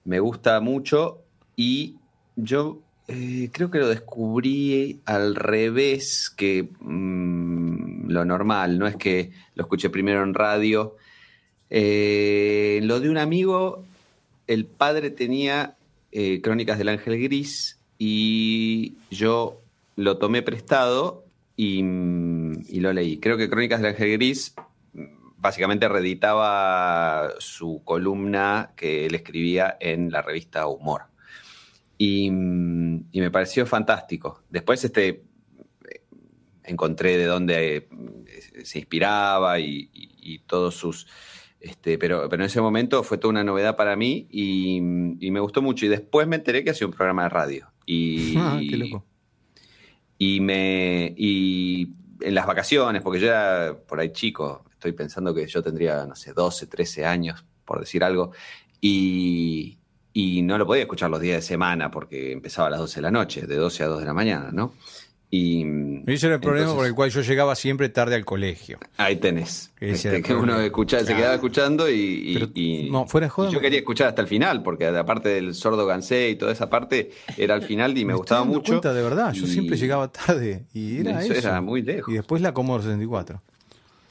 me 0.05 0.21
gusta 0.21 0.61
mucho 0.61 1.23
y 1.57 1.97
yo 2.37 2.81
eh, 3.07 3.51
creo 3.53 3.71
que 3.71 3.79
lo 3.79 3.89
descubrí 3.89 5.01
al 5.05 5.35
revés 5.35 6.31
que 6.35 6.69
mm, 6.81 8.09
lo 8.11 8.25
normal. 8.25 8.79
No 8.79 8.87
es 8.87 8.97
que 8.97 9.33
lo 9.55 9.65
escuché 9.65 9.91
primero 9.91 10.23
en 10.23 10.35
radio. 10.35 10.97
Eh, 11.71 12.81
lo 12.83 13.01
de 13.01 13.11
un 13.11 13.19
amigo, 13.19 13.85
el 14.47 14.65
padre 14.67 15.11
tenía 15.11 15.77
eh, 16.13 16.41
Crónicas 16.43 16.79
del 16.79 16.89
Ángel 16.89 17.21
Gris 17.23 17.79
y 17.99 18.95
yo 19.11 19.61
lo 19.97 20.19
tomé 20.19 20.43
prestado 20.43 21.25
y, 21.57 21.83
mm, 21.83 22.65
y 22.69 22.81
lo 22.81 22.93
leí. 22.93 23.19
Creo 23.19 23.37
que 23.37 23.51
Crónicas 23.51 23.81
del 23.81 23.91
Ángel 23.91 24.13
Gris 24.13 24.55
mm, 24.95 25.05
básicamente 25.39 25.89
reeditaba 25.89 27.33
su 27.39 27.83
columna 27.85 28.73
que 28.77 29.07
él 29.07 29.15
escribía 29.15 29.77
en 29.81 30.11
la 30.11 30.23
revista 30.23 30.67
Humor. 30.67 31.14
Y, 31.99 32.27
y 32.27 33.21
me 33.21 33.31
pareció 33.31 33.67
fantástico. 33.67 34.43
Después 34.51 34.85
este, 34.85 35.09
eh, 35.09 36.03
encontré 36.65 37.17
de 37.17 37.25
dónde 37.27 37.77
eh, 37.77 37.89
se 38.65 38.79
inspiraba 38.81 39.59
y, 39.61 39.91
y- 39.93 40.11
y 40.21 40.39
todos 40.41 40.75
sus... 40.75 41.07
Este, 41.61 41.97
pero, 41.97 42.29
pero 42.29 42.43
en 42.43 42.47
ese 42.47 42.61
momento 42.61 43.03
fue 43.03 43.17
toda 43.17 43.31
una 43.31 43.45
novedad 43.45 43.75
para 43.77 43.97
mí 43.97 44.27
y, 44.31 44.77
y 45.19 45.31
me 45.31 45.41
gustó 45.41 45.63
mucho. 45.63 45.87
Y 45.87 45.89
después 45.89 46.27
me 46.27 46.37
enteré 46.37 46.63
que 46.63 46.71
hacía 46.71 46.87
un 46.87 46.93
programa 46.93 47.23
de 47.23 47.29
radio. 47.31 47.71
Y, 47.87 48.35
Ah, 48.39 48.61
qué 48.69 48.77
loco. 48.77 49.05
y 50.19 50.41
me 50.41 51.15
y 51.17 51.89
en 52.21 52.35
las 52.35 52.47
vacaciones, 52.47 53.03
porque 53.03 53.21
yo 53.21 53.27
era 53.29 53.77
por 53.87 53.99
ahí 54.01 54.13
chico, 54.13 54.65
estoy 54.73 54.93
pensando 54.93 55.35
que 55.35 55.47
yo 55.47 55.63
tendría, 55.63 56.05
no 56.07 56.15
sé, 56.17 56.33
12, 56.33 56.67
13 56.67 57.05
años, 57.07 57.45
por 57.65 57.81
decir 57.81 58.05
algo, 58.05 58.33
y, 58.81 59.79
y 60.15 60.41
no 60.43 60.57
lo 60.57 60.65
podía 60.67 60.83
escuchar 60.85 61.11
los 61.11 61.21
días 61.21 61.37
de 61.39 61.43
semana 61.43 61.91
porque 61.91 62.33
empezaba 62.33 62.69
a 62.69 62.71
las 62.71 62.81
12 62.81 62.95
de 62.97 63.03
la 63.03 63.11
noche, 63.11 63.43
de 63.47 63.57
12 63.57 63.83
a 63.83 63.87
2 63.89 63.99
de 64.01 64.07
la 64.07 64.15
mañana, 64.15 64.49
¿no? 64.53 64.73
Y 65.31 65.65
Ese 66.07 66.27
era 66.27 66.37
el 66.37 66.41
problema 66.41 66.67
entonces- 66.67 66.75
por 66.77 66.87
el 66.87 66.95
cual 66.95 67.11
yo 67.11 67.21
llegaba 67.23 67.57
siempre 67.57 67.89
tarde 67.89 68.15
al 68.15 68.25
colegio. 68.25 68.79
Ahí 68.99 69.17
tenés. 69.17 69.73
Este, 69.81 70.23
que 70.23 70.33
uno 70.33 70.61
escuchaba, 70.61 71.03
se 71.03 71.17
quedaba 71.17 71.35
escuchando 71.35 71.91
y, 71.91 71.95
y- 71.95 72.35
Pero, 72.35 72.49
y- 72.55 72.89
no, 72.93 73.07
fuera 73.09 73.27
y 73.27 73.53
yo 73.53 73.61
quería 73.61 73.81
escuchar 73.81 74.07
hasta 74.09 74.23
el 74.23 74.29
final, 74.29 74.63
porque 74.63 74.87
aparte 74.87 75.31
del 75.31 75.55
sordo 75.55 75.87
gansé 75.87 76.29
y 76.31 76.37
toda 76.37 76.53
esa 76.53 76.71
parte, 76.71 77.11
era 77.37 77.55
al 77.55 77.63
final 77.63 77.91
y 77.99 78.05
me, 78.05 78.13
estoy 78.13 78.19
gustaba 78.19 78.41
dando 78.43 78.55
mucho. 78.59 78.73
cuenta 78.75 78.93
de 78.95 79.03
verdad, 79.03 79.33
yo 79.33 79.45
y- 79.47 79.49
siempre 79.49 79.77
llegaba 79.77 80.07
tarde 80.13 80.67
y 80.73 80.99
era 81.01 81.21
Eso 81.25 81.33
eso. 81.33 81.49
era 81.49 81.61
muy 81.61 81.83
lejos. 81.83 82.13
Y 82.15 82.17
después 82.17 82.41
la 82.41 82.55
Commodore 82.55 82.85
64. 82.85 83.43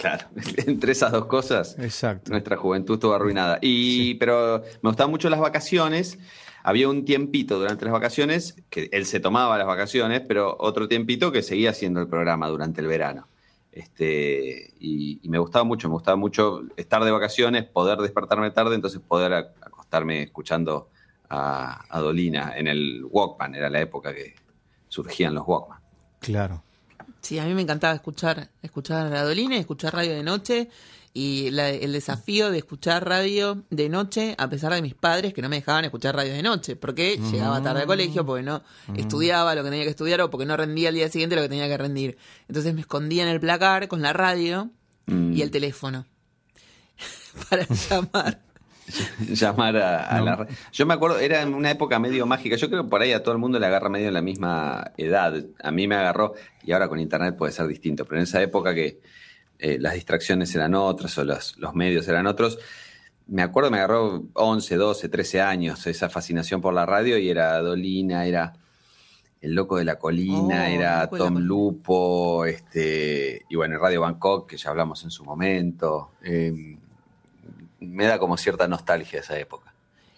Claro, 0.04 0.28
entre 0.68 0.92
esas 0.92 1.12
dos 1.14 1.26
cosas, 1.28 1.78
Exacto. 1.80 2.30
nuestra 2.32 2.58
juventud 2.58 2.96
estuvo 2.96 3.14
arruinada. 3.14 3.58
Y, 3.62 4.16
Pero 4.16 4.62
me 4.82 4.90
gustaban 4.90 5.12
mucho 5.12 5.30
las 5.30 5.40
vacaciones. 5.40 6.20
Había 6.62 6.90
un 6.90 7.06
tiempito 7.06 7.58
durante 7.58 7.86
las 7.86 7.94
vacaciones, 7.94 8.56
que 8.70 8.90
él 8.92 9.06
se 9.06 9.20
tomaba 9.22 9.58
las 9.58 9.68
vacaciones, 9.68 10.22
pero 10.28 10.56
otro 10.60 10.88
tiempito 10.90 11.32
que 11.32 11.42
seguía 11.42 11.70
haciendo 11.70 12.02
el 12.02 12.08
programa 12.08 12.50
durante 12.50 12.82
el 12.82 12.88
verano. 12.88 13.28
Este, 13.72 14.74
y, 14.80 15.20
y 15.24 15.30
me 15.30 15.40
gustaba 15.40 15.64
mucho, 15.66 15.88
me 15.88 15.94
gustaba 15.94 16.16
mucho 16.18 16.62
estar 16.78 17.04
de 17.04 17.12
vacaciones, 17.12 17.64
poder 17.66 17.98
despertarme 18.00 18.52
tarde, 18.52 18.76
entonces 18.76 19.02
poder 19.02 19.32
ac- 19.32 19.52
acostarme 19.62 20.24
escuchando 20.24 20.90
a, 21.30 21.84
a 21.90 22.00
Dolina 22.00 22.54
en 22.56 22.68
el 22.68 23.06
Walkman, 23.10 23.56
era 23.56 23.70
la 23.70 23.82
época 23.82 24.14
que 24.14 24.36
surgían 24.88 25.34
los 25.34 25.48
Walkman. 25.48 25.80
Claro. 26.20 26.64
Sí, 27.24 27.40
a 27.40 27.46
mí 27.46 27.54
me 27.56 27.62
encantaba 27.64 27.96
escuchar, 27.96 28.50
escuchar 28.62 29.12
a 29.16 29.24
Dolina 29.24 29.56
y 29.56 29.60
escuchar 29.60 29.94
radio 29.94 30.12
de 30.12 30.22
noche. 30.24 30.70
Y 31.16 31.52
la- 31.52 31.70
el 31.70 31.94
desafío 31.94 32.50
de 32.52 32.58
escuchar 32.58 33.08
radio 33.08 33.64
de 33.70 33.88
noche, 33.88 34.34
a 34.38 34.50
pesar 34.50 34.74
de 34.74 34.82
mis 34.82 34.96
padres 34.96 35.32
que 35.34 35.42
no 35.44 35.48
me 35.50 35.58
dejaban 35.58 35.86
escuchar 35.86 36.16
radio 36.16 36.34
de 36.34 36.42
noche, 36.42 36.76
porque 36.76 37.18
llegaba 37.32 37.62
tarde 37.62 37.82
al 37.82 37.88
colegio, 37.88 38.26
porque 38.26 38.42
no 38.44 38.64
estudiaba 38.96 39.54
lo 39.56 39.64
que 39.64 39.70
tenía 39.70 39.84
que 39.86 39.92
estudiar 39.92 40.22
o 40.22 40.30
porque 40.32 40.46
no 40.48 40.58
rendía 40.58 40.90
al 40.90 40.96
día 40.96 41.08
siguiente 41.10 41.36
lo 41.36 41.44
que 41.44 41.50
tenía 41.50 41.68
que 41.68 41.78
rendir. 41.78 42.18
Entonces 42.48 42.74
me 42.74 42.82
escondía 42.82 43.24
en 43.24 43.30
el 43.30 43.40
placar 43.40 43.88
con 43.88 44.02
la 44.02 44.12
radio 44.12 44.70
Mm. 45.06 45.34
y 45.34 45.42
el 45.44 45.52
teléfono 45.52 46.06
para 47.50 47.68
llamar. 47.68 48.42
llamar 49.30 49.78
a, 49.78 50.06
a 50.08 50.22
la 50.22 50.36
ra- 50.36 50.48
Yo 50.72 50.86
me 50.86 50.94
acuerdo, 50.94 51.20
era 51.20 51.42
en 51.42 51.54
una 51.54 51.72
época 51.72 52.00
medio 52.00 52.26
mágica. 52.26 52.56
Yo 52.56 52.70
creo 52.70 52.84
que 52.84 52.90
por 52.90 53.02
ahí 53.02 53.12
a 53.14 53.24
todo 53.24 53.34
el 53.34 53.40
mundo 53.40 53.60
le 53.60 53.66
agarra 53.66 53.90
medio 53.90 54.08
en 54.08 54.14
la 54.14 54.22
misma 54.22 54.92
edad. 54.98 55.34
A 55.64 55.72
mí 55.72 55.88
me 55.88 55.96
agarró, 55.96 56.34
y 56.64 56.72
ahora 56.72 56.88
con 56.90 57.00
internet 57.00 57.36
puede 57.38 57.52
ser 57.52 57.68
distinto, 57.68 58.06
pero 58.06 58.18
en 58.18 58.24
esa 58.24 58.42
época 58.42 58.74
que 58.76 59.00
eh, 59.60 59.78
las 59.80 59.94
distracciones 59.94 60.54
eran 60.56 60.76
otras 60.76 61.18
o 61.18 61.24
los, 61.24 61.58
los 61.58 61.74
medios 61.74 62.08
eran 62.08 62.28
otros, 62.28 62.60
me 63.28 63.42
acuerdo 63.42 63.72
me 63.72 63.78
agarró 63.78 64.24
11, 64.34 64.76
12, 64.76 65.08
13 65.10 65.42
años 65.42 65.88
esa 65.88 66.10
fascinación 66.10 66.60
por 66.60 66.74
la 66.74 66.86
radio 66.86 67.18
y 67.18 67.30
era 67.30 67.58
Dolina, 67.62 68.26
era 68.26 68.52
El 69.40 69.56
Loco 69.56 69.78
de 69.78 69.86
la 69.86 69.98
Colina, 69.98 70.66
Oh, 70.68 70.74
era 70.76 70.98
la 71.00 71.10
Tom. 71.10 71.38
Lupo, 71.38 72.44
este, 72.46 73.46
y 73.50 73.56
bueno, 73.56 73.78
Radio 73.80 74.02
Bangkok, 74.02 74.50
que 74.50 74.58
ya 74.58 74.72
hablamos 74.72 75.02
en 75.06 75.12
su 75.12 75.24
momento. 75.24 76.12
Eh, 76.22 76.78
me 77.90 78.06
da 78.06 78.20
como 78.20 78.38
cierta 78.38 78.68
nostalgia 78.68 79.20
esa 79.20 79.38
época. 79.38 79.74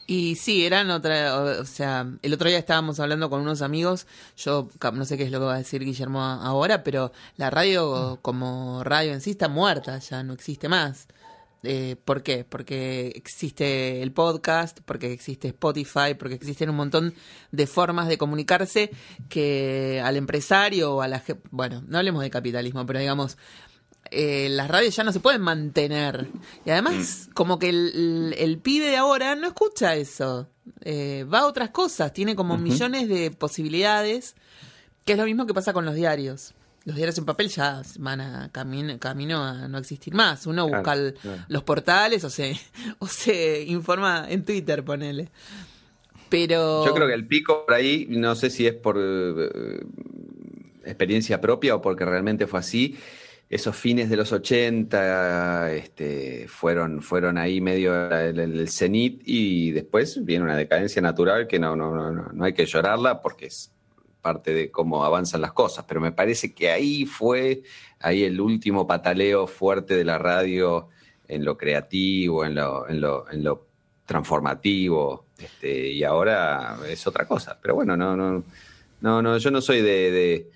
Y 0.07 0.35
sí, 0.35 0.65
eran 0.65 0.91
otra, 0.91 1.35
o, 1.35 1.65
sea, 1.65 2.07
el 2.21 2.33
otro 2.33 2.47
día 2.47 2.59
estábamos 2.59 2.99
hablando 2.99 3.29
con 3.29 3.41
unos 3.41 3.63
amigos, 3.63 4.05
yo 4.37 4.69
no 4.93 5.03
sé 5.03 5.17
qué 5.17 5.23
es 5.23 5.31
lo 5.31 5.39
que 5.39 5.45
va 5.45 5.55
a 5.55 5.57
decir 5.57 5.83
Guillermo 5.83 6.21
ahora, 6.21 6.83
pero 6.83 7.11
la 7.37 7.49
radio 7.49 8.19
como 8.21 8.83
radio 8.83 9.13
en 9.13 9.21
sí 9.21 9.31
está 9.31 9.47
muerta, 9.47 9.97
ya 9.97 10.21
no 10.21 10.33
existe 10.33 10.69
más. 10.69 11.07
Eh, 11.63 11.95
¿Por 12.05 12.21
qué? 12.21 12.45
Porque 12.45 13.11
existe 13.15 14.03
el 14.03 14.11
podcast, 14.11 14.79
porque 14.85 15.11
existe 15.11 15.47
Spotify, 15.47 16.13
porque 16.17 16.35
existen 16.35 16.69
un 16.69 16.75
montón 16.75 17.15
de 17.51 17.65
formas 17.65 18.07
de 18.07 18.19
comunicarse 18.19 18.91
que 19.29 19.99
al 20.03 20.15
empresario 20.17 20.95
o 20.95 21.01
a 21.01 21.07
la 21.07 21.23
bueno, 21.49 21.83
no 21.87 21.97
hablemos 21.97 22.21
de 22.21 22.29
capitalismo, 22.29 22.85
pero 22.85 22.99
digamos, 22.99 23.37
eh, 24.11 24.47
las 24.49 24.67
radios 24.69 24.95
ya 24.95 25.03
no 25.03 25.11
se 25.11 25.19
pueden 25.19 25.41
mantener. 25.41 26.27
Y 26.65 26.69
además, 26.69 27.29
como 27.33 27.59
que 27.59 27.69
el, 27.69 27.91
el- 27.95 28.35
el 28.37 28.57
pibe 28.59 28.87
de 28.87 28.97
ahora 28.97 29.35
no 29.35 29.47
escucha 29.47 29.95
eso. 29.95 30.49
Eh, 30.81 31.25
va 31.31 31.39
a 31.39 31.45
otras 31.47 31.69
cosas, 31.69 32.11
tiene 32.13 32.35
como 32.35 32.57
millones 32.57 33.07
de 33.09 33.31
posibilidades, 33.31 34.35
que 35.05 35.13
es 35.13 35.19
lo 35.19 35.25
mismo 35.25 35.45
que 35.45 35.53
pasa 35.53 35.73
con 35.73 35.85
los 35.85 35.95
diarios. 35.95 36.53
Los 36.85 36.95
diarios 36.95 37.17
en 37.17 37.25
papel 37.25 37.49
ya 37.49 37.81
van 37.99 38.21
a 38.21 38.49
camino, 38.51 38.97
camino 38.99 39.43
a 39.43 39.67
no 39.67 39.77
existir 39.79 40.13
más. 40.13 40.45
Uno 40.45 40.67
Claro, 40.67 40.77
busca 40.83 40.93
el- 40.93 41.13
claro. 41.15 41.43
los 41.47 41.63
portales 41.63 42.23
o 42.23 42.29
se, 42.29 42.55
o 42.99 43.07
se 43.07 43.63
informa 43.63 44.25
en 44.29 44.45
Twitter, 44.45 44.83
ponele. 44.85 45.29
Pero... 46.29 46.85
Yo 46.85 46.93
creo 46.93 47.07
que 47.07 47.13
el 47.13 47.27
pico 47.27 47.65
por 47.65 47.75
ahí, 47.75 48.07
no 48.09 48.35
sé 48.35 48.49
si 48.49 48.65
es 48.67 48.73
por 48.73 48.97
eh, 48.99 49.79
experiencia 50.83 51.39
propia 51.41 51.75
o 51.75 51.81
porque 51.81 52.05
realmente 52.05 52.47
fue 52.47 52.59
así. 52.59 52.95
Esos 53.47 53.75
fines 53.75 54.09
de 54.09 54.17
los 54.17 54.31
80 54.31 55.71
este, 55.73 56.47
fueron, 56.47 57.37
ahí 57.37 57.61
medio 57.61 58.09
el, 58.11 58.67
cenit 58.69 59.21
y 59.23 59.71
después 59.71 60.25
viene 60.25 60.45
una 60.45 60.57
decadencia 60.57 61.01
natural 61.01 61.47
que 61.47 61.59
no, 61.59 61.75
hay 62.41 62.53
que 62.53 62.65
llorarla 62.65 63.21
porque 63.21 63.45
es 63.47 63.71
parte 64.21 64.53
de 64.53 64.71
cómo 64.71 65.05
avanzan 65.05 65.41
las 65.41 65.53
cosas. 65.53 65.85
Pero 65.87 66.01
me 66.01 66.11
parece 66.11 66.53
que 66.53 66.71
ahí 66.71 67.05
fue 67.05 67.61
ahí 67.99 68.23
el 68.23 68.41
último 68.41 68.87
pataleo 68.87 69.45
fuerte 69.45 69.95
de 69.95 70.05
la 70.05 70.17
radio 70.17 70.89
en 71.27 71.45
lo 71.45 71.55
creativo, 71.55 72.45
en 72.45 72.55
lo, 72.55 72.89
en 72.89 72.99
lo, 72.99 73.29
en 73.29 73.43
lo 73.43 73.67
transformativo, 74.05 75.25
este, 75.37 75.89
y 75.89 76.03
ahora 76.03 76.77
es 76.87 77.05
otra 77.05 77.27
cosa. 77.27 77.59
Pero 77.61 77.75
bueno, 77.75 77.95
no, 77.95 78.15
no, 78.15 78.43
no, 79.01 79.21
no 79.21 79.37
yo 79.37 79.51
no 79.51 79.61
soy 79.61 79.81
de, 79.81 80.11
de, 80.11 80.51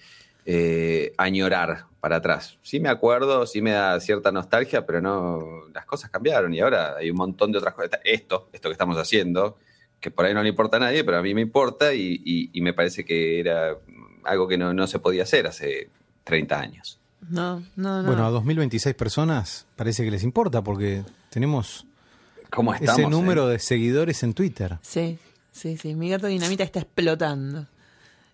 eh, 0.45 1.13
añorar 1.17 1.85
para 1.99 2.17
atrás. 2.17 2.57
Sí 2.61 2.79
me 2.79 2.89
acuerdo, 2.89 3.45
sí 3.45 3.61
me 3.61 3.71
da 3.71 3.99
cierta 3.99 4.31
nostalgia, 4.31 4.85
pero 4.85 5.01
no, 5.01 5.67
las 5.73 5.85
cosas 5.85 6.09
cambiaron 6.09 6.53
y 6.53 6.59
ahora 6.61 6.95
hay 6.97 7.09
un 7.11 7.17
montón 7.17 7.51
de 7.51 7.57
otras 7.57 7.73
cosas. 7.73 7.99
Esto, 8.03 8.49
esto 8.53 8.69
que 8.69 8.73
estamos 8.73 8.97
haciendo, 8.97 9.57
que 9.99 10.11
por 10.11 10.25
ahí 10.25 10.33
no 10.33 10.41
le 10.43 10.49
importa 10.49 10.77
a 10.77 10.79
nadie, 10.79 11.03
pero 11.03 11.17
a 11.17 11.21
mí 11.21 11.33
me 11.33 11.41
importa 11.41 11.93
y, 11.93 12.21
y- 12.23 12.49
y 12.53 12.61
me 12.61 12.73
parece 12.73 13.03
que 13.03 13.39
era 13.39 13.75
algo 14.23 14.47
que 14.47 14.57
no, 14.57 14.73
no 14.73 14.87
se 14.87 14.99
podía 14.99 15.23
hacer 15.23 15.47
hace 15.47 15.89
30 16.23 16.59
años. 16.59 16.99
No, 17.29 17.59
no, 17.75 18.01
no. 18.01 18.07
Bueno, 18.07 18.25
a 18.25 18.29
2026 18.29 18.95
personas 18.95 19.67
parece 19.75 20.05
que 20.05 20.11
les 20.11 20.23
importa 20.23 20.61
porque 20.63 21.03
tenemos 21.29 21.85
¿Cómo 22.49 22.73
estamos? 22.73 22.97
ese 22.99 23.07
eh? 23.07 23.09
número 23.09 23.47
de 23.47 23.59
seguidores 23.59 24.23
en 24.23 24.33
Twitter. 24.33 24.77
Sí, 24.81 25.19
sí, 25.51 25.75
sí. 25.77 25.95
Mi 25.95 26.09
gato 26.09 26.27
dinamita 26.27 26.63
está 26.63 26.79
explotando. 26.79 27.67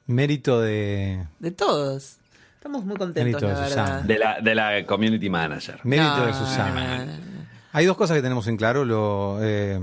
Mérito 0.08 0.62
de. 0.62 1.26
De 1.40 1.50
todos. 1.52 2.18
Estamos 2.66 2.84
muy 2.84 2.96
contentos, 2.98 3.24
Mérito 3.42 3.48
de 3.48 3.54
la 3.62 3.68
Susana. 3.68 3.84
verdad. 3.92 4.04
De 4.06 4.18
la, 4.18 4.42
de 4.42 4.56
la 4.56 4.86
community 4.88 5.30
manager. 5.30 5.80
Mérito 5.84 6.18
No, 6.18 6.26
de 6.26 6.34
Susana. 6.34 6.98
no, 6.98 7.06
no, 7.06 7.12
no. 7.12 7.46
Hay 7.74 7.86
dos 7.86 7.96
cosas 7.96 8.16
que 8.18 8.24
tenemos 8.24 8.48
en 8.48 8.58
claro. 8.58 8.84
Lo, 8.84 9.38
eh, 9.44 9.80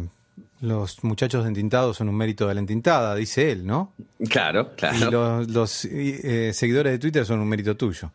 los 0.63 1.05
muchachos 1.05 1.45
de 1.45 1.49
entintados 1.49 1.97
son 1.99 2.09
un 2.09 2.17
mérito 2.17 2.49
de 2.49 2.55
la 2.55 2.61
entintada, 2.61 3.15
dice 3.15 3.53
él, 3.53 3.65
¿no? 3.65 3.93
Claro, 4.29 4.73
Y 4.73 4.77
claro. 4.81 5.11
los, 5.13 5.49
los, 5.49 5.85
eh, 5.85 6.51
seguidores 6.53 6.91
de 6.93 6.99
Twitter 6.99 7.25
son 7.25 7.39
un 7.39 7.49
mérito 7.49 7.77
tuyo. 7.77 8.11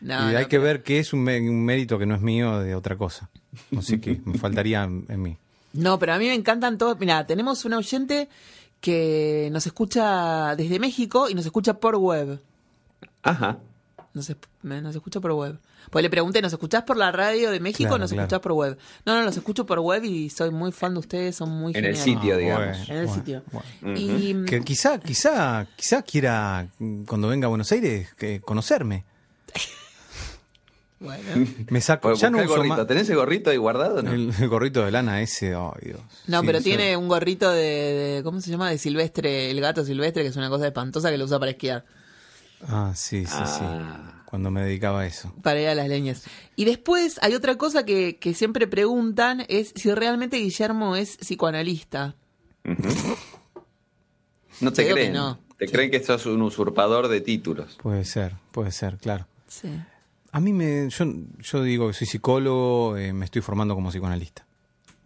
No, 0.00 0.30
y 0.30 0.36
hay 0.36 0.44
no, 0.44 0.48
que 0.48 0.58
pero- 0.58 0.62
ver 0.62 0.82
qué 0.84 1.00
es 1.00 1.12
un 1.12 1.22
mérito 1.24 1.98
que 1.98 2.06
no 2.06 2.14
es 2.14 2.20
mío 2.20 2.60
de 2.60 2.76
otra 2.76 2.94
cosa. 2.96 3.28
Así 3.76 3.98
que 3.98 4.20
me 4.24 4.38
faltaría 4.38 4.84
en, 4.84 5.06
en 5.08 5.22
mí. 5.22 5.36
No, 5.72 5.98
pero 5.98 6.12
a 6.14 6.18
mí 6.18 6.26
me 6.28 6.34
encantan 6.34 6.78
todos. 6.78 6.96
Mira, 7.00 7.26
tenemos 7.26 7.64
un 7.64 7.72
oyente 7.72 8.28
que 8.80 9.48
nos 9.50 9.66
escucha 9.66 10.54
desde 10.54 10.78
México 10.78 11.28
y 11.28 11.34
nos 11.34 11.44
escucha 11.44 11.74
por 11.74 11.96
web. 11.96 12.38
Ajá. 13.24 13.58
Nos, 14.14 14.30
es- 14.30 14.36
me- 14.62 14.80
nos 14.80 14.94
escucha 14.94 15.20
por 15.20 15.32
web. 15.32 15.58
Pues 15.90 16.02
le 16.02 16.08
pregunté, 16.08 16.40
¿nos 16.40 16.52
escuchás 16.52 16.84
por 16.84 16.96
la 16.96 17.10
radio 17.12 17.50
de 17.50 17.58
México 17.60 17.88
Claro, 17.88 17.96
o 17.96 17.98
nos 17.98 18.10
claro. 18.12 18.22
escuchás 18.22 18.40
por 18.40 18.52
web? 18.52 18.78
No, 19.04 19.16
no, 19.16 19.22
los 19.22 19.36
escucho 19.36 19.66
por 19.66 19.80
web 19.80 20.04
y 20.04 20.30
soy 20.30 20.50
muy 20.50 20.70
fan 20.72 20.94
de 20.94 21.00
ustedes, 21.00 21.34
son 21.36 21.50
muy 21.50 21.72
En 21.74 21.84
el 21.84 21.96
geniales. 21.96 22.02
sitio, 22.04 22.34
Ah, 22.34 22.38
digamos. 22.38 22.66
bueno, 22.78 22.84
En 22.88 22.96
el 22.96 23.06
bueno, 23.06 23.14
sitio. 23.20 23.42
bueno. 23.52 23.98
Y 23.98 24.44
Que 24.46 24.60
quizá, 24.62 24.98
quizá, 25.00 25.66
quizá 25.76 26.02
quiera, 26.02 26.68
mm, 26.78 27.04
cuando 27.04 27.28
venga 27.28 27.46
a 27.46 27.48
Buenos 27.48 27.70
Aires, 27.72 28.14
que 28.14 28.40
conocerme. 28.40 29.04
bueno. 31.00 31.46
Me 31.70 31.80
saco, 31.80 32.14
ya 32.14 32.30
no 32.30 32.40
el 32.40 32.46
gorrito. 32.46 32.76
más 32.76 32.86
¿Tenés 32.86 33.10
el 33.10 33.16
gorrito 33.16 33.50
ahí 33.50 33.56
guardado 33.56 33.96
o 33.98 34.02
no? 34.02 34.12
el, 34.12 34.32
el 34.38 34.48
gorrito 34.48 34.84
de 34.84 34.90
lana 34.92 35.20
ese, 35.20 35.54
ay 35.54 35.70
Dios. 35.82 36.00
No, 36.28 36.40
Sí, 36.40 36.46
pero 36.46 36.58
sí. 36.58 36.64
tiene 36.64 36.96
un 36.96 37.08
gorrito 37.08 37.50
de, 37.50 37.60
de- 37.62 38.20
¿Cómo 38.22 38.40
se 38.40 38.50
llama? 38.50 38.70
De 38.70 38.78
silvestre, 38.78 39.50
el 39.50 39.60
gato 39.60 39.84
silvestre, 39.84 40.22
que 40.22 40.28
es 40.28 40.36
una 40.36 40.48
cosa 40.48 40.66
espantosa 40.66 41.10
que 41.10 41.18
lo 41.18 41.24
usa 41.24 41.38
para 41.38 41.50
esquiar. 41.50 41.84
Ah, 42.68 42.92
sí, 42.94 43.26
sí, 43.26 43.32
Ah. 43.36 43.46
sí. 43.46 44.20
Cuando 44.26 44.50
me 44.50 44.62
dedicaba 44.64 45.00
a 45.02 45.06
eso. 45.06 45.32
Para 45.42 45.60
ir 45.60 45.68
a 45.68 45.74
las 45.76 45.88
leñas. 45.88 46.24
Y 46.56 46.64
después 46.64 47.18
hay 47.22 47.34
otra 47.34 47.56
cosa 47.56 47.84
que, 47.84 48.16
que 48.18 48.34
siempre 48.34 48.66
preguntan, 48.66 49.44
es 49.48 49.72
si 49.76 49.92
realmente 49.94 50.38
Guillermo 50.38 50.96
es 50.96 51.16
psicoanalista. 51.18 52.16
No 54.60 54.72
te 54.72 54.84
Creo 54.84 54.94
que 54.94 55.00
creen. 55.02 55.12
no. 55.14 55.38
Te 55.58 55.66
creen 55.66 55.90
que 55.90 56.00
sos 56.02 56.26
un 56.26 56.42
usurpador 56.42 57.08
de 57.08 57.20
títulos. 57.20 57.76
Puede 57.82 58.04
ser, 58.04 58.34
puede 58.52 58.70
ser, 58.72 58.98
claro. 58.98 59.26
Sí. 59.48 59.68
A 60.32 60.40
mí 60.40 60.52
me, 60.52 60.88
yo, 60.90 61.04
yo 61.40 61.62
digo 61.62 61.88
que 61.88 61.92
soy 61.94 62.06
psicólogo, 62.06 62.96
eh, 62.96 63.12
me 63.12 63.24
estoy 63.24 63.42
formando 63.42 63.74
como 63.74 63.90
psicoanalista. 63.90 64.43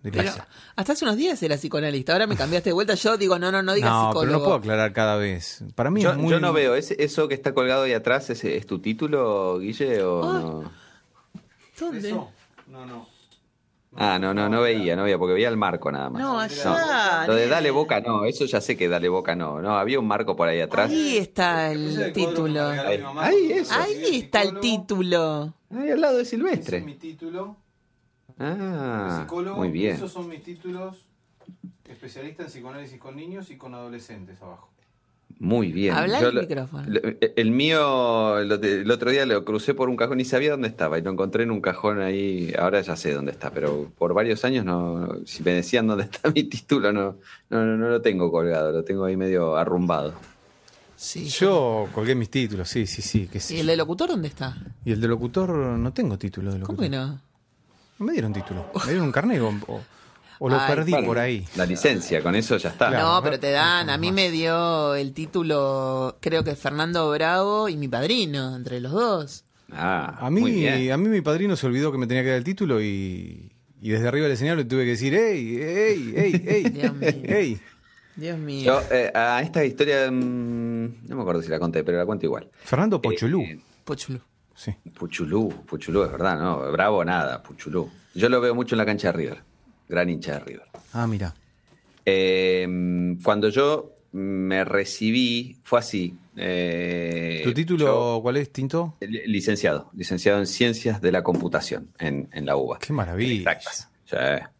Pero 0.02 0.30
hasta 0.76 0.92
hace 0.92 1.04
unos 1.04 1.16
días 1.16 1.42
era 1.42 1.56
psicoanalista, 1.56 2.12
ahora 2.12 2.26
me 2.26 2.36
cambiaste 2.36 2.70
de 2.70 2.74
vuelta. 2.74 2.94
Yo 2.94 3.16
digo, 3.16 3.38
no, 3.38 3.50
no, 3.50 3.62
no 3.62 3.74
digas 3.74 3.90
no, 3.90 4.08
psicólogo. 4.08 4.20
pero 4.20 4.32
no 4.32 4.44
puedo 4.44 4.56
aclarar 4.56 4.92
cada 4.92 5.16
vez. 5.16 5.64
Para 5.74 5.90
mí 5.90 6.02
Yo, 6.02 6.12
es 6.12 6.16
muy... 6.16 6.30
yo 6.30 6.40
no 6.40 6.52
veo, 6.52 6.74
¿es, 6.74 6.92
¿eso 6.92 7.26
que 7.26 7.34
está 7.34 7.52
colgado 7.52 7.82
ahí 7.82 7.92
atrás 7.92 8.30
es, 8.30 8.44
es 8.44 8.66
tu 8.66 8.78
título, 8.78 9.58
Guille? 9.58 10.02
O 10.02 10.22
no? 10.22 10.72
¿Dónde? 11.78 12.12
No, 12.12 12.86
no. 12.86 13.06
Ah, 13.96 14.18
no, 14.18 14.34
no, 14.34 14.48
no 14.48 14.60
veía, 14.60 14.94
no 14.94 15.04
veía, 15.04 15.18
porque 15.18 15.34
veía 15.34 15.48
el 15.48 15.56
marco 15.56 15.90
nada 15.90 16.10
más. 16.10 16.22
No, 16.22 16.38
allá. 16.38 17.26
Lo 17.26 17.34
de. 17.34 17.48
Dale 17.48 17.70
Boca 17.70 18.00
no, 18.00 18.24
eso 18.24 18.44
ya 18.44 18.60
sé 18.60 18.76
que 18.76 18.88
Dale 18.88 19.08
Boca 19.08 19.34
no. 19.34 19.60
No, 19.60 19.76
había 19.76 19.98
un 19.98 20.06
marco 20.06 20.36
por 20.36 20.46
ahí 20.46 20.60
atrás. 20.60 20.90
Ahí 20.90 21.16
está 21.16 21.72
el 21.72 22.12
título. 22.12 22.68
Ahí, 22.68 23.02
ahí, 23.16 23.52
eso. 23.52 23.74
Ahí 23.74 24.20
está 24.20 24.42
el 24.42 24.60
título. 24.60 25.54
Ahí 25.74 25.90
al 25.90 26.00
lado 26.00 26.18
de 26.18 26.24
Silvestre. 26.24 26.82
título. 27.00 27.56
Ah, 28.38 29.26
muy 29.56 29.70
bien. 29.70 30.08
son 30.08 30.28
mis 30.28 30.42
títulos. 30.42 31.04
Especialista 31.88 32.42
en 32.42 32.48
psicoanálisis 32.50 32.98
con 32.98 33.16
niños 33.16 33.50
y 33.50 33.56
con 33.56 33.74
adolescentes 33.74 34.40
abajo. 34.42 34.68
Muy 35.40 35.70
bien. 35.72 35.94
Habla 35.94 36.20
lo- 36.32 36.40
micrófono. 36.42 36.84
lo- 36.88 37.00
el 37.36 37.50
mío, 37.52 38.38
el 38.38 38.90
otro 38.90 39.10
día 39.10 39.24
lo 39.24 39.44
crucé 39.44 39.72
por 39.72 39.88
un 39.88 39.96
cajón 39.96 40.20
y 40.20 40.24
sabía 40.24 40.50
dónde 40.50 40.68
estaba 40.68 40.98
y 40.98 41.02
lo 41.02 41.10
encontré 41.12 41.44
en 41.44 41.50
un 41.50 41.60
cajón 41.60 42.00
ahí. 42.00 42.52
Ahora 42.58 42.80
ya 42.80 42.96
sé 42.96 43.12
dónde 43.14 43.30
está, 43.32 43.50
pero 43.52 43.90
por 43.96 44.14
varios 44.14 44.44
años 44.44 44.64
no. 44.64 45.08
Si 45.26 45.42
me 45.42 45.52
decían 45.52 45.86
dónde 45.86 46.04
está 46.04 46.28
mi 46.30 46.44
título, 46.44 46.92
no, 46.92 47.16
no, 47.50 47.64
no, 47.64 47.76
no 47.76 47.88
lo 47.88 48.02
tengo 48.02 48.30
colgado, 48.30 48.72
lo 48.72 48.84
tengo 48.84 49.04
ahí 49.04 49.16
medio 49.16 49.56
arrumbado. 49.56 50.12
Sí. 50.96 51.26
Yo 51.28 51.88
colgué 51.94 52.16
mis 52.16 52.28
títulos, 52.30 52.68
sí, 52.68 52.86
sí, 52.86 53.00
sí. 53.02 53.28
Que 53.28 53.38
sí. 53.38 53.54
¿Y 53.56 53.60
el 53.60 53.68
de 53.68 53.76
locutor 53.76 54.08
dónde 54.08 54.26
está? 54.28 54.56
Y 54.84 54.90
el 54.92 55.00
de 55.00 55.06
locutor 55.08 55.50
no 55.50 55.92
tengo 55.92 56.18
título 56.18 56.52
de 56.52 56.58
locutor. 56.58 56.76
¿Cómo 56.76 56.82
que 56.82 56.96
no? 56.96 57.20
No 57.98 58.06
me 58.06 58.12
dieron 58.12 58.32
título. 58.32 58.70
Me 58.84 58.90
dieron 58.92 59.06
un 59.06 59.12
carnet 59.12 59.40
o, 59.40 59.48
o- 59.66 59.82
o 60.40 60.48
lo 60.48 60.56
Ay, 60.60 60.68
perdí 60.72 60.92
Bueno, 60.92 61.06
por 61.08 61.18
ahí. 61.18 61.44
La 61.56 61.66
licencia, 61.66 62.22
con 62.22 62.36
eso 62.36 62.56
ya 62.58 62.68
está. 62.68 62.88
Claro. 62.90 63.14
no, 63.16 63.22
pero 63.24 63.40
te 63.40 63.50
dan. 63.50 63.90
A 63.90 63.98
mí 63.98 64.12
me 64.12 64.30
dio 64.30 64.94
el 64.94 65.12
título, 65.12 66.16
creo 66.20 66.44
que 66.44 66.54
Fernando 66.54 67.10
Bravo 67.10 67.68
y 67.68 67.76
mi 67.76 67.88
padrino, 67.88 68.54
entre 68.54 68.80
los 68.80 68.92
dos. 68.92 69.44
Ah, 69.72 70.16
A 70.20 70.30
muy 70.30 70.44
mí, 70.52 70.60
bien. 70.60 70.92
a 70.92 70.96
mí 70.96 71.08
mi 71.08 71.20
padrino 71.22 71.56
se 71.56 71.66
olvidó 71.66 71.90
que 71.90 71.98
me 71.98 72.06
tenía 72.06 72.22
que 72.22 72.28
dar 72.30 72.38
el 72.38 72.44
título 72.44 72.80
y, 72.80 73.50
y 73.82 73.90
desde 73.90 74.06
arriba 74.06 74.24
del 74.24 74.32
escenario 74.34 74.62
le 74.62 74.68
tuve 74.68 74.84
que 74.84 74.90
decir, 74.90 75.12
¡ey, 75.14 75.56
ey, 75.56 76.14
ey, 76.16 76.44
ey! 76.46 76.62
Dios 76.70 76.94
mío. 76.94 77.10
¡Ey! 77.24 77.60
Dios 78.14 78.38
mío. 78.38 78.64
Yo 78.64 78.82
eh, 78.96 79.10
a 79.14 79.42
esta 79.42 79.64
historia, 79.64 80.08
mm, 80.10 81.08
no 81.08 81.16
me 81.16 81.20
acuerdo 81.22 81.42
si 81.42 81.48
la 81.48 81.58
conté, 81.58 81.82
pero 81.84 81.98
la 81.98 82.06
cuento 82.06 82.26
igual. 82.26 82.48
Fernando 82.64 83.02
Pocholú. 83.02 83.42
Eh, 83.42 83.60
Pochulu. 83.84 84.20
Sí. 84.58 84.74
Puchulú, 84.98 85.48
Puchulú, 85.66 86.02
es 86.02 86.10
verdad, 86.10 86.36
¿no? 86.36 86.72
Bravo 86.72 87.04
nada, 87.04 87.40
Puchulú. 87.44 87.88
Yo 88.14 88.28
lo 88.28 88.40
veo 88.40 88.56
mucho 88.56 88.74
en 88.74 88.78
la 88.78 88.86
cancha 88.86 89.12
de 89.12 89.18
River, 89.18 89.38
gran 89.88 90.10
hincha 90.10 90.32
de 90.34 90.40
River. 90.40 90.66
Ah, 90.92 91.06
mira. 91.06 91.32
Eh, 92.04 93.16
cuando 93.22 93.50
yo 93.50 93.92
me 94.12 94.64
recibí, 94.64 95.58
fue 95.62 95.78
así. 95.78 96.14
eh, 96.36 97.42
¿Tu 97.44 97.52
título 97.54 97.84
yo- 98.16 98.20
cuál 98.22 98.36
es, 98.38 98.50
Tinto? 98.52 98.96
li- 99.00 99.26
licenciado, 99.26 99.90
licenciado 99.94 100.38
en 100.38 100.46
Ciencias 100.46 101.00
de 101.00 101.12
la 101.12 101.22
Computación 101.22 101.90
en, 101.98 102.28
en 102.32 102.46
la 102.46 102.56
UBA. 102.56 102.78
Qué 102.80 102.92
maravilla. 102.92 103.52
Exactas. 103.52 103.88
Sí. 104.06 104.16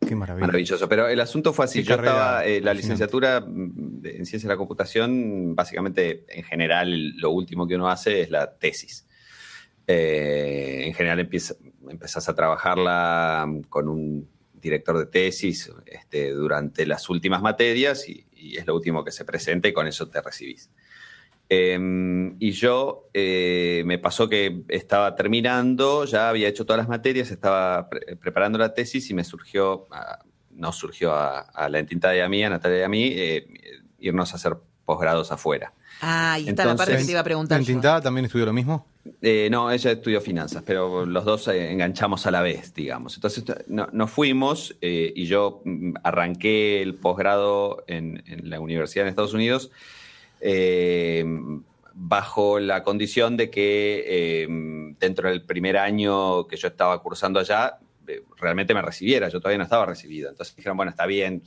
Qué 0.07 0.15
maravilla. 0.15 0.47
Maravilloso. 0.47 0.89
Pero 0.89 1.09
el 1.09 1.19
asunto 1.21 1.53
fue 1.55 1.65
así. 1.65 1.79
Qué 1.81 1.87
Yo 1.89 1.97
carrera 1.97 2.13
estaba, 2.13 2.45
eh, 2.45 2.61
la 2.61 2.75
licenciatura 2.75 3.39
en 3.39 4.27
ciencia 4.27 4.47
de 4.47 4.55
la 4.55 4.59
computación, 4.59 5.55
básicamente, 5.57 6.25
en 6.29 6.45
general, 6.45 7.17
lo 7.17 7.31
último 7.31 7.67
que 7.67 7.75
uno 7.77 7.89
hace 7.89 8.21
es 8.21 8.31
la 8.31 8.53
tesis. 8.53 9.07
Eh, 9.91 10.83
en 10.85 10.93
general 10.93 11.19
empieza, 11.19 11.55
empezás 11.89 12.29
a 12.29 12.35
trabajarla 12.35 13.51
con 13.71 13.89
un 13.89 14.29
director 14.53 14.99
de 14.99 15.07
tesis 15.07 15.73
este, 15.87 16.33
durante 16.33 16.85
las 16.85 17.09
últimas 17.09 17.41
materias 17.41 18.07
y, 18.07 18.27
es 18.37 18.67
lo 18.67 18.77
último 18.77 19.03
que 19.03 19.11
se 19.11 19.25
presenta 19.25 19.67
y 19.67 19.73
con 19.73 19.87
eso 19.87 20.09
te 20.09 20.21
recibís. 20.21 20.71
Eh, 21.49 22.35
y 22.39 22.51
yo 22.51 23.09
eh, 23.15 23.83
me 23.87 23.99
pasó 23.99 24.29
que 24.29 24.63
estaba 24.69 25.15
terminando, 25.17 26.05
ya 26.05 26.29
había 26.29 26.49
hecho 26.49 26.67
todas 26.67 26.79
las 26.79 26.89
materias, 26.89 27.31
estaba 27.31 27.89
pre- 27.89 28.15
preparando 28.17 28.59
la 28.59 28.75
tesis 28.75 29.09
y 29.09 29.15
me 29.15 29.25
surgió, 29.25 29.87
ah, 29.91 30.23
no 30.51 30.73
surgió 30.73 31.15
a, 31.15 31.41
a 31.41 31.69
la 31.71 31.79
entintada 31.79 32.23
a 32.23 32.29
mí, 32.29 32.45
a 32.45 32.51
Natalia 32.51 32.81
y 32.81 32.83
a 32.83 32.89
mí, 32.89 33.13
eh, 33.17 33.47
irnos 33.99 34.33
a 34.33 34.37
hacer 34.37 34.57
posgrados 34.85 35.33
afuera. 35.33 35.73
Ah, 36.01 36.35
ahí 36.35 36.49
está 36.49 36.65
la 36.65 36.71
Entonces- 36.73 36.87
parte 36.87 37.01
que 37.01 37.07
te 37.07 37.11
iba 37.13 37.21
a 37.21 37.25
preguntar. 37.25 37.59
¿En. 37.61 37.67
Tintada 37.67 38.01
también 38.01 38.25
estudió 38.27 38.47
lo 38.47 38.53
mismo? 38.53 38.87
Eh, 39.23 39.49
no, 39.51 39.71
ella 39.71 39.93
estudió 39.93 40.21
finanzas, 40.21 40.63
pero 40.67 41.07
los 41.07 41.25
dos 41.25 41.49
eh, 41.49 41.73
enganchamos 41.73 42.27
a 42.27 42.31
la 42.31 42.43
vez, 42.43 42.75
digamos. 42.75 43.15
Entonces 43.17 43.43
no- 43.67 43.89
nos 43.93 44.11
fuimos 44.11 44.77
eh, 44.83 45.13
y 45.17 45.25
yo 45.27 45.63
mm, 45.65 45.95
arranqué 46.05 46.83
el 46.83 46.95
posgrado 46.95 47.85
en, 47.87 48.23
en 48.27 48.51
la 48.51 48.61
universidad 48.61 49.07
en 49.07 49.11
Estados 49.11 49.33
Unidos 49.35 49.71
eh, 50.41 51.25
bajo 51.95 52.61
la 52.61 52.83
condición 52.85 53.37
de 53.37 53.51
que 53.51 54.05
eh, 54.07 54.47
dentro 55.01 55.29
del 55.31 55.43
primer 55.43 55.77
año 55.79 56.47
que 56.47 56.57
yo 56.57 56.69
estaba 56.69 57.03
cursando 57.03 57.41
allá, 57.41 57.79
eh, 58.07 58.23
realmente 58.37 58.73
me 58.75 58.83
recibiera. 58.83 59.29
Yo 59.29 59.41
todavía 59.41 59.59
no 59.59 59.65
estaba 59.65 59.85
recibido. 59.87 60.31
Entonces 60.31 60.55
dijeron, 60.55 60.77
bueno, 60.77 60.91
está 60.91 61.07
bien, 61.07 61.43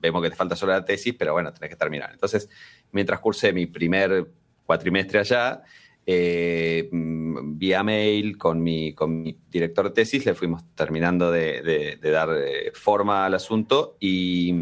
vemos 0.00 0.22
que 0.22 0.30
te 0.30 0.36
falta 0.36 0.56
solo 0.56 0.72
la 0.72 0.84
tesis, 0.84 1.14
pero 1.18 1.32
bueno, 1.32 1.52
tenés 1.52 1.70
que 1.70 1.76
terminar. 1.76 2.10
Entonces, 2.12 2.48
mientras 2.92 3.20
cursé 3.20 3.52
mi 3.52 3.66
primer 3.66 4.26
cuatrimestre 4.64 5.18
allá, 5.20 5.62
eh, 6.04 6.88
mm, 6.92 7.58
vía 7.58 7.82
mail 7.82 8.38
con 8.38 8.62
mi, 8.62 8.92
con 8.94 9.22
mi 9.22 9.36
director 9.50 9.86
de 9.86 9.90
tesis, 9.94 10.24
le 10.24 10.34
fuimos 10.34 10.62
terminando 10.74 11.30
de, 11.32 11.62
de- 11.62 11.96
de 11.96 12.10
dar 12.10 12.28
eh, 12.36 12.70
forma 12.74 13.26
al 13.26 13.34
asunto 13.34 13.96
y, 13.98 14.54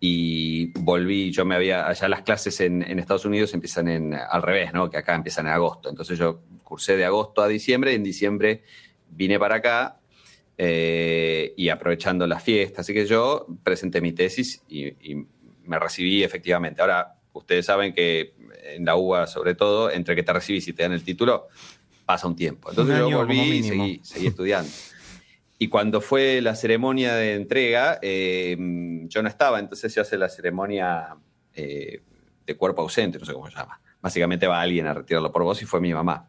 y 0.00 0.72
volví, 0.78 1.30
yo 1.32 1.44
me 1.44 1.54
había, 1.54 1.86
allá 1.88 2.08
las 2.08 2.22
clases 2.22 2.60
en, 2.60 2.82
en 2.82 2.98
Estados 2.98 3.24
Unidos 3.24 3.54
empiezan 3.54 3.88
en, 3.88 4.14
al 4.14 4.42
revés, 4.42 4.72
¿no? 4.72 4.88
Que 4.90 4.98
acá 4.98 5.14
empiezan 5.14 5.46
en 5.46 5.52
agosto. 5.52 5.88
Entonces 5.88 6.18
yo 6.18 6.40
cursé 6.62 6.96
de 6.96 7.04
agosto 7.04 7.42
a 7.42 7.48
diciembre 7.48 7.92
y 7.92 7.96
en 7.96 8.02
diciembre 8.04 8.62
vine 9.10 9.38
para 9.38 9.56
acá 9.56 9.95
eh, 10.58 11.52
y 11.56 11.68
aprovechando 11.68 12.26
las 12.26 12.42
fiestas. 12.42 12.80
Así 12.80 12.94
que 12.94 13.06
yo 13.06 13.46
presenté 13.62 14.00
mi 14.00 14.12
tesis 14.12 14.62
y, 14.68 14.86
y 14.86 15.26
me 15.64 15.78
recibí 15.78 16.22
efectivamente. 16.22 16.80
Ahora, 16.80 17.14
ustedes 17.32 17.66
saben 17.66 17.92
que 17.92 18.34
en 18.64 18.84
la 18.84 18.96
UBA, 18.96 19.26
sobre 19.26 19.54
todo, 19.54 19.90
entre 19.90 20.16
que 20.16 20.22
te 20.22 20.32
recibís 20.32 20.66
y 20.68 20.72
te 20.72 20.82
dan 20.82 20.92
el 20.92 21.02
título, 21.04 21.48
pasa 22.04 22.26
un 22.26 22.36
tiempo. 22.36 22.70
Entonces 22.70 23.02
Un 23.02 23.10
yo 23.10 23.18
volví 23.18 23.40
y 23.40 23.62
seguí, 23.62 24.00
seguí 24.02 24.26
estudiando. 24.28 24.70
Y 25.58 25.68
cuando 25.68 26.00
fue 26.00 26.40
la 26.42 26.54
ceremonia 26.54 27.14
de 27.14 27.34
entrega, 27.34 27.98
eh, 28.02 28.56
yo 29.08 29.22
no 29.22 29.28
estaba, 29.28 29.58
entonces 29.58 29.92
se 29.92 30.00
hace 30.00 30.18
la 30.18 30.28
ceremonia 30.28 31.16
eh, 31.54 32.02
de 32.46 32.56
cuerpo 32.56 32.82
ausente, 32.82 33.18
no 33.18 33.24
sé 33.24 33.32
cómo 33.32 33.50
se 33.50 33.56
llama. 33.56 33.80
básicamente 34.00 34.46
va 34.46 34.60
alguien 34.60 34.86
a 34.86 34.94
retirarlo 34.94 35.32
por 35.32 35.42
vos 35.44 35.60
y 35.62 35.64
fue 35.64 35.80
mi 35.80 35.94
mamá. 35.94 36.28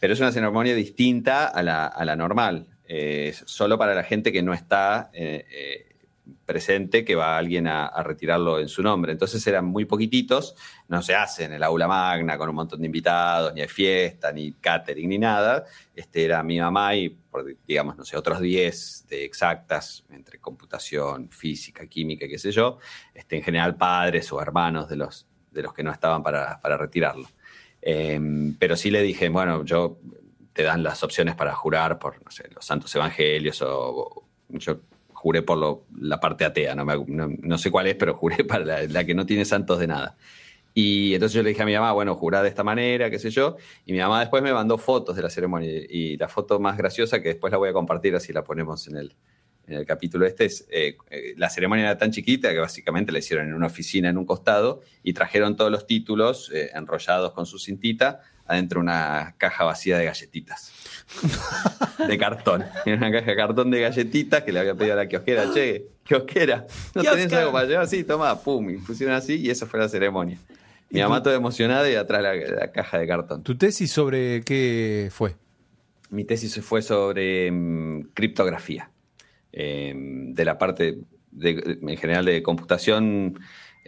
Pero 0.00 0.12
es 0.12 0.20
una 0.20 0.32
ceremonia 0.32 0.74
distinta 0.74 1.46
a 1.46 1.62
la, 1.62 1.86
a 1.86 2.04
la 2.04 2.16
normal. 2.16 2.66
Eh, 2.90 3.34
solo 3.44 3.76
para 3.76 3.94
la 3.94 4.02
gente 4.02 4.32
que 4.32 4.42
no 4.42 4.54
está 4.54 5.10
eh, 5.12 5.44
eh, 5.50 5.88
presente, 6.46 7.04
que 7.04 7.14
va 7.14 7.36
alguien 7.36 7.66
a, 7.66 8.02
retirarlo 8.02 8.58
en 8.58 8.68
su 8.68 8.82
nombre. 8.82 9.12
Entonces 9.12 9.46
eran 9.46 9.66
muy 9.66 9.84
poquititos, 9.84 10.56
no 10.88 11.02
se 11.02 11.14
hace 11.14 11.44
en 11.44 11.52
el 11.52 11.62
aula 11.62 11.86
magna 11.86 12.38
con 12.38 12.48
un 12.48 12.54
montón 12.54 12.80
de 12.80 12.86
invitados, 12.86 13.52
ni 13.52 13.60
hay 13.60 13.68
fiesta, 13.68 14.32
ni 14.32 14.52
catering, 14.52 15.10
ni 15.10 15.18
nada. 15.18 15.66
Este 15.94 16.24
era 16.24 16.42
mi 16.42 16.58
mamá 16.58 16.96
y, 16.96 17.14
digamos, 17.66 17.98
no 17.98 18.06
sé, 18.06 18.16
otros 18.16 18.40
10 18.40 19.06
de 19.08 19.22
exactas, 19.22 20.06
entre 20.08 20.38
computación, 20.38 21.28
física, 21.28 21.86
química, 21.86 22.26
qué 22.26 22.38
sé 22.38 22.52
yo. 22.52 22.78
Este, 23.12 23.36
en 23.36 23.42
general, 23.42 23.76
padres 23.76 24.32
o 24.32 24.40
hermanos 24.40 24.88
de 24.88 24.96
los, 24.96 25.26
de 25.50 25.62
los 25.62 25.74
que 25.74 25.82
no 25.82 25.92
estaban 25.92 26.22
para, 26.22 26.58
para 26.58 26.78
retirarlo. 26.78 27.28
Eh, 27.82 28.18
pero 28.58 28.76
sí 28.76 28.90
le 28.90 29.02
dije, 29.02 29.28
bueno, 29.28 29.62
yo 29.64 29.98
te 30.58 30.64
dan 30.64 30.82
las 30.82 31.04
opciones 31.04 31.36
para 31.36 31.54
jurar 31.54 32.00
por, 32.00 32.16
los 32.52 32.64
santos 32.64 32.92
evangelios 32.96 33.62
o, 33.62 33.68
o 33.70 34.24
yo 34.58 34.80
juré 35.12 35.42
por 35.42 35.84
la 36.00 36.18
parte 36.18 36.44
atea, 36.44 36.74
no, 36.74 36.84
me 36.84 36.96
no- 37.06 37.32
no 37.40 37.58
sé 37.58 37.70
cuál 37.70 37.86
es, 37.86 37.94
pero 37.94 38.14
juré 38.16 38.42
para 38.44 38.64
la, 38.64 38.82
la 38.82 39.04
que 39.04 39.14
no 39.14 39.24
tiene 39.24 39.44
santos 39.44 39.78
de 39.78 39.86
nada. 39.86 40.16
Y 40.74 41.14
entonces 41.14 41.34
yo 41.36 41.44
le 41.44 41.50
dije 41.50 41.62
a 41.62 41.64
mi 41.64 41.74
mamá, 41.74 41.92
bueno, 41.92 42.16
jurá 42.16 42.42
de 42.42 42.48
esta 42.48 42.64
manera, 42.64 43.08
qué 43.08 43.20
sé 43.20 43.30
yo. 43.30 43.56
Y 43.86 43.92
mi 43.92 44.00
mamá 44.00 44.18
después 44.18 44.42
me 44.42 44.52
mandó 44.52 44.78
fotos 44.78 45.14
de 45.14 45.22
la 45.22 45.30
ceremonia. 45.30 45.70
Y 45.88 46.16
la 46.16 46.26
foto 46.26 46.58
más 46.58 46.76
graciosa, 46.76 47.22
que 47.22 47.28
después 47.28 47.52
la 47.52 47.58
voy 47.58 47.68
a 47.68 47.72
compartir, 47.72 48.16
así 48.16 48.32
la 48.32 48.42
ponemos 48.42 48.88
en 48.88 48.96
el, 48.96 49.14
en 49.68 49.74
el 49.74 49.86
capítulo 49.86 50.26
este, 50.26 50.46
es 50.46 50.66
eh, 50.72 50.96
eh, 51.10 51.34
la 51.36 51.50
ceremonia 51.50 51.84
era 51.84 51.98
tan 51.98 52.10
chiquita 52.10 52.50
que 52.50 52.58
básicamente 52.58 53.12
la 53.12 53.20
hicieron 53.20 53.46
en 53.46 53.54
una 53.54 53.66
oficina 53.68 54.08
en 54.08 54.18
un 54.18 54.24
costado 54.24 54.80
y 55.04 55.12
trajeron 55.12 55.54
todos 55.54 55.70
los 55.70 55.86
títulos 55.86 56.50
eh, 56.52 56.70
enrollados 56.74 57.30
con 57.32 57.46
su 57.46 57.60
cintita 57.60 58.22
adentro 58.48 58.80
de 58.80 58.84
una 58.84 59.34
caja 59.38 59.64
vacía 59.64 59.96
de 59.98 60.06
galletitas. 60.06 60.72
de 62.06 62.18
cartón. 62.18 62.64
Era 62.84 62.96
una 62.96 63.10
caja 63.12 63.30
de 63.30 63.36
cartón 63.36 63.70
de 63.70 63.80
galletitas 63.80 64.42
que 64.42 64.52
le 64.52 64.60
había 64.60 64.74
pedido 64.74 64.94
a 64.94 64.96
la 64.96 65.08
kiosquera, 65.08 65.52
che, 65.54 65.86
kiosquera, 66.04 66.66
¿no 66.94 67.02
tenés 67.02 67.18
Kiosca. 67.26 67.38
algo 67.40 67.52
para 67.52 67.66
llevar? 67.66 67.86
Sí, 67.88 68.04
toma, 68.04 68.40
pum, 68.40 68.70
y 68.70 68.76
pusieron 68.78 69.14
así 69.14 69.34
y 69.36 69.50
esa 69.50 69.66
fue 69.66 69.78
la 69.80 69.88
ceremonia. 69.88 70.38
Mi 70.90 71.00
mamá 71.00 71.22
toda 71.22 71.36
emocionada 71.36 71.88
y 71.90 71.94
atrás 71.96 72.22
la, 72.22 72.34
la 72.34 72.72
caja 72.72 72.98
de 72.98 73.06
cartón. 73.06 73.42
¿Tu 73.42 73.56
tesis 73.56 73.90
sobre 73.92 74.42
qué 74.42 75.08
fue? 75.12 75.36
Mi 76.10 76.24
tesis 76.24 76.58
fue 76.64 76.80
sobre 76.80 77.50
mm, 77.50 78.08
criptografía, 78.14 78.90
eh, 79.52 79.92
de 79.94 80.44
la 80.46 80.56
parte, 80.56 80.98
de- 81.30 81.78
en 81.82 81.96
general, 81.98 82.24
de 82.24 82.42
computación. 82.42 83.38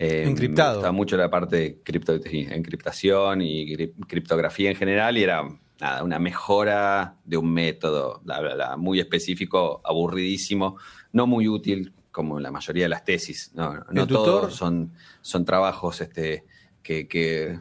Eh, 0.01 0.25
Encriptado. 0.27 0.71
Me 0.71 0.77
gustaba 0.79 0.93
mucho 0.93 1.17
la 1.19 1.31
parte 1.31 1.57
de 1.57 1.79
cripto, 1.83 2.19
sí, 2.23 2.47
encriptación 2.51 3.43
y 3.43 3.67
cri- 3.77 3.93
criptografía 4.09 4.71
en 4.71 4.77
general, 4.77 5.19
y 5.19 5.23
era 5.23 5.43
nada, 5.81 6.03
una 6.03 6.19
mejora 6.19 7.17
de 7.25 7.37
un 7.37 7.53
método 7.53 8.21
bla, 8.25 8.41
bla, 8.41 8.55
bla, 8.55 8.77
muy 8.77 8.99
específico, 8.99 9.81
aburridísimo, 9.85 10.77
no 11.13 11.27
muy 11.27 11.49
útil, 11.49 11.93
como 12.13 12.41
la 12.41 12.51
mayoría 12.51 12.85
de 12.85 12.89
las 12.89 13.05
tesis. 13.05 13.53
No, 13.55 13.85
no 13.93 14.07
todos 14.07 14.55
son, 14.57 14.93
son 15.21 15.45
trabajos 15.45 16.01
este, 16.01 16.45
que, 16.83 17.07
que 17.07 17.59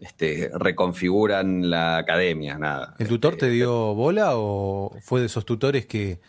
este, 0.00 0.50
reconfiguran 0.54 1.70
la 1.70 1.96
academia. 1.98 2.58
Nada. 2.58 2.94
¿El 2.98 3.08
tutor 3.08 3.34
Este, 3.34 3.46
te 3.46 3.52
dio 3.52 3.94
bola 3.94 4.32
o 4.34 4.94
fue 5.00 5.20
de 5.20 5.26
esos 5.26 5.44
tutores 5.44 5.86
que, 5.86 6.20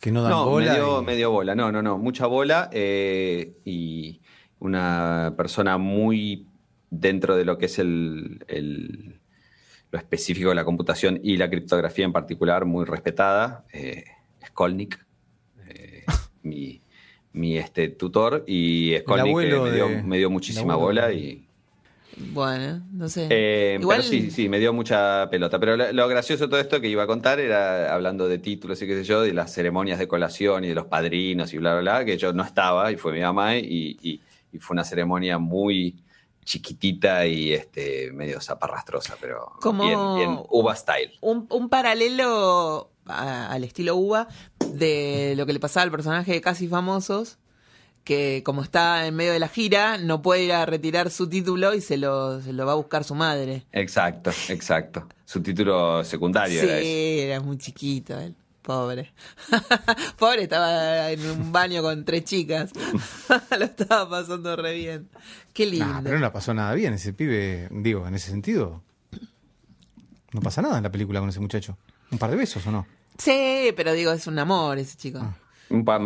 que 0.00 0.10
no 0.10 0.22
dan 0.22 0.32
no, 0.32 0.46
bola? 0.46 0.72
me 0.72 0.78
dio, 0.78 1.00
y- 1.00 1.04
me 1.04 1.16
dio 1.16 1.30
bola. 1.30 1.54
No, 1.54 1.70
no, 1.70 1.82
no. 1.82 1.98
Mucha 1.98 2.26
bola 2.26 2.68
eh, 2.72 3.58
y 3.64 4.20
una 4.60 5.34
persona 5.36 5.78
muy 5.78 6.46
dentro 6.90 7.36
de 7.36 7.44
lo 7.44 7.58
que 7.58 7.66
es 7.66 7.78
el, 7.78 8.44
el- 8.48 9.20
lo 9.90 9.98
específico 9.98 10.50
de 10.50 10.54
la 10.54 10.64
computación 10.64 11.18
y 11.22 11.36
la 11.38 11.48
criptografía 11.48 12.04
en 12.04 12.12
particular, 12.12 12.64
muy 12.66 12.84
respetada. 12.84 13.64
Eh, 13.72 14.04
Skolnick, 14.46 14.98
eh, 15.68 16.04
mi, 16.42 16.82
mi 17.32 17.56
este, 17.56 17.88
tutor, 17.88 18.44
y 18.46 18.94
Skolnick 19.00 19.26
eh, 19.26 19.34
me, 19.36 19.46
dio, 19.46 19.64
de- 19.64 20.02
me 20.02 20.18
dio 20.18 20.28
muchísima 20.30 20.74
bola 20.76 21.10
y, 21.12 21.46
Bueno, 22.18 22.82
no 22.92 23.08
sé. 23.08 23.28
eh, 23.30 23.78
Igual- 23.80 23.98
Pero 23.98 24.08
sí, 24.10 24.30
sí, 24.30 24.48
me 24.50 24.58
dio 24.58 24.72
mucha 24.74 25.28
pelota. 25.30 25.58
Pero 25.58 25.76
lo, 25.76 25.90
lo 25.92 26.08
gracioso 26.08 26.44
de 26.44 26.50
todo 26.50 26.60
esto 26.60 26.80
que 26.82 26.88
iba 26.88 27.04
a 27.04 27.06
contar 27.06 27.40
era 27.40 27.94
hablando 27.94 28.28
de 28.28 28.38
títulos 28.38 28.82
y 28.82 28.86
qué 28.86 28.94
sé 28.94 29.04
yo, 29.04 29.22
de 29.22 29.32
las 29.32 29.54
ceremonias 29.54 29.98
de 29.98 30.06
colación 30.08 30.64
y 30.64 30.68
de 30.68 30.74
los 30.74 30.86
padrinos 30.86 31.54
y 31.54 31.58
bla, 31.58 31.72
bla, 31.80 31.80
bla, 31.98 32.04
que 32.04 32.18
yo 32.18 32.32
no 32.34 32.42
estaba 32.42 32.90
y 32.92 32.96
fue 32.96 33.12
mi 33.14 33.20
mamá 33.20 33.56
y, 33.56 33.96
y- 34.02 34.20
y 34.52 34.58
fue 34.58 34.74
una 34.74 34.84
ceremonia 34.84 35.38
muy 35.38 36.02
chiquitita 36.44 37.26
y 37.26 37.52
este 37.52 38.10
medio 38.12 38.40
zaparrastrosa, 38.40 39.16
pero 39.20 39.52
Como- 39.60 39.84
bien, 39.84 40.14
bien 40.16 40.40
uva 40.48 40.74
style. 40.74 41.12
un, 41.20 41.46
un 41.50 41.68
paralelo 41.68 42.90
a- 43.06 43.50
al 43.50 43.64
estilo 43.64 43.96
uva 43.96 44.28
de 44.72 45.34
lo 45.36 45.44
que 45.46 45.52
le 45.52 45.60
pasaba 45.60 45.84
al 45.84 45.90
personaje 45.90 46.32
de 46.32 46.40
Casi 46.40 46.66
Famosos, 46.68 47.38
que 48.04 48.42
como 48.44 48.62
está 48.62 49.06
en 49.06 49.14
medio 49.16 49.32
de 49.32 49.38
la 49.38 49.48
gira, 49.48 49.98
no 49.98 50.22
puede 50.22 50.44
ir 50.44 50.52
a 50.52 50.64
retirar 50.64 51.10
su 51.10 51.28
título 51.28 51.74
y 51.74 51.82
se 51.82 51.98
lo, 51.98 52.40
se 52.40 52.54
lo 52.54 52.64
va 52.64 52.72
a 52.72 52.76
buscar 52.76 53.04
su 53.04 53.14
madre. 53.14 53.66
Exacto, 53.72 54.30
exacto. 54.48 55.06
Su 55.26 55.42
título 55.42 56.02
secundario 56.04 56.58
Sí, 56.62 56.66
era 56.66 56.78
ese. 56.78 57.24
era 57.26 57.40
muy 57.40 57.58
chiquito 57.58 58.18
él. 58.18 58.34
Pobre. 58.68 59.14
Pobre, 60.18 60.42
estaba 60.42 61.10
en 61.10 61.26
un 61.26 61.50
baño 61.52 61.80
con 61.80 62.04
tres 62.04 62.24
chicas. 62.24 62.70
lo 63.58 63.64
estaba 63.64 64.10
pasando 64.10 64.54
re 64.56 64.74
bien. 64.74 65.08
Qué 65.54 65.64
lindo. 65.64 65.86
Nah, 65.86 66.02
pero 66.02 66.16
no 66.16 66.20
la 66.20 66.34
pasó 66.34 66.52
nada 66.52 66.74
bien 66.74 66.92
ese 66.92 67.14
pibe, 67.14 67.68
digo, 67.70 68.06
en 68.06 68.14
ese 68.14 68.30
sentido. 68.30 68.82
No 70.32 70.42
pasa 70.42 70.60
nada 70.60 70.76
en 70.76 70.82
la 70.82 70.92
película 70.92 71.18
con 71.20 71.30
ese 71.30 71.40
muchacho. 71.40 71.78
¿Un 72.10 72.18
par 72.18 72.28
de 72.30 72.36
besos 72.36 72.66
o 72.66 72.70
no? 72.70 72.86
Sí, 73.16 73.72
pero 73.74 73.94
digo, 73.94 74.12
es 74.12 74.26
un 74.26 74.38
amor 74.38 74.76
ese 74.76 74.98
chico. 74.98 75.18
Ah. 75.22 75.34
Un, 75.70 75.82
pa- 75.86 75.98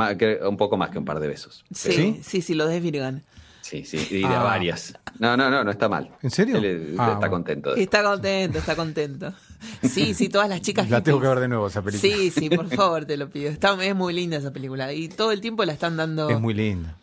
un 0.48 0.56
poco 0.56 0.76
más 0.76 0.90
que 0.90 0.98
un 0.98 1.04
par 1.04 1.18
de 1.18 1.26
besos. 1.26 1.64
Sí, 1.74 1.92
¿Sí? 1.92 2.20
sí, 2.22 2.42
sí, 2.42 2.54
lo 2.54 2.68
desvirgan. 2.68 3.24
Sí, 3.62 3.84
sí, 3.84 4.06
y 4.08 4.18
de 4.20 4.26
Ah. 4.26 4.42
varias. 4.44 4.94
No, 5.18 5.36
no, 5.36 5.50
no, 5.50 5.64
no 5.64 5.70
está 5.72 5.88
mal. 5.88 6.12
¿En 6.22 6.30
serio? 6.30 6.58
Él, 6.58 6.94
Ah, 6.96 7.06
está 7.06 7.14
bueno. 7.18 7.30
contento. 7.32 7.74
Está 7.74 8.04
contento, 8.04 8.58
está 8.60 8.76
contento. 8.76 9.34
Sí, 9.82 10.14
sí, 10.14 10.28
todas 10.28 10.48
las 10.48 10.60
chicas. 10.60 10.88
La 10.90 11.02
tengo 11.02 11.20
que 11.20 11.28
ver 11.28 11.40
de 11.40 11.48
nuevo 11.48 11.66
esa 11.66 11.82
película. 11.82 12.14
Sí, 12.14 12.30
sí, 12.30 12.50
por 12.50 12.68
favor, 12.74 13.04
te 13.04 13.16
lo 13.16 13.28
pido. 13.28 13.50
Está, 13.50 13.76
es 13.84 13.94
muy 13.94 14.12
linda 14.12 14.36
esa 14.36 14.52
película. 14.52 14.92
Y 14.92 15.08
todo 15.08 15.32
el 15.32 15.40
tiempo 15.40 15.64
la 15.64 15.72
están 15.72 15.96
dando. 15.96 16.28
Es 16.30 16.40
muy 16.40 16.54
linda. 16.54 16.96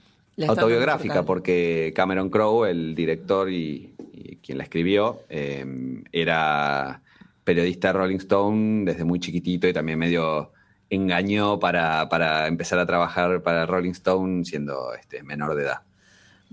autobiográfica, 0.47 1.23
porque 1.23 1.93
Cameron 1.95 2.29
Crowe, 2.29 2.65
el 2.69 2.95
director 2.95 3.49
y, 3.49 3.93
y 4.13 4.35
quien 4.37 4.57
la 4.57 4.63
escribió, 4.63 5.21
eh, 5.29 5.65
era 6.11 7.01
periodista 7.43 7.87
de 7.87 7.93
Rolling 7.93 8.17
Stone 8.17 8.85
desde 8.85 9.03
muy 9.03 9.19
chiquitito 9.19 9.67
y 9.67 9.73
también 9.73 9.97
medio 9.97 10.51
engañó 10.89 11.59
para, 11.59 12.09
para 12.09 12.47
empezar 12.47 12.79
a 12.79 12.85
trabajar 12.85 13.41
para 13.41 13.65
Rolling 13.65 13.91
Stone 13.91 14.45
siendo 14.45 14.93
este, 14.93 15.23
menor 15.23 15.55
de 15.55 15.63
edad. 15.63 15.81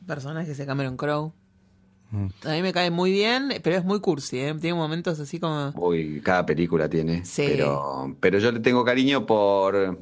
Personaje 0.07 0.53
ese 0.53 0.67
Cameron 0.67 0.97
Crowe. 0.97 1.33
A 2.45 2.51
mí 2.53 2.63
me 2.63 2.73
cae 2.73 2.91
muy 2.91 3.11
bien, 3.11 3.53
pero 3.63 3.77
es 3.77 3.85
muy 3.85 4.01
cursi, 4.01 4.39
¿eh? 4.39 4.55
Tiene 4.61 4.75
momentos 4.75 5.19
así 5.21 5.39
como. 5.41 5.73
Uy, 5.77 6.21
cada 6.23 6.47
película 6.47 6.89
tiene. 6.89 7.25
Sí. 7.25 7.45
Pero, 7.49 8.17
pero 8.21 8.39
yo 8.39 8.53
le 8.53 8.61
tengo 8.61 8.85
cariño 8.85 9.27
por, 9.27 9.99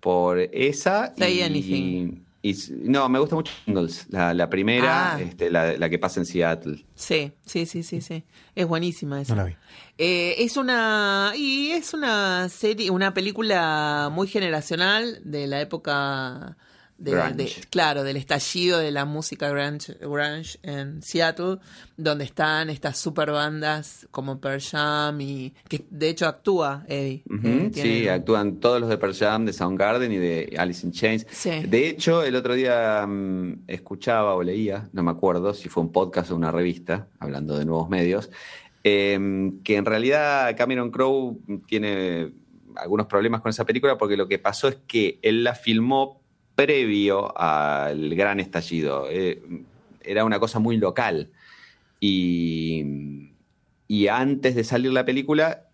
por 0.00 0.38
esa. 0.38 1.14
Say 1.16 1.38
y, 1.38 1.42
anything. 1.42 2.20
y- 2.42 2.54
no, 2.84 3.08
me 3.10 3.18
gusta 3.18 3.34
mucho 3.36 3.52
Singles. 3.66 4.06
La, 4.08 4.32
la 4.32 4.48
primera, 4.48 5.14
Ah. 5.14 5.20
este, 5.20 5.50
la, 5.50 5.76
la 5.76 5.88
que 5.90 5.98
pasa 5.98 6.20
en 6.20 6.26
Seattle. 6.26 6.84
Sí, 6.94 7.32
sí, 7.44 7.66
sí, 7.66 7.82
sí, 7.82 8.00
sí. 8.00 8.24
Es 8.54 8.66
buenísima 8.66 9.20
esa. 9.20 9.34
No 9.34 9.42
la 9.42 9.48
vi. 9.48 9.56
Eh, 9.98 10.36
es 10.38 10.56
una. 10.56 11.32
Y 11.36 11.70
es 11.72 11.92
una 11.94 12.48
serie, 12.48 12.90
una 12.90 13.12
película 13.14 14.08
muy 14.10 14.26
generacional 14.26 15.20
de 15.24 15.46
la 15.46 15.60
época. 15.60 16.56
De, 17.00 17.12
Grunge. 17.12 17.34
de- 17.34 17.50
claro, 17.70 18.02
del 18.04 18.18
estallido 18.18 18.78
de 18.78 18.90
la 18.90 19.06
música 19.06 19.48
grunge, 19.48 19.94
grunge 20.00 20.58
en 20.62 21.00
Seattle, 21.02 21.56
donde 21.96 22.24
están 22.24 22.68
estas 22.68 22.98
super 22.98 23.30
bandas 23.30 24.06
como 24.10 24.38
Pearl 24.38 24.60
Jam 24.60 25.18
y 25.22 25.54
que 25.66 25.86
de 25.88 26.10
hecho 26.10 26.28
actúa 26.28 26.84
Eddie. 26.88 27.22
Eh, 27.42 27.70
Sí, 27.74 28.06
actúan 28.06 28.56
todos 28.60 28.80
los 28.82 28.90
de 28.90 28.98
Pearl 28.98 29.14
Jam, 29.14 29.46
de 29.46 29.54
Soundgarden 29.54 30.12
y 30.12 30.18
de 30.18 30.54
Alice 30.58 30.86
in 30.86 30.92
Chains. 30.92 31.26
Sí. 31.30 31.62
De 31.66 31.88
hecho, 31.88 32.22
el 32.22 32.36
otro 32.36 32.52
día 32.52 33.06
mm, 33.06 33.62
escuchaba 33.66 34.34
o 34.34 34.42
leía, 34.42 34.88
no 34.92 35.02
me 35.02 35.10
acuerdo 35.10 35.54
si 35.54 35.70
fue 35.70 35.82
un 35.82 35.92
podcast 35.92 36.30
o 36.30 36.36
una 36.36 36.50
revista, 36.52 37.08
hablando 37.18 37.56
de 37.58 37.64
nuevos 37.64 37.88
medios, 37.88 38.30
eh, 38.84 39.52
que 39.64 39.76
en 39.76 39.84
realidad 39.86 40.54
Cameron 40.56 40.90
Crowe 40.90 41.38
tiene 41.66 42.32
algunos 42.76 43.06
problemas 43.06 43.40
con 43.40 43.50
esa 43.50 43.64
película 43.64 43.98
porque 43.98 44.16
lo 44.16 44.28
que 44.28 44.38
pasó 44.38 44.68
es 44.68 44.76
que 44.86 45.18
él 45.22 45.44
la 45.44 45.54
filmó 45.54 46.19
previo 46.60 47.32
al 47.38 48.14
gran 48.14 48.38
estallido. 48.38 49.06
Eh, 49.08 49.40
era 50.02 50.24
una 50.26 50.38
cosa 50.38 50.58
muy 50.58 50.76
local. 50.76 51.30
Y, 52.00 52.84
y 53.88 54.08
antes 54.08 54.54
de 54.54 54.64
salir 54.64 54.92
la 54.92 55.06
película, 55.06 55.68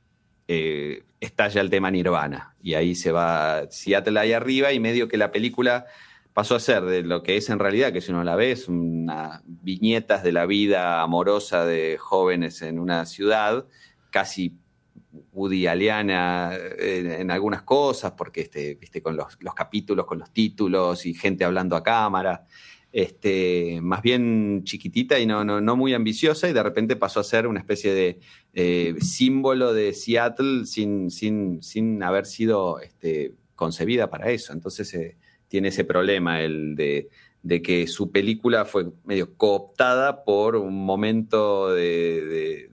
eh, 0.46 1.02
estalla 1.18 1.60
el 1.60 1.70
tema 1.70 1.90
Nirvana. 1.90 2.54
Y 2.62 2.74
ahí 2.74 2.94
se 2.94 3.10
va 3.10 3.68
Seattle 3.68 4.20
ahí 4.20 4.32
arriba 4.32 4.72
y 4.72 4.78
medio 4.78 5.08
que 5.08 5.16
la 5.16 5.32
película 5.32 5.86
pasó 6.32 6.54
a 6.54 6.60
ser 6.60 6.84
de 6.84 7.02
lo 7.02 7.24
que 7.24 7.36
es 7.36 7.50
en 7.50 7.58
realidad, 7.58 7.92
que 7.92 8.00
si 8.00 8.12
uno 8.12 8.22
la 8.22 8.36
ve, 8.36 8.52
es 8.52 8.68
unas 8.68 9.42
viñetas 9.44 10.22
de 10.22 10.30
la 10.30 10.46
vida 10.46 11.02
amorosa 11.02 11.64
de 11.64 11.96
jóvenes 11.98 12.62
en 12.62 12.78
una 12.78 13.06
ciudad, 13.06 13.66
casi 14.10 14.54
Woody 15.32 15.66
Aliana 15.66 16.52
en, 16.78 17.10
en 17.10 17.30
algunas 17.30 17.62
cosas, 17.62 18.12
porque 18.12 18.42
este, 18.42 18.74
viste, 18.74 19.02
con 19.02 19.16
los, 19.16 19.36
los 19.40 19.54
capítulos, 19.54 20.06
con 20.06 20.18
los 20.18 20.32
títulos 20.32 21.06
y 21.06 21.14
gente 21.14 21.44
hablando 21.44 21.76
a 21.76 21.82
cámara 21.82 22.46
este, 22.96 23.78
más 23.82 24.00
bien 24.00 24.62
chiquitita 24.64 25.18
y 25.18 25.26
no, 25.26 25.44
no, 25.44 25.60
no, 25.60 25.76
muy 25.76 25.92
ambiciosa, 25.92 26.48
y 26.48 26.54
de 26.54 26.62
repente 26.62 26.96
pasó 26.96 27.20
a 27.20 27.24
ser 27.24 27.46
una 27.46 27.60
especie 27.60 27.92
de 27.92 28.20
eh, 28.54 28.94
símbolo 29.02 29.74
de 29.74 29.92
Seattle 29.92 30.64
sin, 30.64 31.10
sin, 31.10 31.62
sin 31.62 32.02
haber 32.02 32.24
sido 32.24 32.80
este, 32.80 33.34
concebida 33.54 34.08
para 34.08 34.30
eso. 34.30 34.54
Entonces 34.54 34.94
eh, 34.94 35.18
tiene 35.48 35.68
ese 35.68 35.84
problema 35.84 36.40
el 36.40 36.74
de, 36.74 37.10
que 37.62 37.86
su 37.86 38.10
película 38.10 38.64
fue 38.64 38.86
medio 39.04 39.36
cooptada 39.36 40.24
por 40.24 40.56
un 40.56 40.86
momento 40.86 41.74
de 41.74 42.70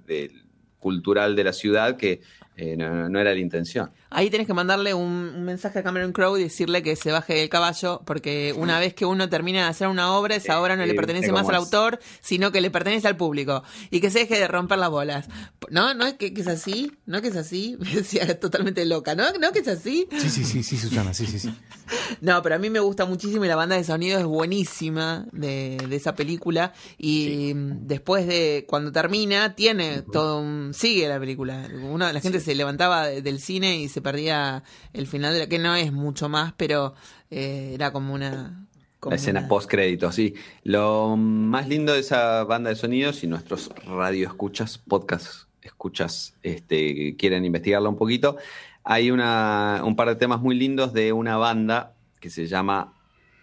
cultural 0.83 1.35
de 1.35 1.45
la 1.45 1.53
ciudad 1.53 1.97
que 1.97 2.21
eh, 2.55 2.77
no, 2.77 3.09
no, 3.09 3.19
era 3.19 3.33
la 3.33 3.39
intención. 3.39 3.89
Ahí 4.11 4.29
tenés 4.29 4.45
que 4.45 4.53
mandarle 4.53 4.93
un, 4.93 5.33
un, 5.35 5.43
mensaje 5.43 5.79
a 5.79 5.83
Cameron 5.83 6.11
Crowe 6.11 6.37
y 6.37 6.43
decirle 6.43 6.83
que 6.83 6.95
se 6.95 7.11
baje 7.11 7.33
del 7.33 7.49
caballo, 7.49 8.01
porque 8.05 8.53
una 8.55 8.79
vez 8.79 8.93
que 8.93 9.05
uno 9.05 9.27
termina 9.27 9.63
de 9.63 9.69
hacer 9.69 9.87
una 9.87 10.13
obra, 10.15 10.35
esa 10.35 10.61
obra 10.61 10.75
no 10.75 10.83
eh, 10.83 10.87
le 10.87 10.93
pertenece 10.93 11.31
más 11.31 11.49
al 11.49 11.55
autor, 11.55 11.99
sino 12.21 12.51
que 12.51 12.61
le 12.61 12.69
pertenece 12.69 13.07
al 13.07 13.17
público. 13.17 13.63
Y 13.89 14.01
que 14.01 14.11
se 14.11 14.19
deje 14.19 14.37
de 14.37 14.47
romper 14.47 14.77
las 14.77 14.91
bolas. 14.91 15.27
¿No? 15.71 15.95
¿No 15.95 16.05
es 16.05 16.13
que, 16.13 16.31
que 16.31 16.41
es 16.41 16.47
así? 16.47 16.91
¿No 17.07 17.23
que 17.23 17.29
es 17.29 17.35
así? 17.35 17.75
Me 17.79 17.89
decía 17.89 18.39
totalmente 18.39 18.85
loca. 18.85 19.15
¿No? 19.15 19.31
¿No 19.33 19.51
que 19.51 19.59
es 19.59 19.67
así? 19.67 20.07
Sí, 20.11 20.29
sí, 20.29 20.43
sí, 20.43 20.63
sí, 20.63 20.77
Susana, 20.77 21.13
sí, 21.13 21.25
sí, 21.25 21.39
sí. 21.39 21.53
no, 22.21 22.41
pero 22.43 22.55
a 22.55 22.59
mí 22.59 22.69
me 22.69 22.79
gusta 22.79 23.05
muchísimo 23.05 23.45
y 23.45 23.47
la 23.47 23.55
banda 23.55 23.75
de 23.75 23.83
sonido 23.83 24.19
es 24.19 24.25
buenísima 24.25 25.25
de, 25.31 25.77
de 25.89 25.95
esa 25.95 26.13
película. 26.13 26.73
Y 26.99 27.25
sí. 27.25 27.53
después 27.81 28.27
de, 28.27 28.65
cuando 28.67 28.91
termina, 28.91 29.55
tiene 29.55 30.03
todo 30.03 30.39
un... 30.39 30.73
Sigue 30.75 31.07
la 31.07 31.19
película. 31.19 31.67
Una, 31.83 32.13
la 32.13 32.21
gente 32.21 32.39
sí. 32.39 32.42
Se 32.43 32.53
levantaba 32.53 33.07
del 33.07 33.39
cine 33.39 33.77
y 33.77 33.89
se 33.89 34.01
perdía 34.01 34.63
el 34.93 35.07
final 35.07 35.33
de 35.33 35.39
la 35.39 35.47
que 35.47 35.57
no 35.57 35.75
es 35.75 35.91
mucho 35.91 36.29
más, 36.29 36.53
pero 36.55 36.93
eh, 37.31 37.71
era 37.73 37.91
como 37.91 38.13
una 38.13 38.67
como 38.99 39.11
la 39.11 39.15
escena 39.15 39.39
una... 39.41 39.49
post 39.49 39.69
crédito, 39.69 40.11
sí. 40.11 40.35
Lo 40.63 41.17
más 41.17 41.67
lindo 41.67 41.93
de 41.93 41.99
esa 41.99 42.43
banda 42.43 42.69
de 42.69 42.75
sonidos 42.75 43.23
y 43.23 43.27
nuestros 43.27 43.69
radio 43.85 44.27
escuchas, 44.27 44.77
podcast 44.77 45.47
escuchas, 45.61 46.35
este, 46.43 47.15
quieren 47.17 47.45
investigarla 47.45 47.89
un 47.89 47.97
poquito, 47.97 48.37
hay 48.83 49.11
una, 49.11 49.81
un 49.83 49.95
par 49.95 50.09
de 50.09 50.15
temas 50.15 50.41
muy 50.41 50.55
lindos 50.55 50.93
de 50.93 51.13
una 51.13 51.37
banda 51.37 51.93
que 52.19 52.29
se 52.29 52.47
llama, 52.47 52.93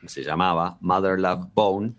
se 0.06 0.22
llamaba 0.22 0.78
Mother 0.80 1.18
Love 1.18 1.48
Bone, 1.54 1.94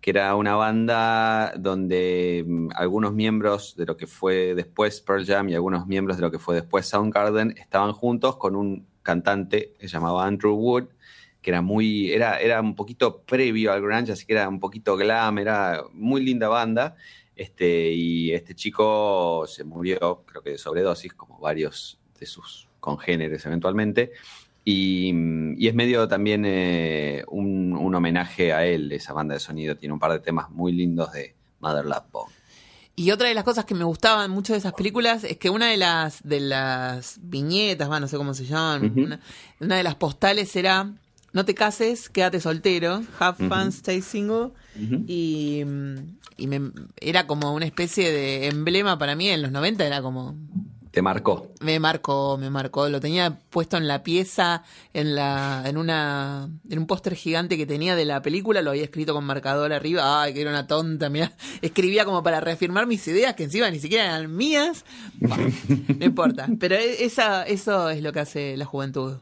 que 0.00 0.10
era 0.10 0.34
una 0.36 0.54
banda 0.54 1.52
donde 1.56 2.44
mm, 2.46 2.68
algunos 2.74 3.12
miembros 3.12 3.74
de 3.76 3.86
lo 3.86 3.96
que 3.96 4.06
fue 4.06 4.54
después 4.54 5.00
Pearl 5.00 5.26
Jam 5.26 5.48
y 5.48 5.54
algunos 5.54 5.86
miembros 5.86 6.16
de 6.16 6.22
lo 6.22 6.30
que 6.30 6.38
fue 6.38 6.54
después 6.54 6.86
Soundgarden 6.86 7.54
estaban 7.58 7.92
juntos 7.92 8.36
con 8.36 8.56
un 8.56 8.86
cantante 9.02 9.74
que 9.78 9.88
se 9.88 9.94
llamaba 9.94 10.26
Andrew 10.26 10.54
Wood, 10.54 10.88
que 11.40 11.50
era 11.50 11.62
muy, 11.62 12.12
era, 12.12 12.40
era 12.40 12.60
un 12.60 12.74
poquito 12.74 13.22
previo 13.22 13.72
al 13.72 13.80
grunge, 13.80 14.12
así 14.12 14.26
que 14.26 14.34
era 14.34 14.48
un 14.48 14.60
poquito 14.60 14.96
glam, 14.96 15.38
era 15.38 15.82
muy 15.92 16.22
linda 16.22 16.48
banda. 16.48 16.96
Este, 17.34 17.92
y 17.92 18.32
este 18.32 18.54
chico 18.54 19.44
se 19.46 19.62
murió, 19.62 20.24
creo 20.26 20.42
que 20.42 20.50
de 20.50 20.58
sobredosis, 20.58 21.14
como 21.14 21.38
varios 21.38 22.00
de 22.18 22.26
sus 22.26 22.68
congéneres 22.80 23.46
eventualmente. 23.46 24.12
Y, 24.70 25.14
y, 25.56 25.66
es 25.66 25.74
medio 25.74 26.08
también 26.08 26.44
eh, 26.44 27.24
un, 27.28 27.72
un, 27.72 27.94
homenaje 27.94 28.52
a 28.52 28.66
él, 28.66 28.92
esa 28.92 29.14
banda 29.14 29.32
de 29.32 29.40
sonido. 29.40 29.76
Tiene 29.76 29.94
un 29.94 29.98
par 29.98 30.12
de 30.12 30.18
temas 30.18 30.50
muy 30.50 30.72
lindos 30.72 31.10
de 31.12 31.34
Mother 31.60 31.86
Love 31.86 32.04
Bone. 32.12 32.32
Y 32.94 33.10
otra 33.10 33.28
de 33.28 33.34
las 33.34 33.44
cosas 33.44 33.64
que 33.64 33.74
me 33.74 33.84
gustaban 33.84 34.30
mucho 34.30 34.52
de 34.52 34.58
esas 34.58 34.74
películas 34.74 35.24
es 35.24 35.38
que 35.38 35.48
una 35.48 35.68
de 35.70 35.78
las 35.78 36.22
de 36.22 36.40
las 36.40 37.18
viñetas, 37.22 37.88
no 37.88 38.08
sé 38.08 38.18
cómo 38.18 38.34
se 38.34 38.44
llaman, 38.44 38.84
uh 38.84 38.88
-huh. 38.88 39.04
una, 39.06 39.20
una, 39.60 39.76
de 39.76 39.82
las 39.82 39.94
postales 39.94 40.54
era 40.54 40.92
no 41.32 41.46
te 41.46 41.54
cases, 41.54 42.10
quédate 42.10 42.38
soltero, 42.38 43.02
have 43.20 43.38
fun, 43.38 43.48
uh 43.48 43.54
-huh. 43.54 43.68
stay 43.68 44.02
single. 44.02 44.50
Uh 44.76 44.80
-huh. 44.80 45.04
Y, 45.06 45.64
y 46.36 46.46
me, 46.46 46.72
era 47.00 47.26
como 47.26 47.54
una 47.54 47.64
especie 47.64 48.12
de 48.12 48.48
emblema 48.48 48.98
para 48.98 49.16
mí 49.16 49.30
en 49.30 49.40
los 49.40 49.50
90, 49.50 49.86
era 49.86 50.02
como 50.02 50.36
marcó. 51.02 51.52
Me 51.60 51.80
marcó, 51.80 52.36
me 52.38 52.50
marcó. 52.50 52.88
Lo 52.88 53.00
tenía 53.00 53.38
puesto 53.50 53.76
en 53.76 53.88
la 53.88 54.02
pieza, 54.02 54.62
en 54.92 55.14
la, 55.14 55.64
en 55.66 55.76
una, 55.76 56.48
en 56.68 56.78
un 56.78 56.86
póster 56.86 57.14
gigante 57.14 57.56
que 57.56 57.66
tenía 57.66 57.96
de 57.96 58.04
la 58.04 58.22
película, 58.22 58.62
lo 58.62 58.70
había 58.70 58.84
escrito 58.84 59.14
con 59.14 59.24
marcador 59.24 59.72
arriba. 59.72 60.22
Ay, 60.22 60.34
que 60.34 60.40
era 60.40 60.50
una 60.50 60.66
tonta, 60.66 61.08
mira. 61.08 61.32
Escribía 61.62 62.04
como 62.04 62.22
para 62.22 62.40
reafirmar 62.40 62.86
mis 62.86 63.06
ideas, 63.08 63.34
que 63.34 63.44
encima 63.44 63.70
ni 63.70 63.78
siquiera 63.78 64.04
eran 64.04 64.34
mías. 64.34 64.84
No 65.20 66.04
importa. 66.04 66.48
Pero 66.58 66.74
esa, 66.76 67.44
eso 67.44 67.90
es 67.90 68.02
lo 68.02 68.12
que 68.12 68.20
hace 68.20 68.56
la 68.56 68.64
juventud. 68.64 69.18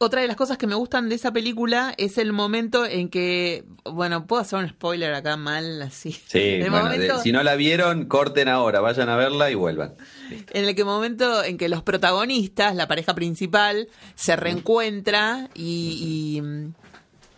Otra 0.00 0.20
de 0.20 0.28
las 0.28 0.36
cosas 0.36 0.58
que 0.58 0.68
me 0.68 0.76
gustan 0.76 1.08
de 1.08 1.16
esa 1.16 1.32
película 1.32 1.92
es 1.98 2.18
el 2.18 2.32
momento 2.32 2.86
en 2.86 3.08
que, 3.08 3.64
bueno, 3.84 4.28
puedo 4.28 4.40
hacer 4.40 4.60
un 4.60 4.68
spoiler 4.68 5.12
acá 5.12 5.36
mal, 5.36 5.82
así. 5.82 6.12
Sí, 6.12 6.58
bueno, 6.70 6.84
momento, 6.84 7.16
de, 7.16 7.22
si 7.22 7.32
no 7.32 7.42
la 7.42 7.56
vieron, 7.56 8.04
corten 8.04 8.46
ahora, 8.46 8.80
vayan 8.80 9.08
a 9.08 9.16
verla 9.16 9.50
y 9.50 9.56
vuelvan. 9.56 9.94
Listo. 10.30 10.52
En 10.56 10.66
el 10.66 10.76
que 10.76 10.84
momento 10.84 11.42
en 11.42 11.58
que 11.58 11.68
los 11.68 11.82
protagonistas, 11.82 12.76
la 12.76 12.86
pareja 12.86 13.14
principal, 13.14 13.88
se 14.14 14.36
reencuentra 14.36 15.48
y, 15.54 16.40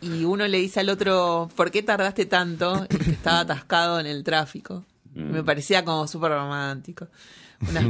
y, 0.03 0.07
y 0.07 0.25
uno 0.25 0.47
le 0.47 0.59
dice 0.59 0.81
al 0.81 0.91
otro, 0.91 1.49
¿por 1.57 1.71
qué 1.71 1.83
tardaste 1.83 2.27
tanto? 2.27 2.87
Y 2.91 2.97
que 2.99 3.11
estaba 3.13 3.41
atascado 3.41 3.99
en 4.01 4.07
el 4.07 4.23
tráfico. 4.23 4.85
Mm. 5.15 5.31
Me 5.33 5.43
parecía 5.43 5.83
como 5.83 6.07
súper 6.07 6.33
romántico. 6.33 7.09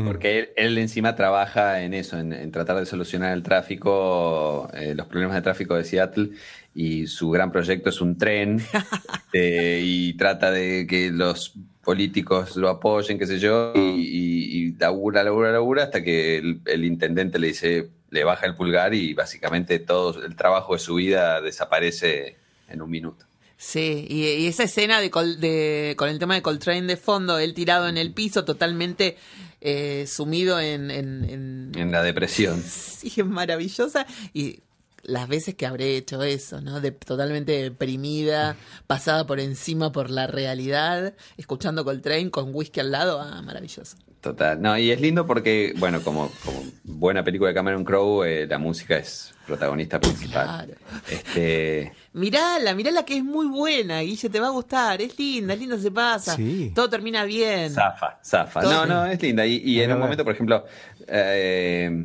Porque 0.04 0.38
él, 0.38 0.48
él, 0.56 0.78
encima 0.78 1.14
trabaja 1.14 1.82
en 1.82 1.94
eso, 1.94 2.18
en, 2.18 2.32
en 2.32 2.50
tratar 2.50 2.76
de 2.76 2.86
solucionar 2.86 3.32
el 3.32 3.42
tráfico, 3.44 4.68
eh, 4.74 4.94
los 4.96 5.06
problemas 5.06 5.36
de 5.36 5.42
tráfico 5.42 5.76
de 5.76 5.84
Seattle, 5.84 6.30
y 6.74 7.06
su 7.06 7.30
gran 7.30 7.52
proyecto 7.52 7.90
es 7.90 8.00
un 8.00 8.18
tren, 8.18 8.60
eh, 9.32 9.80
y 9.84 10.14
trata 10.14 10.50
de 10.50 10.86
que 10.88 11.10
los 11.12 11.54
políticos 11.84 12.56
lo 12.56 12.68
apoyen, 12.68 13.18
qué 13.18 13.26
sé 13.26 13.38
yo, 13.38 13.72
y, 13.74 13.78
y, 13.80 14.58
y 14.58 14.72
labura, 14.72 15.22
labura, 15.22 15.52
labura, 15.52 15.84
hasta 15.84 16.02
que 16.02 16.38
el, 16.38 16.60
el, 16.66 16.84
intendente 16.84 17.38
le 17.38 17.48
dice, 17.48 17.90
le 18.10 18.24
baja 18.24 18.46
el 18.46 18.56
pulgar 18.56 18.92
y 18.92 19.14
básicamente 19.14 19.78
todo 19.78 20.22
el 20.24 20.34
trabajo 20.34 20.72
de 20.72 20.80
su 20.80 20.96
vida 20.96 21.40
desaparece 21.40 22.36
en 22.68 22.82
un 22.82 22.90
minuto. 22.90 23.24
Sí, 23.56 24.06
y, 24.08 24.24
y 24.24 24.46
esa 24.46 24.64
escena 24.64 25.00
de, 25.00 25.10
Col, 25.10 25.38
de, 25.38 25.94
con 25.98 26.08
el 26.08 26.18
tema 26.18 26.34
de 26.34 26.40
Coltrane 26.40 26.86
de 26.86 26.96
fondo, 26.96 27.38
él 27.38 27.52
tirado 27.52 27.88
en 27.88 27.98
el 27.98 28.12
piso, 28.14 28.44
totalmente 28.44 29.18
eh, 29.60 30.06
sumido 30.06 30.60
en, 30.60 30.90
en, 30.90 31.24
en, 31.24 31.72
en. 31.76 31.92
la 31.92 32.02
depresión. 32.02 32.62
Sí, 33.00 33.12
es 33.16 33.26
maravillosa. 33.26 34.06
Y 34.34 34.60
las 35.02 35.28
veces 35.28 35.54
que 35.54 35.66
habré 35.66 35.96
hecho 35.96 36.22
eso, 36.22 36.60
¿no? 36.60 36.80
De, 36.80 36.92
totalmente 36.92 37.52
deprimida, 37.52 38.56
pasada 38.86 39.26
por 39.26 39.40
encima 39.40 39.92
por 39.92 40.10
la 40.10 40.26
realidad, 40.26 41.14
escuchando 41.36 41.84
Coltrane 41.84 42.30
con 42.30 42.54
whisky 42.54 42.80
al 42.80 42.90
lado, 42.90 43.20
ah, 43.20 43.40
maravilloso. 43.42 43.96
Total, 44.20 44.60
no, 44.60 44.76
y 44.76 44.90
es 44.90 45.00
lindo 45.00 45.26
porque, 45.26 45.72
bueno, 45.78 46.02
como, 46.02 46.30
como 46.44 46.62
buena 46.84 47.24
película 47.24 47.48
de 47.48 47.54
Cameron 47.54 47.84
Crowe, 47.84 48.24
eh, 48.24 48.46
la 48.46 48.58
música 48.58 48.98
es 48.98 49.32
protagonista 49.46 49.98
principal. 49.98 50.66
Claro. 50.66 50.72
Este... 51.10 51.92
Mirala, 52.12 52.74
mirala 52.74 53.02
que 53.04 53.16
es 53.16 53.24
muy 53.24 53.46
buena, 53.46 54.00
Guille, 54.00 54.28
te 54.28 54.38
va 54.38 54.48
a 54.48 54.50
gustar, 54.50 55.00
es 55.00 55.18
linda, 55.18 55.54
es 55.54 55.60
linda, 55.60 55.78
se 55.78 55.90
pasa, 55.90 56.36
sí. 56.36 56.70
todo 56.74 56.90
termina 56.90 57.24
bien. 57.24 57.70
Zafa, 57.70 58.18
zafa. 58.22 58.60
Todo... 58.60 58.86
No, 58.86 58.86
no, 58.86 59.06
es 59.06 59.22
linda. 59.22 59.46
Y, 59.46 59.56
y 59.56 59.80
en 59.80 59.92
un 59.92 60.00
momento, 60.00 60.22
por 60.22 60.34
ejemplo, 60.34 60.66
eh, 61.08 62.04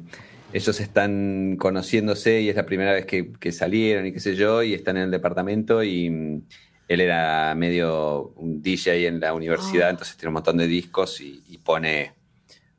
ellos 0.54 0.80
están 0.80 1.58
conociéndose 1.60 2.40
y 2.40 2.48
es 2.48 2.56
la 2.56 2.66
primera 2.66 2.94
vez 2.94 3.06
que, 3.06 3.34
que, 3.34 3.52
salieron 3.52 4.06
y 4.06 4.14
qué 4.14 4.22
sé 4.22 4.38
yo, 4.38 4.64
y 4.64 4.74
están 4.74 4.96
en 4.96 5.04
el 5.04 5.12
departamento 5.12 5.84
y 5.84 6.42
él 6.88 7.02
era 7.02 7.54
medio 7.56 8.34
un 8.36 8.62
DJ 8.62 9.08
en 9.08 9.20
la 9.20 9.34
universidad, 9.34 9.88
oh. 9.88 9.92
entonces 9.92 10.18
tiene 10.18 10.30
un 10.30 10.36
montón 10.36 10.58
de 10.58 10.68
discos 10.68 11.20
y, 11.22 11.44
y 11.50 11.58
pone 11.58 12.14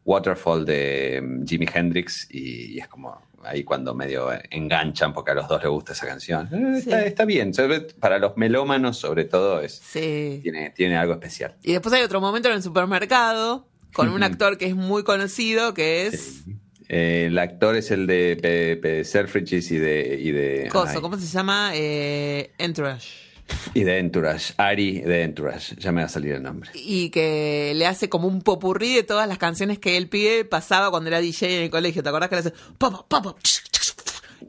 Waterfall 0.05 0.65
de 0.65 1.21
mm, 1.23 1.47
Jimi 1.47 1.67
Hendrix 1.73 2.29
y, 2.31 2.75
y, 2.75 2.79
es 2.79 2.89
como 2.89 3.21
ahí 3.43 3.65
cuando 3.65 3.95
medio 3.95 4.31
enganchan 4.51 5.13
porque 5.13 5.33
a 5.33 5.35
los 5.35 5.49
dos 5.49 5.63
les 5.63 5.71
gusta 5.71 5.93
esa 5.93 6.07
canción. 6.07 6.49
Eh, 6.53 6.81
sí. 6.81 6.89
Está, 6.91 7.05
está, 7.05 7.25
bien, 7.25 7.53
para 8.01 8.19
los 8.19 8.37
melómanos 8.37 8.99
sobre 8.99 9.25
todo 9.25 9.61
es, 9.61 9.75
sí. 9.75 10.41
tiene, 10.43 10.71
tiene 10.71 10.97
algo 10.97 11.13
especial. 11.13 11.57
Y 11.63 11.73
después 11.73 11.95
hay 11.95 12.03
otro 12.03 12.21
momento 12.21 12.49
en 12.49 12.55
el 12.55 12.63
supermercado 12.63 13.69
con 13.93 14.09
un 14.11 14.23
actor 14.23 14.59
que 14.59 14.67
es 14.67 14.77
muy 14.77 15.05
conocido 15.05 15.75
que 15.75 16.07
es... 16.07 16.43
Sí. 16.45 16.57
Eh, 16.89 17.25
el 17.27 17.39
actor 17.39 17.75
es 17.75 17.91
el 17.91 18.07
de 18.07 19.03
Selfridges 19.05 19.73
y 19.73 19.79
de. 19.79 20.21
Y 20.21 20.31
de 20.31 20.69
Coso, 20.71 21.03
¿cómo 21.03 21.19
se 21.19 21.27
llama? 21.27 21.73
Eh, 21.75 22.53
Entourage. 22.59 23.26
Y 23.75 23.85
de 23.85 23.99
Entourage, 23.99 24.55
Ari 24.57 25.01
de 25.01 25.23
Entourage, 25.23 25.77
ya 25.77 25.93
me 25.93 26.01
va 26.01 26.07
a 26.07 26.09
salir 26.11 26.33
el 26.33 26.43
nombre. 26.43 26.71
Y 26.75 27.11
que 27.11 27.73
le 27.77 27.87
hace 27.87 28.09
como 28.09 28.27
un 28.29 28.43
popurrí 28.43 28.95
de 28.95 29.03
todas 29.03 29.29
las 29.29 29.39
canciones 29.39 29.79
que 29.79 29.97
él 29.97 30.09
pide, 30.09 30.45
pasaba 30.45 30.91
cuando 30.91 31.09
era 31.09 31.21
DJ 31.21 31.57
en 31.59 31.63
el 31.65 31.71
colegio, 31.71 32.03
¿te 32.03 32.09
acordás 32.09 32.29
que 32.29 32.37
le 32.37 32.41
hace 32.41 32.53
pop, 32.79 33.07
pop, 33.09 33.39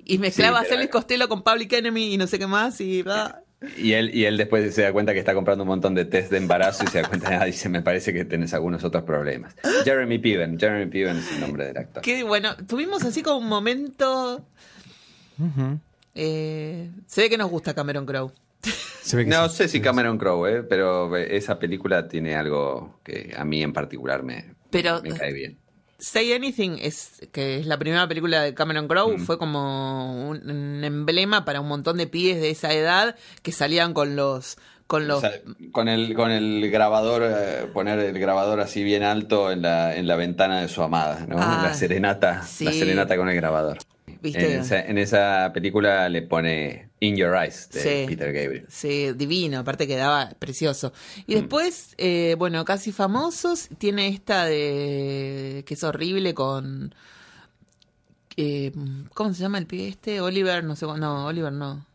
Y 0.06 0.18
mezclaba 0.18 0.62
Sí, 0.64 0.72
a 0.72 0.76
Elvis 0.76 0.89
Costello 0.89 1.28
con 1.28 1.43
Public 1.43 1.74
Enemy 1.74 2.14
y 2.14 2.18
no 2.18 2.28
sé 2.28 2.39
qué 2.39 2.48
más. 2.48 2.80
Y, 2.82 3.04
ah, 3.08 3.41
Y 3.78 3.93
él, 3.93 4.16
y 4.16 4.26
él 4.26 4.38
después 4.38 4.74
se 4.74 4.84
da 4.84 4.93
cuenta 4.93 5.14
que 5.14 5.20
está 5.20 5.34
comprando 5.34 5.64
un 5.64 5.70
montón 5.70 5.93
de 5.95 6.06
test 6.06 6.32
de 6.32 6.38
embarazo 6.38 6.84
y 6.84 6.88
se 6.88 7.02
da 7.02 7.08
cuenta, 7.10 7.41
ah, 7.41 7.45
dice, 7.45 7.70
me 7.70 7.82
parece 7.82 8.14
que 8.14 8.24
tenés 8.26 8.54
algunos 8.54 8.84
otros 8.84 9.04
problemas. 9.04 9.56
Jeremy 9.84 10.20
Piven, 10.20 10.60
Jeremy 10.60 10.86
Piven 10.89 11.18
es 11.18 11.32
el 11.34 11.41
nombre 11.41 11.66
del 11.66 11.78
actor. 11.78 12.02
qué 12.04 12.24
bueno. 12.24 12.56
Tuvimos 12.68 13.04
así 13.04 13.22
como 13.22 13.38
un 13.39 13.48
momento. 13.50 14.45
Eh, 16.16 16.89
se 17.06 17.22
ve 17.22 17.30
que 17.30 17.38
nos 17.38 17.50
gusta 17.50 17.74
Cameron 17.74 18.06
Crowe. 18.06 18.32
Se 18.62 19.16
ve 19.16 19.24
que 19.26 19.32
No 19.32 19.47
sí. 19.49 19.58
sé 19.58 19.68
si 19.70 19.80
Cameron 19.82 20.18
Crowe, 20.18 20.47
eh, 20.60 20.64
pero 20.64 21.16
esa 21.16 21.60
película 21.60 22.08
tiene 22.08 22.36
algo 22.36 22.99
que 23.03 23.34
a 23.38 23.45
mí 23.45 23.62
en 23.64 23.72
particular 23.74 24.24
me, 24.24 24.53
Pero- 24.70 25.01
me 25.01 25.12
cae 25.12 25.34
bien. 25.34 25.58
Say 25.99 26.32
Anything, 26.34 26.78
es, 26.80 27.28
que 27.32 27.58
es 27.58 27.66
la 27.66 27.80
primera 27.80 28.08
película 28.08 28.43
de 28.43 28.53
Cameron 28.53 28.88
Crowe, 28.88 29.18
fue 29.18 29.39
como 29.39 30.30
un, 30.30 30.47
un 30.47 30.84
emblema 30.84 31.43
para 31.43 31.60
un 31.60 31.68
montón 31.68 31.97
de 31.97 32.05
pibes 32.05 32.39
de 32.39 32.51
esa 32.51 32.72
edad 32.72 33.16
que 33.41 33.51
salían 33.51 33.93
con 33.95 34.16
los. 34.16 34.58
Con 34.86 35.08
los 35.08 35.18
O 35.18 35.22
sea, 35.22 35.32
con 35.72 35.88
el 35.89 36.14
con 36.14 36.30
el 36.32 36.70
grabador 36.70 37.24
eh, 37.26 37.66
poner 37.74 37.97
el 37.99 38.18
grabador 38.20 38.60
así 38.62 38.84
bien 38.84 39.01
alto 39.03 39.51
en 39.51 39.64
la, 39.64 39.95
en 39.97 40.08
la 40.08 40.16
ventana 40.16 40.62
de 40.62 40.68
su 40.70 40.84
amada, 40.84 41.26
¿no? 41.28 41.38
Ah, 41.39 41.62
la 41.64 41.74
serenata, 41.74 42.43
sí. 42.43 42.66
la 42.66 42.72
serenata 42.74 43.18
con 43.18 43.28
el 43.28 43.36
grabador. 43.36 43.80
¿Viste? 44.22 44.55
En 44.55 44.61
esa, 44.61 44.82
en 44.82 44.97
esa 44.97 45.51
película 45.53 46.07
le 46.09 46.22
pone 46.24 46.89
In 46.99 47.15
Your 47.15 47.36
Eyes 47.36 47.70
de 47.72 47.80
Sí. 47.80 48.05
Peter 48.07 48.34
Gabriel. 48.34 48.65
Sí, 48.70 49.11
divino, 49.13 49.59
aparte 49.59 49.88
quedaba 49.88 50.32
precioso. 50.39 50.93
Y 51.28 51.36
después, 51.36 51.93
eh, 51.97 52.36
bueno, 52.38 52.65
casi 52.65 52.91
famosos, 52.91 53.70
tiene 53.78 54.07
esta 54.07 54.45
de 54.45 55.63
que 55.68 55.74
es 55.74 55.84
horrible 55.84 56.34
con... 56.34 56.93
eh, 58.38 58.72
¿Cómo 59.13 59.34
se 59.34 59.41
llama 59.41 59.57
el 59.57 59.65
pibe 59.68 59.88
este? 59.88 60.22
Oliver, 60.22 60.63
no 60.63 60.76
sé, 60.76 60.86
no, 60.86 61.26
Oliver 61.28 61.51
no. 61.51 61.86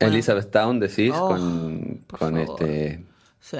Bueno. 0.00 0.14
Elizabeth 0.14 0.50
Town 0.50 0.80
decís 0.80 1.12
Oh, 1.14 1.28
con, 2.18 2.36
este 2.38 3.04
Sí. 3.40 3.58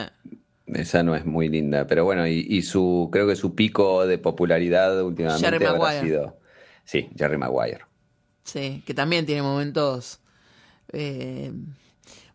esa 0.67 1.03
no 1.03 1.15
es 1.15 1.25
muy 1.27 1.49
linda, 1.49 1.87
pero 1.87 2.05
bueno, 2.05 2.27
y, 2.27 2.45
y 2.49 2.63
su 2.63 3.09
creo 3.13 3.27
que 3.27 3.37
su 3.37 3.55
pico 3.55 4.07
de 4.07 4.19
popularidad 4.19 5.01
últimamente 5.03 5.45
Jerry 5.47 5.65
habrá 5.65 5.79
Maguire. 5.79 6.01
sido 6.07 6.37
sí, 6.85 7.11
Jerry 7.17 7.37
Maguire. 7.37 7.85
Sí, 8.45 8.83
que 8.87 8.95
también 8.95 9.27
tiene 9.27 9.43
momentos 9.43 10.21
eh, 10.93 11.53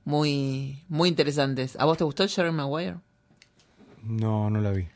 muy, 0.06 0.84
muy 0.88 1.10
interesantes. 1.10 1.76
¿A 1.80 1.86
vos 1.86 1.98
te 1.98 2.04
gustó 2.04 2.28
Jerry 2.28 2.52
Maguire? 2.52 2.96
No, 4.04 4.50
no 4.50 4.62
la 4.62 4.72
vi. 4.72 4.88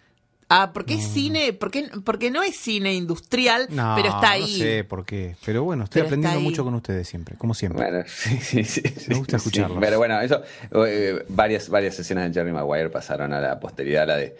Ah, 0.49 0.71
porque 0.71 0.95
es 0.95 1.07
cine, 1.07 1.53
porque, 1.53 1.89
porque 2.03 2.29
no 2.29 2.43
es 2.43 2.55
cine 2.55 2.93
industrial, 2.93 3.67
No, 3.71 3.93
pero 3.95 4.09
está 4.09 4.31
ahí. 4.31 4.41
No 4.41 4.47
sé 4.47 4.83
por 4.83 5.03
qué. 5.03 5.35
Pero 5.43 5.63
bueno, 5.63 5.85
estoy 5.85 6.01
Pero 6.01 6.09
aprendiendo 6.09 6.41
mucho 6.41 6.63
con 6.63 6.75
ustedes 6.75 7.07
siempre, 7.07 7.35
como 7.37 7.55
siempre. 7.55 7.83
Bueno, 7.83 8.03
sí, 8.07 8.37
sí, 8.39 8.63
sí, 8.63 8.83
Me 9.07 9.15
gusta 9.15 9.39
sí, 9.39 9.47
escucharlos. 9.47 9.79
Pero 9.79 9.97
bueno, 9.97 10.21
eso, 10.21 10.43
eh, 10.85 11.25
varias, 11.29 11.69
varias 11.69 11.97
escenas 11.97 12.27
de 12.27 12.39
Jerry 12.39 12.51
Maguire 12.51 12.89
pasaron 12.89 13.33
a 13.33 13.39
la 13.39 13.59
posteridad, 13.59 14.05
la 14.07 14.17
de 14.17 14.37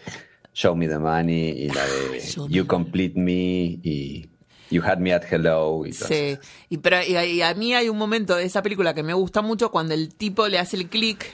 Show 0.52 0.76
Me 0.76 0.86
the 0.86 0.98
Money 0.98 1.48
y 1.50 1.68
la 1.70 1.84
de 1.84 2.20
Show 2.20 2.48
me 2.48 2.54
You 2.54 2.66
Complete 2.66 3.18
Me 3.18 3.32
y 3.32 4.28
You 4.74 4.82
Had 4.84 4.98
Me 4.98 5.12
at 5.14 5.22
Hello 5.30 5.86
y 5.86 5.92
Sí, 5.92 6.38
y, 6.68 6.78
pero, 6.78 6.96
y, 7.02 7.16
a- 7.16 7.24
y 7.26 7.40
a 7.42 7.54
mí 7.54 7.74
hay 7.74 7.88
un 7.88 7.96
momento 7.98 8.36
de 8.36 8.44
esa 8.44 8.62
película 8.62 8.94
que 8.94 9.02
me 9.02 9.14
gusta 9.14 9.40
mucho 9.42 9.70
cuando 9.70 9.94
el 9.94 10.14
tipo 10.14 10.48
le 10.48 10.58
hace 10.58 10.76
el 10.76 10.88
clic 10.88 11.24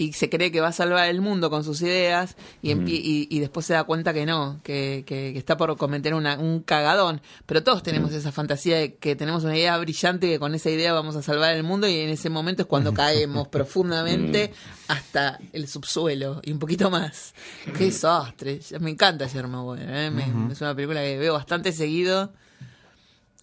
y 0.00 0.12
se 0.12 0.30
cree 0.30 0.52
que 0.52 0.60
va 0.60 0.68
a 0.68 0.72
salvar 0.72 1.08
el 1.08 1.20
mundo 1.20 1.50
con 1.50 1.64
sus 1.64 1.82
ideas 1.82 2.36
y, 2.62 2.70
empie- 2.70 3.00
y, 3.02 3.26
y 3.30 3.40
después 3.40 3.66
se 3.66 3.72
da 3.72 3.82
cuenta 3.82 4.12
que 4.14 4.26
no, 4.26 4.60
que, 4.62 5.02
que- 5.04 5.32
que 5.32 5.38
está 5.40 5.56
por 5.56 5.76
cometer 5.76 6.14
una- 6.14 6.38
un 6.38 6.60
cagadón. 6.60 7.20
Pero 7.46 7.64
todos 7.64 7.82
tenemos 7.82 8.12
esa 8.12 8.30
fantasía 8.30 8.76
de 8.78 8.94
que 8.94 9.16
tenemos 9.16 9.42
una 9.42 9.56
idea 9.56 9.76
brillante 9.76 10.28
y 10.28 10.30
que 10.30 10.38
con 10.38 10.54
esa 10.54 10.70
idea 10.70 10.92
vamos 10.92 11.16
a 11.16 11.22
salvar 11.22 11.52
el 11.56 11.64
mundo 11.64 11.88
y 11.88 11.98
en 11.98 12.10
ese 12.10 12.30
momento 12.30 12.62
es 12.62 12.68
cuando 12.68 12.94
caemos 12.94 13.48
profundamente 13.48 14.52
hasta 14.86 15.40
el 15.52 15.66
subsuelo 15.66 16.40
y 16.44 16.52
un 16.52 16.60
poquito 16.60 16.90
más. 16.90 17.34
Qué 17.76 17.86
desastre. 17.86 18.60
Me 18.78 18.90
encanta 18.90 19.28
Jeremy 19.28 19.52
Maguire, 19.52 20.06
¿eh? 20.06 20.10
Es 20.52 20.60
una 20.60 20.76
película 20.76 21.02
que 21.02 21.18
veo 21.18 21.32
bastante 21.34 21.72
seguido. 21.72 22.32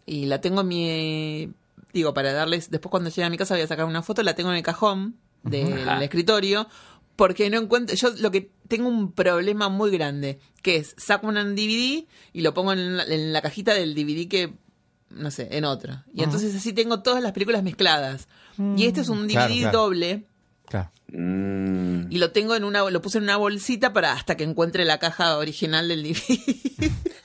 Y 0.05 0.25
la 0.25 0.41
tengo 0.41 0.61
en 0.61 0.67
mi. 0.67 1.53
Digo, 1.93 2.13
para 2.13 2.33
darles. 2.33 2.69
Después, 2.69 2.91
cuando 2.91 3.09
llegue 3.09 3.23
a 3.23 3.29
mi 3.29 3.37
casa, 3.37 3.53
voy 3.55 3.63
a 3.63 3.67
sacar 3.67 3.85
una 3.85 4.01
foto. 4.03 4.21
La 4.23 4.35
tengo 4.35 4.51
en 4.51 4.57
el 4.57 4.63
cajón 4.63 5.15
del 5.43 5.87
Ajá. 5.87 6.03
escritorio. 6.03 6.67
Porque 7.15 7.49
no 7.49 7.57
encuentro. 7.59 7.95
Yo 7.95 8.09
lo 8.19 8.29
que 8.31 8.51
tengo 8.67 8.89
un 8.89 9.11
problema 9.13 9.69
muy 9.69 9.89
grande. 9.91 10.39
Que 10.61 10.75
es 10.77 10.93
saco 10.97 11.27
un 11.27 11.35
DVD 11.55 12.05
y 12.33 12.41
lo 12.41 12.53
pongo 12.53 12.73
en 12.73 12.97
la, 12.97 13.03
en 13.05 13.31
la 13.33 13.41
cajita 13.41 13.73
del 13.73 13.95
DVD 13.95 14.27
que. 14.27 14.53
No 15.09 15.31
sé, 15.31 15.47
en 15.51 15.63
otra. 15.65 16.05
Y 16.13 16.23
entonces 16.23 16.53
así 16.55 16.73
tengo 16.73 17.01
todas 17.01 17.23
las 17.23 17.31
películas 17.31 17.63
mezcladas. 17.63 18.27
Y 18.75 18.85
este 18.85 19.01
es 19.01 19.09
un 19.09 19.27
DVD 19.27 19.31
Claro, 19.33 19.53
claro. 19.55 19.77
doble. 19.79 20.25
Claro. 20.67 20.91
Mm, 21.13 22.11
Y 22.11 22.17
lo 22.17 22.31
tengo 22.31 22.55
en 22.55 22.63
una. 22.65 22.89
Lo 22.89 23.01
puse 23.01 23.19
en 23.19 23.23
una 23.23 23.37
bolsita 23.37 23.93
para 23.93 24.11
hasta 24.13 24.35
que 24.35 24.43
encuentre 24.43 24.83
la 24.83 24.97
caja 24.99 25.37
original 25.37 25.87
del 25.87 26.03
DVD. 26.03 26.91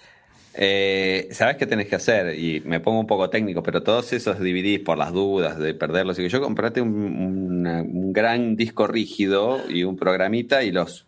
eh, 0.63 1.27
¿Sabes 1.33 1.57
qué 1.57 1.65
tenés 1.67 1.89
que 1.89 1.97
hacer? 1.97 2.39
Y 2.39 2.61
me 2.67 2.81
pongo 2.81 3.01
un 3.01 3.07
poco 3.07 3.31
técnico, 3.31 3.63
pero 3.63 3.83
todos 3.83 4.13
esos 4.13 4.39
DVDs 4.39 4.81
por 4.81 4.99
las 4.99 5.11
dudas 5.11 5.59
de 5.59 5.73
perderlos, 5.73 6.19
y 6.19 6.23
que 6.23 6.29
yo 6.29 6.41
comprate 6.43 6.83
un, 6.83 8.13
gran 8.13 8.57
disco 8.57 8.87
rígido 8.87 9.59
y 9.71 9.85
un 9.85 9.97
programita 9.97 10.63
y 10.63 10.71
los 10.71 11.07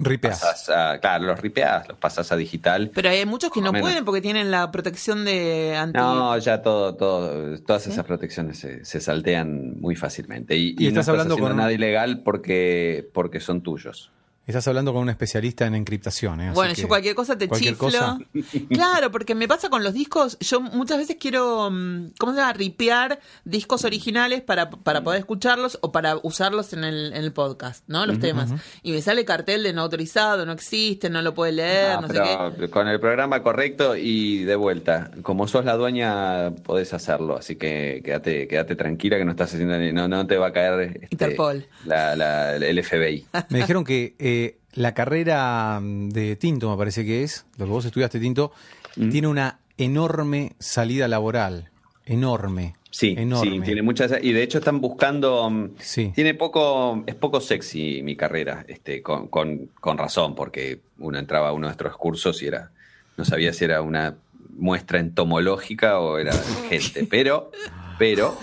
Ripeas. 0.00 0.40
pasas 0.40 0.68
a, 0.76 0.98
claro, 0.98 1.26
los 1.26 1.40
ripeás, 1.40 1.86
los 1.88 1.96
pasas 1.96 2.32
a 2.32 2.36
digital. 2.36 2.90
Pero 2.92 3.08
hay 3.10 3.24
muchos 3.24 3.52
que 3.52 3.60
no 3.60 3.70
menos. 3.70 3.88
pueden 3.88 4.04
porque 4.04 4.20
tienen 4.20 4.50
la 4.50 4.72
protección 4.72 5.24
de 5.24 5.76
anti. 5.76 5.96
No, 5.96 6.36
ya 6.38 6.60
todo, 6.60 6.96
todo, 6.96 7.56
todas 7.60 7.86
esas 7.86 8.04
protecciones 8.04 8.58
se, 8.58 8.84
se 8.84 9.00
saltean 9.00 9.80
muy 9.80 9.94
fácilmente. 9.94 10.56
Y, 10.56 10.70
Y 10.76 10.76
y 10.76 10.82
no 10.84 10.88
estás 10.88 11.08
hablando 11.08 11.38
con- 11.38 11.56
nada 11.56 11.72
ilegal 11.72 12.22
porque, 12.24 13.08
porque 13.12 13.38
son 13.38 13.60
tuyos. 13.60 14.10
Estás 14.44 14.66
hablando 14.66 14.92
con 14.92 15.02
un 15.02 15.08
especialista 15.08 15.66
en 15.66 15.76
encriptación, 15.76 16.40
¿eh? 16.40 16.50
Bueno, 16.52 16.74
yo 16.74 16.88
cualquier 16.88 17.14
cosa 17.14 17.38
te 17.38 17.46
cualquier 17.46 17.74
chiflo. 17.74 17.86
cosa- 17.86 18.18
Claro, 18.70 19.12
porque 19.12 19.36
me 19.36 19.46
pasa 19.46 19.68
con 19.70 19.84
los 19.84 19.94
discos. 19.94 20.36
Yo 20.40 20.60
muchas 20.60 20.98
veces 20.98 21.16
quiero, 21.20 21.70
mm, 21.70 22.14
¿cómo 22.18 22.32
se 22.32 22.38
llama? 22.40 22.52
Ripear 22.52 23.20
discos 23.44 23.84
originales 23.84 24.40
para, 24.40 24.68
para 24.68 25.04
poder 25.04 25.20
escucharlos 25.20 25.78
o 25.80 25.92
para 25.92 26.16
usarlos 26.24 26.72
en 26.72 26.82
el, 26.82 27.12
en 27.12 27.22
el 27.22 27.32
podcast, 27.32 27.84
¿no? 27.86 28.04
Los 28.04 28.18
temas. 28.18 28.50
Y 28.82 28.90
me 28.90 29.00
sale 29.00 29.24
cartel 29.24 29.62
de 29.62 29.72
no 29.72 29.82
autorizado, 29.82 30.44
no 30.44 30.52
existe, 30.52 31.08
no 31.08 31.22
lo 31.22 31.34
puede 31.34 31.52
leer, 31.52 32.00
no 32.00 32.08
sé 32.08 32.20
qué. 32.58 32.68
con 32.68 32.88
el 32.88 32.98
programa 32.98 33.44
correcto 33.44 33.94
y 33.96 34.42
de 34.42 34.56
vuelta. 34.56 35.12
Como 35.22 35.46
sos 35.46 35.64
la 35.64 35.76
dueña, 35.76 36.50
podés 36.64 36.92
hacerlo. 36.94 37.36
Así 37.36 37.54
que 37.54 38.02
quédate, 38.04 38.48
quédate 38.48 38.74
tranquila 38.74 39.18
que 39.18 39.24
no 39.24 39.30
estás 39.30 39.54
haciendo 39.54 39.78
ni- 39.78 39.92
no, 39.92 40.08
no 40.08 40.26
te 40.26 40.36
va 40.36 40.48
a 40.48 40.52
caer 40.52 40.80
este, 40.80 41.08
Interpol. 41.12 41.64
la- 41.86 42.16
la- 42.16 42.56
el 42.56 42.82
FBI. 42.82 43.24
Me 43.48 43.58
dijeron 43.60 43.84
que 43.84 44.16
eh, 44.18 44.41
la 44.74 44.94
carrera 44.94 45.78
mm, 45.80 46.08
de 46.10 46.36
Tinto, 46.36 46.70
me 46.70 46.76
parece 46.76 47.04
que 47.04 47.22
es, 47.22 47.44
lo 47.58 47.66
que 47.66 47.70
vos 47.70 47.84
estudiaste 47.84 48.20
Tinto, 48.20 48.52
Mm. 48.96 49.08
tiene 49.10 49.28
una 49.28 49.58
enorme 49.78 50.52
salida 50.58 51.08
laboral. 51.08 51.70
Enorme. 52.04 52.74
Sí, 52.90 53.14
enorme. 53.16 53.50
sí, 53.56 53.60
tiene 53.62 53.80
muchas 53.80 54.12
y 54.22 54.32
de 54.34 54.42
hecho 54.42 54.58
están 54.58 54.82
buscando 54.82 55.48
mm, 55.48 55.70
Sí. 55.78 56.12
tiene 56.14 56.34
poco 56.34 57.02
es 57.06 57.14
poco 57.14 57.40
sexy 57.40 58.02
mi 58.02 58.14
carrera, 58.16 58.66
este 58.68 59.00
con, 59.02 59.28
con, 59.28 59.70
con 59.80 59.96
razón 59.96 60.34
porque 60.34 60.80
uno 60.98 61.18
entraba 61.18 61.48
a 61.48 61.52
uno 61.52 61.68
de 61.68 61.70
nuestros 61.70 61.96
cursos 61.96 62.42
y 62.42 62.48
era 62.48 62.70
no 63.16 63.24
sabía 63.24 63.54
si 63.54 63.64
era 63.64 63.80
una 63.80 64.16
muestra 64.58 64.98
entomológica 65.00 66.00
o 66.00 66.18
era 66.18 66.32
gente, 66.68 67.06
pero 67.08 67.50
pero 67.98 68.36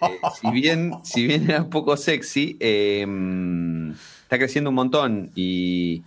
eh, 0.00 0.18
si 0.40 0.50
bien 0.50 0.92
si 1.02 1.26
bien 1.26 1.50
era 1.50 1.64
poco 1.68 1.94
sexy 1.98 2.56
eh, 2.58 3.04
está 4.30 4.38
creciendo 4.38 4.70
un 4.70 4.76
montón 4.76 5.32
y 5.34 6.04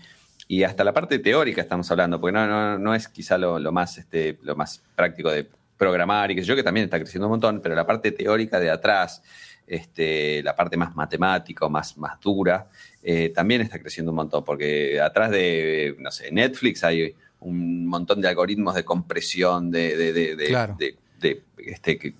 y 0.47 0.63
hasta 0.63 0.83
la 0.83 0.93
parte 0.93 1.19
teórica 1.19 1.61
estamos 1.61 1.89
hablando, 1.91 2.19
porque 2.21 2.33
no, 2.33 2.45
no, 2.47 2.77
no 2.77 2.93
es 2.95 3.07
quizá 3.09 3.37
lo, 3.37 3.59
lo 3.59 3.71
más 3.73 3.97
este, 3.97 4.37
lo 4.43 4.55
más 4.55 4.81
práctico 4.95 5.29
de 5.31 5.47
programar 5.77 6.31
y 6.31 6.35
que 6.35 6.43
yo, 6.43 6.55
que 6.55 6.63
también 6.63 6.85
está 6.85 6.99
creciendo 6.99 7.27
un 7.27 7.31
montón, 7.31 7.59
pero 7.61 7.75
la 7.75 7.85
parte 7.85 8.11
teórica 8.11 8.59
de 8.59 8.69
atrás, 8.69 9.23
este, 9.67 10.41
la 10.43 10.55
parte 10.55 10.77
más 10.77 10.95
matemática 10.95 11.65
o 11.65 11.69
más, 11.69 11.97
más 11.97 12.19
dura, 12.21 12.67
eh, 13.01 13.29
también 13.35 13.61
está 13.61 13.79
creciendo 13.79 14.11
un 14.11 14.17
montón, 14.17 14.43
porque 14.45 15.01
atrás 15.01 15.31
de, 15.31 15.95
no 15.99 16.11
sé, 16.11 16.31
Netflix 16.31 16.83
hay 16.83 17.15
un 17.39 17.85
montón 17.87 18.21
de 18.21 18.27
algoritmos 18.27 18.75
de 18.75 18.83
compresión, 18.85 19.71
de, 19.71 19.97
de, 19.97 20.13
de, 20.13 20.35
de- 20.35 20.47
Claro. 20.47 20.75
De- 21.23 21.43
de, 21.57 21.71
este, 21.71 21.97
que, 21.97 22.13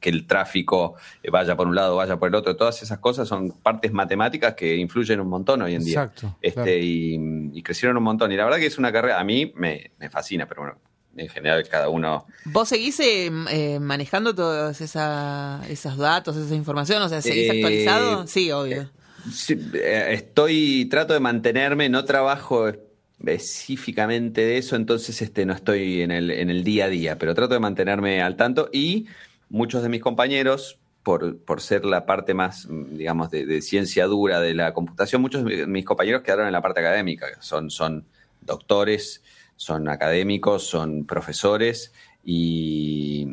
que 0.00 0.08
el 0.10 0.26
tráfico 0.26 0.94
vaya 1.30 1.54
por 1.56 1.66
un 1.66 1.74
lado, 1.74 1.96
vaya 1.96 2.16
por 2.18 2.28
el 2.28 2.34
otro, 2.34 2.56
todas 2.56 2.82
esas 2.82 2.98
cosas 2.98 3.28
son 3.28 3.50
partes 3.60 3.92
matemáticas 3.92 4.54
que 4.54 4.76
influyen 4.76 5.20
un 5.20 5.28
montón 5.28 5.62
hoy 5.62 5.74
en 5.74 5.84
día. 5.84 6.02
Exacto, 6.04 6.36
Este, 6.40 6.54
claro. 6.62 6.70
y, 6.82 7.50
y 7.52 7.62
crecieron 7.62 7.96
un 7.98 8.02
montón. 8.04 8.32
Y 8.32 8.36
la 8.36 8.44
verdad 8.44 8.58
que 8.58 8.66
es 8.66 8.78
una 8.78 8.90
carrera, 8.92 9.20
a 9.20 9.24
mí 9.24 9.52
me, 9.54 9.92
me 9.98 10.10
fascina, 10.10 10.46
pero 10.48 10.62
bueno, 10.62 10.78
en 11.16 11.28
general 11.28 11.66
cada 11.68 11.88
uno... 11.88 12.26
¿Vos 12.44 12.68
seguís 12.68 12.98
eh, 13.00 13.30
eh, 13.50 13.78
manejando 13.80 14.34
todos 14.34 14.80
esa, 14.80 15.60
esos 15.68 15.96
datos, 15.96 16.36
esa 16.36 16.54
información? 16.54 17.02
O 17.02 17.08
sea, 17.08 17.20
¿seguís 17.20 17.48
Eh, 17.48 17.52
actualizado? 17.52 18.26
Sí, 18.26 18.50
obvio. 18.52 18.90
Sí, 19.32 19.58
eh, 19.74 20.06
estoy, 20.12 20.86
trato 20.86 21.12
de 21.12 21.20
mantenerme, 21.20 21.88
no 21.88 22.04
trabajo 22.04 22.70
específicamente 23.18 24.42
de 24.42 24.58
eso, 24.58 24.76
entonces 24.76 25.20
este, 25.22 25.44
no 25.44 25.52
estoy 25.52 26.02
en 26.02 26.10
el, 26.10 26.30
en 26.30 26.50
el 26.50 26.64
día 26.64 26.86
a 26.86 26.88
día, 26.88 27.18
pero 27.18 27.34
trato 27.34 27.54
de 27.54 27.60
mantenerme 27.60 28.22
al 28.22 28.36
tanto 28.36 28.68
y 28.72 29.06
muchos 29.48 29.82
de 29.82 29.88
mis 29.88 30.00
compañeros, 30.00 30.78
por, 31.02 31.38
por 31.38 31.60
ser 31.60 31.84
la 31.84 32.04
parte 32.06 32.34
más, 32.34 32.68
digamos, 32.68 33.30
de, 33.30 33.62
ciencia 33.62 34.06
dura 34.06 34.40
de 34.40 34.54
la 34.54 34.74
computación, 34.74 35.22
muchos 35.22 35.44
de 35.44 35.66
mis 35.66 35.84
compañeros 35.84 36.22
quedaron 36.22 36.46
en 36.46 36.52
la 36.52 36.60
parte 36.60 36.80
académica, 36.80 37.26
son, 37.40 37.70
son 37.70 38.04
doctores, 38.42 39.22
son 39.56 39.88
académicos, 39.88 40.64
son 40.64 41.04
profesores 41.06 41.92
y, 42.22 43.26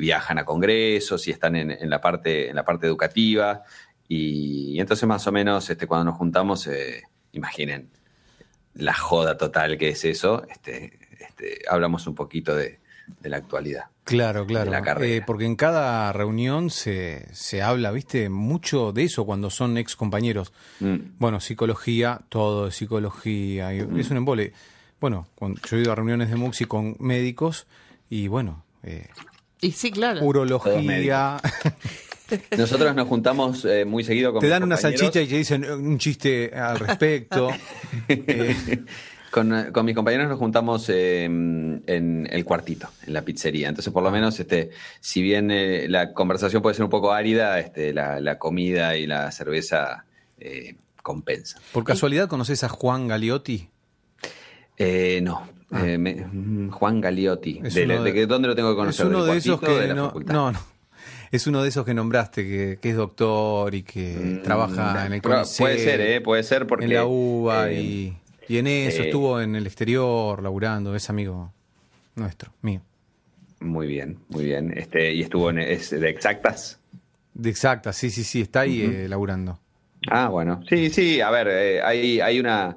viajan 0.00 0.38
a 0.38 0.44
congresos 0.44 1.28
y 1.28 1.30
están 1.30 1.54
en, 1.54 1.70
en 1.70 1.88
la, 1.88 2.00
parte, 2.00 2.50
en 2.50 2.56
la 2.56 2.64
parte 2.64 2.88
educativa. 2.88 3.62
Y, 4.08 4.72
y 4.72 4.80
entonces 4.80 5.06
más 5.08 5.24
o 5.28 5.32
menos 5.32 5.70
este, 5.70 5.86
cuando 5.86 6.06
nos 6.06 6.18
juntamos, 6.18 6.66
eh, 6.66 7.04
imaginen 7.32 7.88
la 8.74 8.94
joda 8.94 9.36
total 9.36 9.78
que 9.78 9.90
es 9.90 10.04
eso, 10.04 10.44
este, 10.50 10.98
este, 11.20 11.62
hablamos 11.68 12.06
un 12.06 12.14
poquito 12.14 12.54
de, 12.54 12.80
de 13.20 13.28
la 13.28 13.36
actualidad. 13.38 13.84
Claro, 14.04 14.46
claro. 14.46 14.70
la 14.70 14.82
carrera. 14.82 15.14
Eh, 15.14 15.22
porque 15.24 15.44
en 15.44 15.54
cada 15.54 16.12
reunión 16.12 16.70
se, 16.70 17.26
se 17.32 17.62
habla, 17.62 17.92
viste, 17.92 18.28
mucho 18.28 18.92
de 18.92 19.04
eso 19.04 19.24
cuando 19.24 19.48
son 19.50 19.78
ex 19.78 19.94
compañeros. 19.94 20.52
Mm. 20.80 20.96
Bueno, 21.18 21.40
psicología, 21.40 22.20
todo 22.28 22.66
de 22.66 22.72
psicología. 22.72 23.72
y 23.72 23.78
Es 23.98 24.10
un 24.10 24.16
embole. 24.16 24.52
Bueno, 25.00 25.28
cuando, 25.34 25.60
yo 25.68 25.76
he 25.76 25.80
ido 25.80 25.92
a 25.92 25.94
reuniones 25.94 26.30
de 26.30 26.36
Muxi 26.36 26.64
con 26.64 26.96
médicos 26.98 27.66
y 28.10 28.28
bueno, 28.28 28.64
eh, 28.82 29.08
Y 29.60 29.72
sí, 29.72 29.90
claro. 29.90 30.24
urología. 30.24 31.40
Nosotros 32.56 32.94
nos 32.94 33.08
juntamos 33.08 33.64
eh, 33.64 33.84
muy 33.84 34.04
seguido 34.04 34.32
con 34.32 34.40
Te 34.40 34.48
dan 34.48 34.62
una 34.62 34.76
salchicha 34.76 35.20
y 35.20 35.26
te 35.26 35.36
dicen 35.36 35.64
eh, 35.64 35.72
un 35.72 35.98
chiste 35.98 36.52
al 36.54 36.78
respecto. 36.78 37.50
Eh, 38.08 38.84
Con, 39.30 39.70
con 39.72 39.86
mis 39.86 39.94
compañeros 39.94 40.28
nos 40.28 40.38
juntamos 40.38 40.90
eh, 40.90 41.24
en 41.24 42.28
el 42.30 42.44
cuartito, 42.44 42.90
en 43.06 43.14
la 43.14 43.22
pizzería. 43.22 43.68
Entonces, 43.70 43.90
por 43.90 44.02
lo 44.02 44.10
menos, 44.10 44.38
este, 44.38 44.68
si 45.00 45.22
bien 45.22 45.50
eh, 45.50 45.86
la 45.88 46.12
conversación 46.12 46.60
puede 46.60 46.74
ser 46.74 46.84
un 46.84 46.90
poco 46.90 47.12
árida, 47.12 47.58
este, 47.58 47.94
la, 47.94 48.20
la 48.20 48.38
comida 48.38 48.94
y 48.98 49.06
la 49.06 49.30
cerveza 49.32 50.04
eh, 50.38 50.74
compensa. 51.02 51.58
¿Por 51.72 51.82
casualidad 51.84 52.28
conoces 52.28 52.62
a 52.62 52.68
Juan 52.68 53.08
Galiotti? 53.08 53.70
Eh, 54.76 55.20
no, 55.22 55.48
eh, 55.82 55.96
me- 55.96 56.14
mm, 56.30 56.68
Juan 56.70 57.00
Galiotti. 57.00 57.60
¿De, 57.62 57.86
de 57.86 58.26
¿Dónde 58.26 58.48
lo 58.48 58.54
tengo 58.54 58.70
que 58.72 58.76
conocer? 58.76 59.06
Es 59.06 59.10
uno 59.10 59.24
¿Del 59.24 59.32
de 59.32 59.38
esos 59.38 59.60
que 59.60 59.94
no, 59.94 60.52
no. 60.52 60.60
Es 61.32 61.46
uno 61.46 61.62
de 61.62 61.70
esos 61.70 61.84
que 61.86 61.94
nombraste, 61.94 62.44
que, 62.44 62.78
que 62.80 62.90
es 62.90 62.96
doctor 62.96 63.74
y 63.74 63.82
que 63.82 64.14
Mm, 64.40 64.42
trabaja 64.42 65.06
en 65.06 65.14
el 65.14 65.22
CONICET, 65.22 65.58
Puede 65.58 65.78
ser, 65.78 66.00
¿eh? 66.02 66.20
Puede 66.20 66.42
ser 66.42 66.66
porque... 66.66 66.84
en 66.84 66.92
la 66.92 67.04
UBA 67.06 67.70
eh, 67.70 67.80
y, 67.82 68.16
y 68.48 68.58
en 68.58 68.66
eso 68.66 69.02
eh, 69.02 69.06
estuvo 69.06 69.40
en 69.40 69.56
el 69.56 69.66
exterior 69.66 70.42
laburando, 70.42 70.94
es 70.94 71.08
amigo 71.10 71.50
nuestro, 72.16 72.52
mío. 72.60 72.82
Muy 73.60 73.86
bien, 73.86 74.18
muy 74.28 74.44
bien. 74.44 74.72
Este, 74.76 75.14
y 75.14 75.22
estuvo 75.22 75.48
en, 75.50 75.58
es 75.58 75.90
de 75.90 76.08
exactas. 76.08 76.78
De 77.32 77.48
exacta, 77.48 77.92
sí, 77.94 78.10
sí, 78.10 78.24
sí, 78.24 78.42
está 78.42 78.60
ahí 78.60 78.82
eh, 78.82 79.08
laburando. 79.08 79.58
Ah, 80.10 80.28
bueno. 80.28 80.60
Sí, 80.68 80.90
sí, 80.90 81.20
a 81.22 81.30
ver, 81.30 81.82
hay, 81.82 82.20
hay 82.20 82.40
una. 82.40 82.76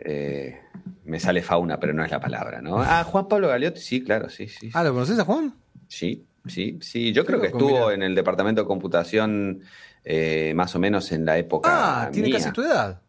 eh, 0.00 0.58
me 1.04 1.18
sale 1.18 1.40
fauna, 1.42 1.80
pero 1.80 1.92
no 1.94 2.04
es 2.04 2.10
la 2.10 2.20
palabra, 2.20 2.60
¿no? 2.60 2.82
Ah, 2.82 3.04
Juan 3.04 3.26
Pablo 3.26 3.48
Galeotti, 3.48 3.80
sí, 3.80 4.02
claro, 4.04 4.28
sí, 4.28 4.48
sí. 4.48 4.70
Ah, 4.74 4.84
¿lo 4.84 4.92
conoces 4.92 5.18
a 5.18 5.24
Juan? 5.24 5.54
Sí, 5.88 6.24
sí, 6.46 6.78
sí. 6.80 7.12
Yo 7.12 7.24
creo 7.24 7.40
que 7.40 7.48
loco, 7.48 7.58
estuvo 7.58 7.90
en 7.90 8.02
el 8.02 8.14
departamento 8.14 8.62
de 8.62 8.66
computación 8.66 9.60
eh, 10.04 10.52
más 10.54 10.74
o 10.74 10.78
menos 10.78 11.12
en 11.12 11.24
la 11.24 11.36
época. 11.38 12.04
Ah, 12.04 12.10
tiene 12.10 12.28
mía. 12.28 12.38
casi 12.38 12.52
tu 12.52 12.62
edad. 12.62 13.00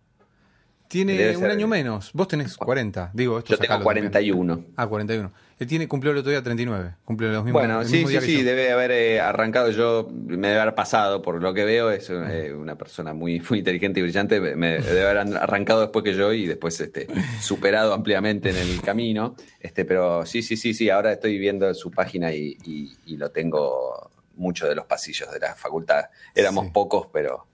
Tiene 0.88 1.14
Debe 1.14 1.36
un 1.38 1.44
ser- 1.44 1.52
año 1.52 1.68
menos. 1.68 2.12
Vos 2.14 2.28
tenés 2.28 2.58
40. 2.58 3.12
Digo, 3.14 3.38
esto 3.40 3.52
Yo 3.52 3.58
tengo 3.58 3.74
sacalo 3.76 3.86
también. 3.86 4.12
41. 4.12 4.66
Ah, 4.76 4.88
41. 4.88 5.32
Él 5.62 5.68
tiene, 5.68 5.88
cumplió 5.88 6.12
el 6.12 6.18
otro 6.18 6.32
día 6.32 6.41
39. 6.41 6.95
Cumple 7.05 7.32
los 7.32 7.43
mismos 7.43 7.62
Bueno, 7.62 7.82
el 7.82 7.86
sí, 7.88 7.93
mismo 7.97 8.07
sí, 8.07 8.12
día 8.14 8.22
sí, 8.22 8.38
yo. 8.39 8.43
debe 8.45 8.72
haber 8.72 8.89
eh, 8.89 9.20
arrancado. 9.22 9.70
Yo 9.70 10.07
me 10.12 10.47
debe 10.47 10.59
haber 10.59 10.74
pasado, 10.74 11.22
por 11.22 11.39
lo 11.39 11.53
que 11.53 11.64
veo, 11.66 11.91
es 11.91 12.09
eh, 12.09 12.51
una 12.51 12.76
persona 12.80 13.14
muy, 13.14 13.39
muy 13.47 13.59
inteligente 13.59 13.99
y 13.99 14.03
brillante. 14.03 14.41
Me 14.41 14.80
debe 14.80 15.03
haber 15.07 15.38
arrancado 15.38 15.82
después 15.82 16.03
que 16.03 16.16
yo 16.16 16.34
y 16.34 16.47
después 16.47 16.82
este, 16.82 17.05
superado 17.39 17.93
ampliamente 17.93 18.49
en 18.49 18.55
el 18.57 18.82
camino. 18.82 19.36
Este, 19.59 19.86
pero 19.86 20.26
sí, 20.26 20.41
sí, 20.41 20.57
sí, 20.57 20.74
sí. 20.74 20.89
Ahora 20.89 21.12
estoy 21.14 21.38
viendo 21.38 21.72
su 21.76 21.91
página 21.91 22.34
y, 22.34 22.57
y- 22.66 22.97
y 23.05 23.18
lo 23.18 23.30
tengo 23.30 24.09
mucho 24.38 24.68
de 24.68 24.74
los 24.74 24.86
pasillos 24.88 25.32
de 25.32 25.41
la 25.41 25.53
facultad. 25.53 26.05
Éramos 26.34 26.66
Sí. 26.66 26.72
pocos, 26.74 27.07
pero 27.14 27.45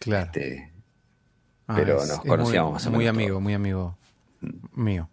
Claro. 0.00 0.24
este, 0.26 0.72
Ah, 1.68 1.74
pero 1.76 2.04
nos 2.04 2.22
conocíamos 2.22 2.70
muy, 2.70 2.74
más 2.74 2.86
o 2.86 2.90
Muy 2.90 2.98
menos 3.04 3.14
amigo, 3.16 3.28
todos. 3.34 3.42
muy 3.42 3.54
amigo 3.54 3.98
mío. 4.74 5.08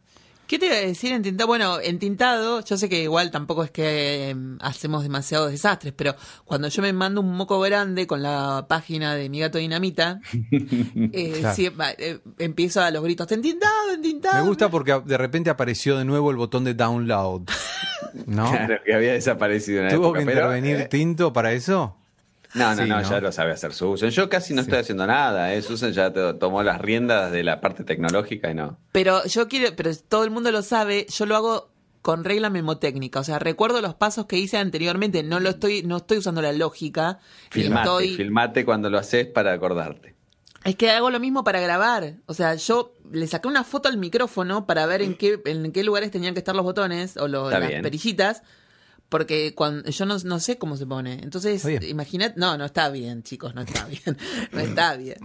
¿Qué 0.49 0.57
te 0.57 0.65
iba 0.65 0.73
a 0.73 0.79
decir 0.79 1.13
en 1.13 1.21
Tintado? 1.21 1.45
Bueno, 1.45 1.79
en 1.79 1.99
Tintado, 1.99 2.65
yo 2.65 2.75
sé 2.75 2.89
que 2.89 3.03
igual 3.03 3.29
tampoco 3.29 3.63
es 3.63 3.69
que 3.69 4.31
eh, 4.31 4.35
hacemos 4.61 5.03
demasiados 5.03 5.51
desastres, 5.51 5.93
pero 5.95 6.15
cuando 6.43 6.69
yo 6.69 6.81
me 6.81 6.91
mando 6.91 7.21
un 7.21 7.37
moco 7.37 7.59
grande 7.59 8.07
con 8.07 8.23
la 8.23 8.65
página 8.67 9.13
de 9.13 9.29
mi 9.29 9.41
gato 9.41 9.59
Dinamita, 9.59 10.19
eh, 10.33 11.35
Claro. 11.39 11.55
sí, 11.55 11.69
va, 11.69 11.91
eh, 11.91 12.17
empiezo 12.39 12.81
a 12.81 12.89
los 12.89 13.03
gritos, 13.03 13.31
en 13.31 13.43
Tintado, 13.43 13.93
en 13.93 14.01
Tintado. 14.01 14.41
Me 14.41 14.49
gusta 14.49 14.71
porque 14.71 14.99
de 15.05 15.17
repente 15.19 15.51
apareció 15.51 15.95
de 15.99 16.05
nuevo 16.05 16.31
el 16.31 16.37
botón 16.37 16.63
de 16.63 16.73
download. 16.73 17.43
¿No? 18.25 18.49
claro, 18.49 18.77
que 18.83 18.95
había 18.95 19.13
desaparecido 19.13 19.83
en 19.83 19.89
¿Tuvo 19.89 20.05
época, 20.05 20.19
que 20.21 20.25
pero, 20.25 20.39
intervenir 20.47 20.77
eh, 20.77 20.87
Tinto 20.89 21.31
para 21.31 21.51
eso? 21.51 21.95
No, 22.55 22.73
no, 22.75 22.83
Sí, 22.83 22.89
no, 22.89 23.01
¿no? 23.01 23.09
ya 23.09 23.21
lo 23.21 23.31
sabe 23.31 23.51
hacer 23.51 23.73
Susan. 23.73 24.09
Yo 24.09 24.27
casi 24.29 24.53
no 24.53 24.61
Sí. 24.63 24.67
estoy 24.67 24.79
haciendo 24.79 25.05
nada, 25.05 25.53
¿eh? 25.53 25.61
Susan 25.61 25.91
ya 25.91 26.11
to- 26.11 26.35
tomó 26.37 26.63
las 26.63 26.81
riendas 26.81 27.31
de 27.31 27.43
la 27.43 27.61
parte 27.61 27.83
tecnológica 27.83 28.49
y 28.49 28.55
no. 28.55 28.77
Pero 28.91 29.23
yo 29.25 29.47
quiero, 29.47 29.75
pero 29.75 29.91
todo 30.07 30.23
el 30.23 30.31
mundo 30.31 30.51
lo 30.51 30.61
sabe, 30.63 31.05
yo 31.09 31.25
lo 31.27 31.35
hago 31.35 31.69
con 32.01 32.23
regla 32.23 32.49
memotécnica, 32.49 33.19
o 33.19 33.23
sea, 33.23 33.39
recuerdo 33.39 33.81
los 33.81 33.93
pasos 33.93 34.25
que 34.25 34.37
hice 34.37 34.57
anteriormente, 34.57 35.21
no 35.21 35.39
lo 35.39 35.49
estoy, 35.49 35.83
no 35.83 35.97
estoy 35.97 36.17
usando 36.19 36.41
la 36.41 36.53
lógica, 36.53 37.19
Filmate, 37.51 37.81
estoy, 37.81 38.15
filmate 38.15 38.65
cuando 38.65 38.89
lo 38.89 38.97
haces 38.97 39.27
para 39.27 39.51
acordarte. 39.53 40.15
Es 40.63 40.75
que 40.75 40.89
hago 40.91 41.09
lo 41.09 41.19
mismo 41.19 41.43
para 41.43 41.59
grabar. 41.61 42.15
O 42.25 42.33
sea, 42.33 42.55
yo 42.55 42.93
le 43.11 43.27
saqué 43.27 43.47
una 43.47 43.63
foto 43.63 43.87
al 43.89 43.97
micrófono 43.97 44.65
para 44.65 44.85
ver 44.85 45.01
en 45.01 45.15
qué, 45.15 45.39
en 45.45 45.71
qué 45.71 45.83
lugares 45.83 46.09
tenían 46.11 46.33
que 46.33 46.39
estar 46.39 46.55
los 46.55 46.65
botones 46.65 47.15
o 47.17 47.27
las 47.27 47.67
bien. 47.67 47.81
perillitas. 47.81 48.43
Porque 49.09 49.53
cuando, 49.55 49.89
yo 49.89 50.05
no, 50.05 50.17
no 50.19 50.39
sé 50.39 50.57
cómo 50.57 50.77
se 50.77 50.85
pone. 50.85 51.19
Entonces, 51.23 51.61
imaginad. 51.89 52.35
No, 52.35 52.57
no 52.57 52.65
está 52.65 52.89
bien, 52.89 53.23
chicos, 53.23 53.55
no 53.55 53.61
está 53.61 53.85
bien. 53.87 54.17
No 54.51 54.59
está 54.59 54.95
bien. 54.95 55.17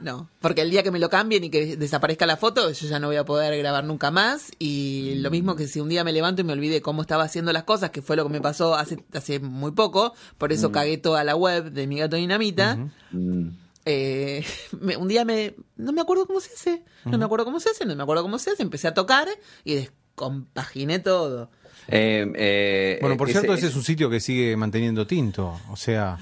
No, 0.00 0.28
porque 0.40 0.60
el 0.62 0.70
día 0.70 0.82
que 0.82 0.90
me 0.90 0.98
lo 0.98 1.08
cambien 1.08 1.44
y 1.44 1.50
que 1.50 1.76
desaparezca 1.76 2.26
la 2.26 2.36
foto, 2.36 2.70
yo 2.70 2.88
ya 2.88 2.98
no 2.98 3.06
voy 3.06 3.16
a 3.16 3.24
poder 3.24 3.56
grabar 3.56 3.84
nunca 3.84 4.10
más. 4.10 4.50
Y 4.58 5.14
lo 5.16 5.30
mismo 5.30 5.54
que 5.56 5.66
si 5.68 5.80
un 5.80 5.88
día 5.88 6.04
me 6.04 6.12
levanto 6.12 6.42
y 6.42 6.44
me 6.44 6.52
olvidé 6.52 6.82
cómo 6.82 7.00
estaba 7.02 7.22
haciendo 7.24 7.52
las 7.52 7.62
cosas, 7.64 7.90
que 7.90 8.02
fue 8.02 8.16
lo 8.16 8.24
que 8.24 8.30
me 8.30 8.40
pasó 8.40 8.74
hace, 8.74 9.02
hace 9.12 9.38
muy 9.38 9.70
poco, 9.72 10.12
por 10.36 10.52
eso 10.52 10.70
cagué 10.72 10.98
toda 10.98 11.24
la 11.24 11.36
web 11.36 11.70
de 11.72 11.86
mi 11.86 11.98
gato 12.00 12.16
dinamita. 12.16 12.76
Mm. 13.12 13.48
Eh, 13.86 14.44
me- 14.80 14.96
un 14.96 15.08
día 15.08 15.24
me. 15.24 15.54
No 15.76 15.92
me 15.92 16.00
acuerdo 16.00 16.26
cómo 16.26 16.40
se 16.40 16.52
hace. 16.52 16.84
No 17.04 17.16
me 17.16 17.24
acuerdo 17.24 17.44
cómo 17.44 17.60
se 17.60 17.70
hace, 17.70 17.86
no 17.86 17.94
me 17.94 18.02
acuerdo 18.02 18.22
cómo 18.24 18.38
se 18.38 18.50
hace. 18.50 18.62
Empecé 18.62 18.88
a 18.88 18.94
tocar 18.94 19.28
y 19.64 19.74
descompaginé 19.74 20.98
todo. 20.98 21.50
Eh, 21.88 22.26
eh, 22.36 22.98
Bueno, 23.00 23.16
por 23.16 23.28
ese- 23.28 23.40
cierto, 23.40 23.54
ese 23.54 23.66
es 23.66 23.76
un 23.76 23.82
sitio 23.84 24.08
que 24.08 24.20
sigue 24.20 24.56
manteniendo 24.56 25.06
Tinto. 25.06 25.60
O 25.70 25.76
sea, 25.76 26.16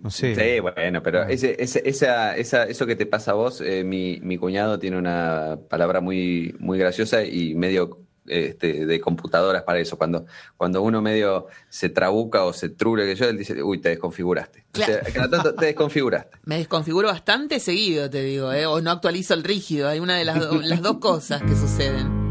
no 0.00 0.10
sé. 0.10 0.34
Sí, 0.34 0.60
bueno, 0.60 1.02
pero 1.02 1.24
ese, 1.24 1.56
ese- 1.58 1.82
esa, 1.84 2.36
esa, 2.36 2.64
eso 2.64 2.86
que 2.86 2.96
te 2.96 3.06
pasa 3.06 3.32
a 3.32 3.34
vos, 3.34 3.60
eh, 3.60 3.84
mi, 3.84 4.20
mi 4.22 4.38
cuñado 4.38 4.78
tiene 4.78 4.96
una 4.98 5.58
palabra 5.68 6.00
muy, 6.00 6.54
muy 6.58 6.78
graciosa 6.78 7.24
y 7.24 7.54
medio 7.54 7.98
este, 8.28 8.86
de 8.86 9.00
computadoras 9.00 9.64
para 9.64 9.80
eso. 9.80 9.98
Cuando, 9.98 10.26
cuando 10.56 10.80
uno 10.82 11.02
medio 11.02 11.48
se 11.68 11.88
trabuca 11.88 12.44
o 12.44 12.52
se 12.52 12.68
trule, 12.68 13.04
que 13.04 13.16
yo, 13.16 13.28
él 13.28 13.36
dice, 13.36 13.60
uy, 13.64 13.80
te 13.80 13.88
desconfiguraste. 13.88 14.64
O 14.74 14.76
sea, 14.78 14.86
Claro. 15.00 15.06
cada 15.12 15.30
tanto 15.30 15.54
te 15.56 15.66
desconfiguraste. 15.66 16.38
Me 16.44 16.58
desconfiguro 16.58 17.08
bastante 17.08 17.58
seguido, 17.58 18.08
te 18.08 18.22
digo, 18.22 18.52
¿eh? 18.52 18.64
o 18.66 18.80
no 18.80 18.92
actualizo 18.92 19.34
el 19.34 19.42
rígido. 19.42 19.88
Hay 19.88 19.98
una 19.98 20.16
de 20.16 20.24
las, 20.24 20.38
do- 20.38 20.62
las 20.62 20.80
dos 20.82 20.98
cosas 20.98 21.42
que 21.42 21.56
suceden. 21.56 22.21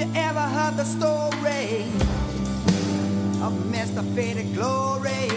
You 0.00 0.10
ever 0.14 0.40
heard 0.40 0.78
the 0.78 0.84
story 0.84 1.84
of 3.44 3.52
Mr. 3.68 4.02
Faded 4.14 4.54
Glory? 4.54 5.28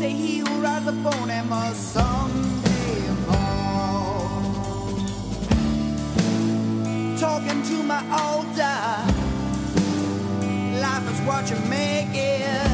Say 0.00 0.10
he 0.10 0.38
who 0.38 0.60
rides 0.60 0.88
upon 0.88 1.28
him 1.28 1.50
must 1.50 1.92
someday 1.92 3.02
fall. 3.28 4.42
Talking 7.16 7.62
to 7.62 7.76
my 7.84 8.02
older, 8.26 8.80
life 10.80 11.06
is 11.12 11.20
what 11.28 11.48
you 11.48 11.60
make 11.70 12.12
it. 12.12 12.70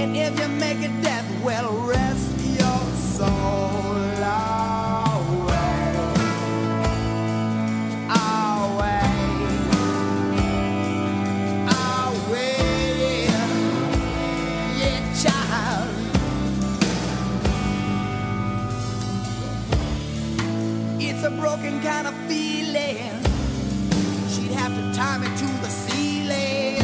And 0.00 0.16
if 0.16 0.40
you 0.40 0.48
make 0.48 0.78
it 0.78 1.02
death, 1.04 1.44
well, 1.44 1.70
rest 1.86 2.32
your 2.58 2.82
soul 3.14 3.95
kind 21.86 22.08
of 22.08 22.16
feeling. 22.26 23.14
She'd 24.32 24.54
have 24.60 24.74
to 24.78 24.84
tie 24.92 25.18
me 25.18 25.28
to 25.42 25.48
the 25.64 25.70
ceiling. 25.84 26.82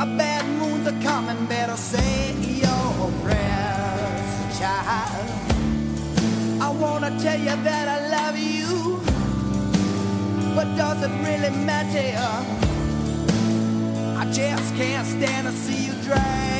A 0.00 0.06
bad 0.20 0.44
moon's 0.60 0.86
a 0.86 0.94
coming, 1.08 1.46
better 1.46 1.76
say 1.76 2.32
your 2.64 3.10
prayers, 3.22 4.30
child. 4.58 5.28
I 6.66 6.68
wanna 6.82 7.10
tell 7.24 7.40
you 7.48 7.56
that 7.68 7.86
I 7.96 7.98
love 8.16 8.36
you. 8.38 9.00
But 10.54 10.68
does 10.76 11.02
it 11.06 11.12
really 11.26 11.52
matter? 11.70 12.10
I 14.22 14.24
just 14.30 14.68
can't 14.76 15.06
stand 15.06 15.48
to 15.48 15.52
see 15.52 15.86
you 15.86 15.94
dragging 16.06 16.59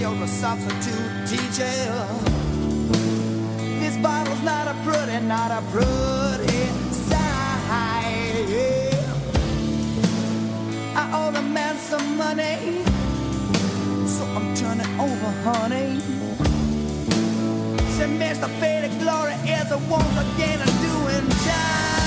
you're 0.00 0.24
a 0.24 0.26
substitute 0.26 1.26
teacher. 1.26 2.06
This 3.80 3.96
bottle's 3.98 4.42
not 4.42 4.66
a 4.66 4.74
pretty, 4.82 5.20
not 5.26 5.50
a 5.50 5.60
pretty 5.70 6.64
sight. 6.90 8.48
I 10.96 11.10
owe 11.12 11.30
the 11.30 11.42
man 11.42 11.76
some 11.76 12.16
money, 12.16 12.82
so 14.06 14.24
I'm 14.36 14.54
turning 14.54 14.90
over, 14.98 15.30
honey. 15.44 16.00
Said 17.96 18.10
Mr. 18.18 18.48
Faded 18.58 18.98
Glory 19.00 19.34
is 19.44 19.70
a 19.70 19.78
once 19.90 20.16
again 20.24 20.60
a 20.62 20.70
doing 20.80 21.28
time. 21.44 21.99